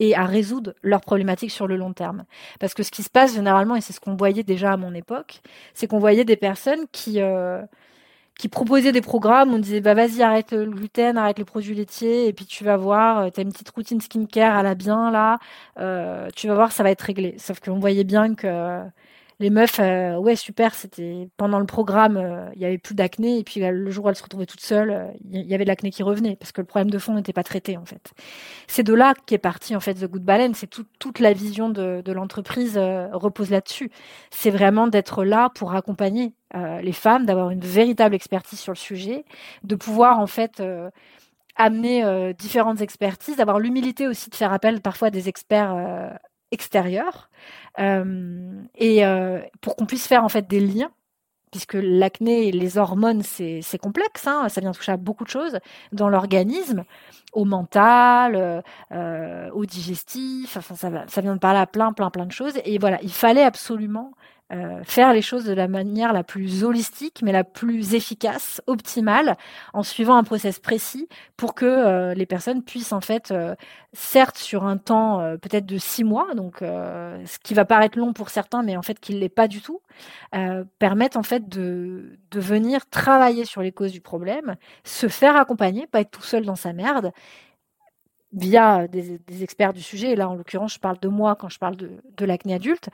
et 0.00 0.16
à 0.16 0.24
résoudre 0.26 0.74
leurs 0.82 1.02
problématiques 1.02 1.52
sur 1.52 1.68
le 1.68 1.76
long 1.76 1.92
terme. 1.92 2.24
Parce 2.58 2.74
que 2.74 2.82
ce 2.82 2.90
qui 2.90 3.04
se 3.04 3.10
passe 3.10 3.34
généralement, 3.34 3.76
et 3.76 3.80
c'est 3.80 3.92
ce 3.92 4.00
qu'on 4.00 4.16
voyait 4.16 4.42
déjà 4.42 4.72
à 4.72 4.76
mon 4.76 4.92
époque, 4.92 5.40
c'est 5.72 5.86
qu'on 5.86 6.00
voyait 6.00 6.24
des 6.24 6.36
personnes 6.36 6.88
qui, 6.90 7.20
euh, 7.20 7.62
qui 8.38 8.48
proposaient 8.48 8.92
des 8.92 9.00
programmes, 9.00 9.54
on 9.54 9.58
disait 9.58 9.80
bah 9.80 9.94
vas-y 9.94 10.22
arrête 10.22 10.52
le 10.52 10.66
gluten, 10.70 11.16
arrête 11.16 11.38
les 11.38 11.44
produits 11.44 11.74
laitiers, 11.74 12.26
et 12.26 12.32
puis 12.32 12.46
tu 12.46 12.64
vas 12.64 12.76
voir, 12.76 13.18
euh, 13.20 13.28
tu 13.32 13.40
as 13.40 13.42
une 13.42 13.52
petite 13.52 13.70
routine 13.70 14.00
skincare 14.00 14.56
à 14.56 14.62
la 14.62 14.74
bien 14.74 15.10
là, 15.10 15.38
euh, 15.78 16.28
tu 16.34 16.48
vas 16.48 16.54
voir 16.54 16.72
ça 16.72 16.82
va 16.82 16.90
être 16.90 17.02
réglé. 17.02 17.36
Sauf 17.38 17.60
qu'on 17.60 17.78
voyait 17.78 18.04
bien 18.04 18.34
que 18.34 18.80
les 19.40 19.50
meufs, 19.50 19.80
euh, 19.80 20.16
ouais, 20.16 20.36
super, 20.36 20.74
c'était 20.74 21.28
pendant 21.36 21.58
le 21.58 21.66
programme, 21.66 22.16
euh, 22.16 22.48
il 22.54 22.60
y 22.60 22.64
avait 22.64 22.78
plus 22.78 22.94
d'acné, 22.94 23.38
et 23.38 23.44
puis 23.44 23.60
le 23.60 23.90
jour 23.90 24.04
où 24.04 24.08
elles 24.08 24.16
se 24.16 24.22
retrouvaient 24.22 24.46
toutes 24.46 24.60
seules, 24.60 24.90
euh, 24.90 25.10
il 25.30 25.46
y 25.46 25.54
avait 25.54 25.64
de 25.64 25.68
l'acné 25.68 25.90
qui 25.90 26.02
revenait, 26.02 26.36
parce 26.36 26.52
que 26.52 26.60
le 26.60 26.66
problème 26.66 26.90
de 26.90 26.98
fond 26.98 27.14
n'était 27.14 27.32
pas 27.32 27.42
traité, 27.42 27.76
en 27.76 27.84
fait. 27.84 28.12
C'est 28.68 28.84
de 28.84 28.94
là 28.94 29.14
qu'est 29.26 29.38
parti, 29.38 29.74
en 29.74 29.80
fait, 29.80 29.94
The 29.94 30.06
Good 30.06 30.22
Balance, 30.22 30.58
c'est 30.58 30.70
toute 30.98 31.18
la 31.18 31.32
vision 31.32 31.68
de, 31.68 32.02
de 32.04 32.12
l'entreprise 32.12 32.78
repose 32.78 33.50
là-dessus. 33.50 33.90
C'est 34.30 34.50
vraiment 34.50 34.86
d'être 34.86 35.24
là 35.24 35.50
pour 35.54 35.74
accompagner 35.74 36.34
les 36.82 36.92
femmes, 36.92 37.26
d'avoir 37.26 37.50
une 37.50 37.60
véritable 37.60 38.14
expertise 38.14 38.60
sur 38.60 38.72
le 38.72 38.78
sujet, 38.78 39.24
de 39.64 39.74
pouvoir, 39.74 40.20
en 40.20 40.26
fait, 40.26 40.62
amener 41.56 42.34
différentes 42.34 42.80
expertises, 42.80 43.36
d'avoir 43.36 43.58
l'humilité 43.58 44.06
aussi 44.06 44.30
de 44.30 44.34
faire 44.34 44.52
appel 44.52 44.80
parfois 44.80 45.08
à 45.08 45.10
des 45.10 45.28
experts 45.28 45.74
extérieur 46.50 47.30
euh, 47.78 48.62
et 48.76 49.04
euh, 49.04 49.40
pour 49.60 49.76
qu'on 49.76 49.86
puisse 49.86 50.06
faire 50.06 50.24
en 50.24 50.28
fait 50.28 50.46
des 50.48 50.60
liens 50.60 50.92
puisque 51.50 51.74
l'acné 51.74 52.48
et 52.48 52.50
les 52.50 52.78
hormones, 52.78 53.22
c'est 53.22 53.78
complexe, 53.80 54.26
hein, 54.26 54.48
ça 54.48 54.60
vient 54.60 54.72
toucher 54.72 54.90
à 54.90 54.96
beaucoup 54.96 55.22
de 55.22 55.28
choses 55.28 55.60
dans 55.92 56.08
l'organisme, 56.08 56.82
au 57.32 57.44
mental, 57.44 58.64
euh, 58.90 59.50
au 59.52 59.64
digestif, 59.64 60.56
enfin, 60.56 60.74
ça, 60.74 60.90
ça 61.06 61.20
vient 61.20 61.34
de 61.34 61.38
parler 61.38 61.60
à 61.60 61.68
plein, 61.68 61.92
plein, 61.92 62.10
plein 62.10 62.26
de 62.26 62.32
choses. 62.32 62.54
Et 62.64 62.78
voilà, 62.78 62.98
il 63.02 63.12
fallait 63.12 63.44
absolument 63.44 64.14
euh, 64.52 64.84
faire 64.84 65.14
les 65.14 65.22
choses 65.22 65.46
de 65.46 65.54
la 65.54 65.68
manière 65.68 66.12
la 66.12 66.22
plus 66.22 66.64
holistique, 66.64 67.22
mais 67.22 67.32
la 67.32 67.44
plus 67.44 67.94
efficace, 67.94 68.60
optimale, 68.66 69.38
en 69.72 69.82
suivant 69.82 70.16
un 70.16 70.22
process 70.22 70.58
précis 70.58 71.08
pour 71.38 71.54
que 71.54 71.64
euh, 71.64 72.12
les 72.12 72.26
personnes 72.26 72.62
puissent 72.62 72.92
en 72.92 73.00
fait, 73.00 73.30
euh, 73.30 73.54
certes 73.94 74.36
sur 74.36 74.64
un 74.64 74.76
temps 74.76 75.18
peut-être 75.40 75.64
de 75.64 75.78
six 75.78 76.04
mois, 76.04 76.34
donc 76.34 76.58
ce 76.60 77.38
qui 77.42 77.54
va 77.54 77.64
paraître 77.64 77.98
long 77.98 78.12
pour 78.12 78.28
certains, 78.28 78.62
mais 78.62 78.76
en 78.76 78.82
fait 78.82 79.00
qui 79.00 79.14
ne 79.14 79.20
l'est 79.20 79.28
pas 79.28 79.48
du 79.48 79.62
tout, 79.62 79.80
permettre 80.78 81.16
en 81.16 81.22
fait 81.22 81.48
de, 81.48 82.18
de 82.30 82.40
venir 82.40 82.88
travailler 82.90 83.44
sur 83.44 83.62
les 83.62 83.72
causes 83.72 83.92
du 83.92 84.00
problème, 84.00 84.56
se 84.84 85.08
faire 85.08 85.36
accompagner, 85.36 85.86
pas 85.86 86.00
être 86.00 86.10
tout 86.10 86.22
seul 86.22 86.44
dans 86.44 86.56
sa 86.56 86.72
merde, 86.72 87.12
via 88.34 88.88
des, 88.88 89.42
experts 89.42 89.72
du 89.72 89.82
sujet. 89.82 90.16
là, 90.16 90.28
en 90.28 90.34
l'occurrence, 90.34 90.74
je 90.74 90.80
parle 90.80 90.98
de 90.98 91.08
moi 91.08 91.36
quand 91.36 91.48
je 91.48 91.58
parle 91.58 91.76
de, 91.76 92.02
de 92.16 92.24
l'acné 92.24 92.54
adulte 92.54 92.90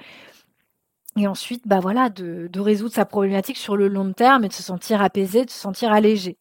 et 1.16 1.27
ensuite, 1.27 1.66
bah 1.66 1.81
voilà, 1.81 2.09
de, 2.09 2.49
résoudre 2.61 2.94
sa 2.94 3.05
problématique 3.05 3.57
sur 3.57 3.77
le 3.77 3.88
long 3.88 4.12
terme 4.12 4.44
et 4.44 4.49
de 4.49 4.53
se 4.53 4.62
sentir 4.62 5.03
apaisé, 5.03 5.44
de 5.44 5.51
se 5.51 5.59
sentir 5.59 5.92
allégé. 5.92 6.37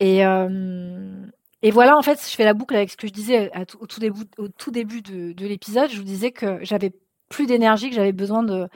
Et, 0.00 0.24
euh, 0.26 1.26
et 1.62 1.70
voilà, 1.70 1.96
en 1.96 2.02
fait, 2.02 2.20
je 2.22 2.34
fais 2.34 2.44
la 2.44 2.54
boucle 2.54 2.74
avec 2.74 2.90
ce 2.90 2.96
que 2.96 3.06
je 3.06 3.12
disais 3.12 3.50
au, 3.80 3.86
tout 3.86 4.00
début, 4.00 4.22
au 4.38 4.48
tout 4.48 4.70
début 4.70 5.02
de, 5.02 5.46
l'épisode. 5.46 5.90
Je 5.90 5.96
vous 5.96 6.04
disais 6.04 6.30
que 6.30 6.58
j'avais 6.62 6.92
plus 7.28 7.46
d'énergie, 7.46 7.88
que 7.88 7.96
j'avais 7.96 8.12
besoin 8.12 8.42
de 8.42 8.68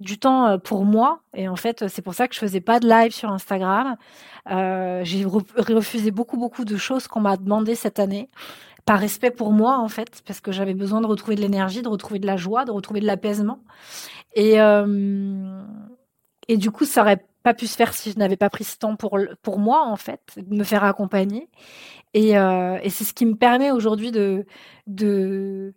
du 0.00 0.18
temps 0.18 0.46
euh, 0.48 0.58
pour 0.58 0.84
moi. 0.84 1.20
Et 1.34 1.48
en 1.48 1.56
fait, 1.56 1.86
c'est 1.88 2.02
pour 2.02 2.14
ça 2.14 2.26
que 2.28 2.34
je 2.34 2.40
faisais 2.40 2.60
pas 2.60 2.80
de 2.80 2.88
live 2.88 3.12
sur 3.12 3.30
Instagram. 3.30 3.96
Euh, 4.50 5.00
j'ai 5.04 5.24
refusé 5.24 6.10
beaucoup, 6.10 6.36
beaucoup 6.36 6.64
de 6.64 6.76
choses 6.76 7.06
qu'on 7.06 7.20
m'a 7.20 7.36
demandé 7.36 7.74
cette 7.76 7.98
année 8.00 8.28
par 8.84 8.98
respect 8.98 9.30
pour 9.30 9.52
moi 9.52 9.78
en 9.78 9.88
fait, 9.88 10.22
parce 10.26 10.40
que 10.40 10.52
j'avais 10.52 10.74
besoin 10.74 11.00
de 11.00 11.06
retrouver 11.06 11.36
de 11.36 11.40
l'énergie, 11.40 11.82
de 11.82 11.88
retrouver 11.88 12.18
de 12.18 12.26
la 12.26 12.36
joie, 12.36 12.64
de 12.64 12.70
retrouver 12.70 13.00
de 13.00 13.06
l'apaisement. 13.06 13.60
Et, 14.34 14.60
euh, 14.60 15.62
et 16.48 16.56
du 16.56 16.70
coup, 16.70 16.84
ça 16.84 17.02
aurait 17.02 17.24
pas 17.42 17.54
pu 17.54 17.66
se 17.66 17.76
faire 17.76 17.94
si 17.94 18.10
je 18.10 18.18
n'avais 18.18 18.36
pas 18.36 18.50
pris 18.50 18.64
ce 18.64 18.78
temps 18.78 18.96
pour, 18.96 19.18
pour 19.42 19.58
moi, 19.58 19.86
en 19.86 19.96
fait, 19.96 20.20
de 20.36 20.56
me 20.56 20.64
faire 20.64 20.82
accompagner. 20.82 21.48
Et, 22.14 22.38
euh, 22.38 22.78
et 22.82 22.90
c'est 22.90 23.04
ce 23.04 23.12
qui 23.12 23.26
me 23.26 23.34
permet 23.34 23.70
aujourd'hui 23.70 24.12
de, 24.12 24.46
de, 24.86 25.74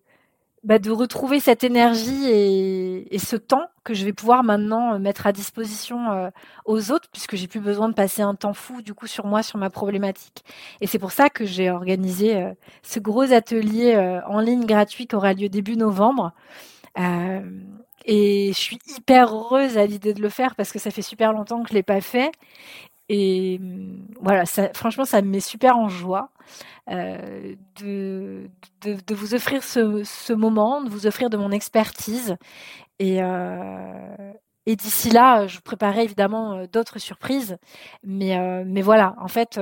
bah, 0.63 0.79
de 0.79 0.91
retrouver 0.91 1.39
cette 1.39 1.63
énergie 1.63 2.25
et, 2.29 3.13
et, 3.13 3.19
ce 3.19 3.35
temps 3.35 3.65
que 3.83 3.93
je 3.93 4.05
vais 4.05 4.13
pouvoir 4.13 4.43
maintenant 4.43 4.99
mettre 4.99 5.27
à 5.27 5.31
disposition 5.33 6.11
euh, 6.11 6.29
aux 6.65 6.91
autres, 6.91 7.09
puisque 7.11 7.35
j'ai 7.35 7.47
plus 7.47 7.59
besoin 7.59 7.89
de 7.89 7.93
passer 7.93 8.21
un 8.21 8.35
temps 8.35 8.53
fou 8.53 8.81
du 8.81 8.93
coup 8.93 9.07
sur 9.07 9.25
moi, 9.25 9.43
sur 9.43 9.57
ma 9.57 9.69
problématique. 9.69 10.45
Et 10.79 10.87
c'est 10.87 10.99
pour 10.99 11.11
ça 11.11 11.29
que 11.29 11.45
j'ai 11.45 11.71
organisé 11.71 12.37
euh, 12.37 12.53
ce 12.83 12.99
gros 12.99 13.33
atelier 13.33 13.97
en 14.27 14.39
ligne 14.39 14.65
gratuit 14.65 15.07
qui 15.07 15.15
aura 15.15 15.33
lieu 15.33 15.49
début 15.49 15.75
novembre. 15.75 16.33
Euh, 16.99 17.41
et 18.05 18.51
je 18.53 18.59
suis 18.59 18.79
hyper 18.95 19.33
heureuse 19.33 19.77
à 19.77 19.85
l'idée 19.85 20.13
de 20.13 20.21
le 20.21 20.29
faire 20.29 20.55
parce 20.55 20.71
que 20.71 20.79
ça 20.79 20.91
fait 20.91 21.01
super 21.01 21.33
longtemps 21.33 21.61
que 21.63 21.69
je 21.69 21.73
l'ai 21.73 21.83
pas 21.83 22.01
fait. 22.01 22.31
Et 23.09 23.59
mm, 23.59 24.07
voilà, 24.21 24.43
franchement, 24.73 25.05
ça 25.05 25.21
me 25.21 25.29
met 25.29 25.39
super 25.39 25.77
en 25.77 25.89
joie 25.89 26.29
euh, 26.89 27.55
de, 27.81 28.49
de, 28.81 29.15
vous 29.15 29.33
offrir 29.35 29.63
ce, 29.63 30.03
ce, 30.03 30.33
moment, 30.33 30.81
de 30.81 30.89
vous 30.89 31.07
offrir 31.07 31.29
de 31.29 31.37
mon 31.37 31.51
expertise. 31.51 32.37
Et, 32.99 33.21
euh, 33.21 34.33
et 34.65 34.75
d'ici 34.75 35.09
là, 35.09 35.47
je 35.47 35.59
préparerai 35.59 36.03
évidemment 36.03 36.65
d'autres 36.71 36.99
surprises. 36.99 37.57
Mais, 38.03 38.37
mais 38.65 38.81
voilà, 38.81 39.15
en 39.19 39.27
fait, 39.27 39.59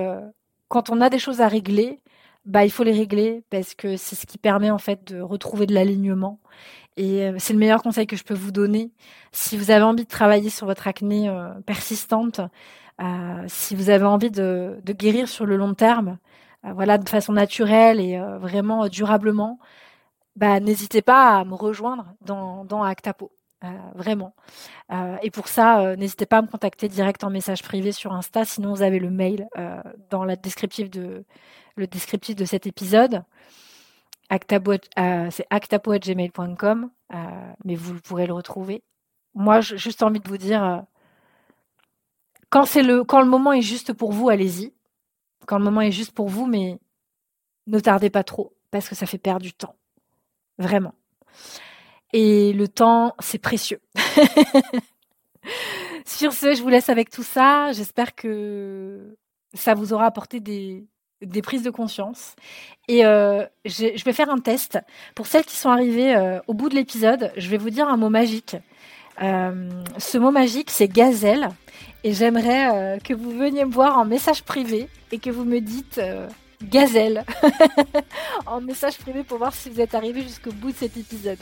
quand 0.68 0.90
on 0.90 1.02
a 1.02 1.10
des 1.10 1.20
choses 1.20 1.42
à 1.42 1.48
régler, 1.48 2.02
bah, 2.46 2.64
il 2.64 2.72
faut 2.72 2.84
les 2.84 2.92
régler 2.92 3.44
parce 3.50 3.74
que 3.74 3.98
c'est 3.98 4.16
ce 4.16 4.26
qui 4.26 4.38
permet 4.38 4.70
en 4.70 4.78
fait 4.78 5.12
de 5.12 5.20
retrouver 5.20 5.66
de 5.66 5.74
l'alignement 5.74 6.40
et 6.98 7.24
euh, 7.24 7.36
c'est 7.40 7.54
le 7.54 7.60
meilleur 7.60 7.84
conseil 7.84 8.08
que 8.08 8.16
je 8.16 8.24
peux 8.24 8.34
vous 8.34 8.52
donner. 8.52 8.92
Si 9.32 9.58
vous 9.58 9.72
avez 9.72 9.84
envie 9.84 10.04
de 10.04 10.10
travailler 10.10 10.50
sur 10.50 10.66
votre 10.68 10.88
acné 10.88 11.30
euh, 11.30 11.50
persistante, 11.66 12.40
euh, 13.02 13.44
si 13.48 13.76
vous 13.76 13.90
avez 13.90 14.06
envie 14.06 14.32
de, 14.32 14.80
de, 14.84 14.94
guérir 14.94 15.28
sur 15.28 15.46
le 15.46 15.58
long 15.58 15.74
terme, 15.74 16.18
voilà, 16.64 16.98
de 16.98 17.08
façon 17.08 17.34
naturelle 17.34 18.00
et 18.00 18.20
vraiment 18.40 18.88
durablement, 18.88 19.60
bah, 20.36 20.60
n'hésitez 20.60 21.04
pas 21.04 21.38
à 21.38 21.46
me 21.46 21.54
rejoindre 21.54 22.08
dans, 22.22 22.66
dans 22.66 22.82
Actapo. 22.82 23.32
vraiment. 23.94 24.34
et 25.22 25.30
pour 25.30 25.48
ça, 25.48 25.96
n'hésitez 25.96 26.26
pas 26.26 26.40
à 26.40 26.42
me 26.42 26.48
contacter 26.48 26.88
direct 26.88 27.24
en 27.24 27.30
message 27.30 27.62
privé 27.62 27.92
sur 27.92 28.14
Insta. 28.14 28.46
Sinon, 28.46 28.74
vous 28.74 28.82
avez 28.82 28.98
le 28.98 29.12
mail 29.12 29.48
dans 30.10 30.24
la 30.24 30.36
descriptive 30.36 30.90
de, 30.90 31.24
le 31.76 31.86
descriptif 31.86 32.36
de 32.36 32.46
cet 32.46 32.66
épisode. 32.66 33.24
Euh, 34.32 35.30
actapo.gmail.com, 35.50 36.90
euh, 37.14 37.18
mais 37.64 37.76
vous 37.76 38.00
pourrez 38.02 38.26
le 38.26 38.34
retrouver. 38.34 38.84
Moi, 39.34 39.62
j'ai 39.62 39.78
juste 39.78 40.02
envie 40.02 40.20
de 40.20 40.28
vous 40.28 40.38
dire, 40.38 40.64
euh, 40.64 40.82
le, 42.82 43.04
quand 43.04 43.22
le 43.22 43.28
moment 43.28 43.54
est 43.54 43.62
juste 43.62 43.94
pour 43.94 44.12
vous, 44.12 44.30
allez-y. 44.30 44.74
Quand 45.46 45.60
le 45.60 45.64
moment 45.64 45.82
est 45.82 45.92
juste 45.92 46.12
pour 46.12 46.28
vous, 46.28 46.48
mais 46.48 46.80
ne 47.68 47.80
tardez 47.80 48.10
pas 48.10 48.24
trop, 48.24 48.56
parce 48.72 48.90
que 48.90 48.96
ça 48.96 49.06
fait 49.06 49.18
perdre 49.18 49.42
du 49.42 49.54
temps. 49.54 49.76
Vraiment. 50.58 50.96
Et 52.14 52.54
le 52.54 52.68
temps, 52.68 53.16
c'est 53.20 53.40
précieux. 53.40 53.82
Sur 56.06 56.34
ce, 56.34 56.56
je 56.56 56.64
vous 56.64 56.70
laisse 56.70 56.90
avec 56.90 57.10
tout 57.10 57.24
ça. 57.24 57.72
J'espère 57.74 58.16
que 58.16 59.18
ça 59.54 59.76
vous 59.76 59.94
aura 59.94 60.06
apporté 60.06 60.40
des, 60.40 60.88
des 61.22 61.42
prises 61.42 61.64
de 61.64 61.70
conscience. 61.70 62.36
Et 62.88 63.02
je 63.02 64.04
vais 64.04 64.14
faire 64.14 64.30
un 64.30 64.40
test. 64.40 64.80
Pour 65.16 65.28
celles 65.28 65.46
qui 65.46 65.56
sont 65.56 65.70
arrivées 65.70 66.40
au 66.48 66.54
bout 66.54 66.70
de 66.70 66.76
l'épisode, 66.76 67.32
je 67.38 67.50
vais 67.50 67.58
vous 67.58 67.70
dire 67.70 67.88
un 67.88 67.98
mot 67.98 68.10
magique. 68.10 68.56
ce 69.20 70.18
mot 70.18 70.32
magique, 70.32 70.70
c'est 70.72 70.88
gazelle. 70.88 71.50
Et 72.04 72.14
j'aimerais 72.14 73.00
que 73.04 73.14
vous 73.14 73.32
veniez 73.32 73.66
me 73.66 73.72
voir 73.72 73.98
en 73.98 74.06
message 74.06 74.44
privé 74.44 74.88
et 75.12 75.20
que 75.20 75.30
vous 75.30 75.46
me 75.46 75.60
dites 75.60 76.00
gazelle 76.64 77.26
en 78.46 78.62
message 78.62 78.98
privé 78.98 79.24
pour 79.24 79.38
voir 79.38 79.54
si 79.54 79.70
vous 79.70 79.82
êtes 79.82 79.96
arrivé 79.96 80.22
jusqu'au 80.22 80.52
bout 80.52 80.72
de 80.72 80.78
cet 80.78 80.98
épisode. 80.98 81.40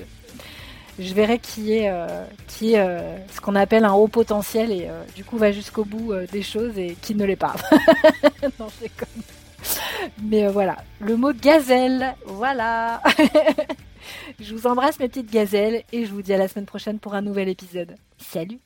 Je 1.00 1.14
verrai 1.14 1.40
qui 1.40 1.74
est, 1.74 1.90
euh, 1.90 2.26
qui 2.48 2.78
euh, 2.78 3.18
ce 3.34 3.42
qu'on 3.42 3.56
appelle 3.56 3.84
un 3.84 3.94
haut 3.94 4.08
potentiel 4.08 4.72
et 4.72 4.88
euh, 4.88 5.04
du 5.16 5.24
coup 5.24 5.38
va 5.38 5.52
jusqu'au 5.52 5.86
bout 5.86 6.14
des 6.32 6.44
choses 6.44 6.78
et 6.78 6.96
qui 7.02 7.16
ne 7.16 7.26
l'est 7.26 7.36
pas. 7.36 7.56
non, 8.60 8.68
je 8.82 8.88
Mais 10.22 10.48
voilà, 10.48 10.78
le 11.00 11.16
mot 11.16 11.34
gazelle, 11.34 12.16
voilà. 12.26 13.02
je 14.40 14.54
vous 14.54 14.68
embrasse 14.68 15.00
mes 15.00 15.08
petites 15.08 15.32
gazelles 15.32 15.84
et 15.92 16.06
je 16.06 16.12
vous 16.12 16.22
dis 16.22 16.34
à 16.34 16.38
la 16.38 16.48
semaine 16.48 16.66
prochaine 16.66 17.00
pour 17.00 17.14
un 17.14 17.22
nouvel 17.22 17.50
épisode. 17.50 17.96
Salut 18.18 18.60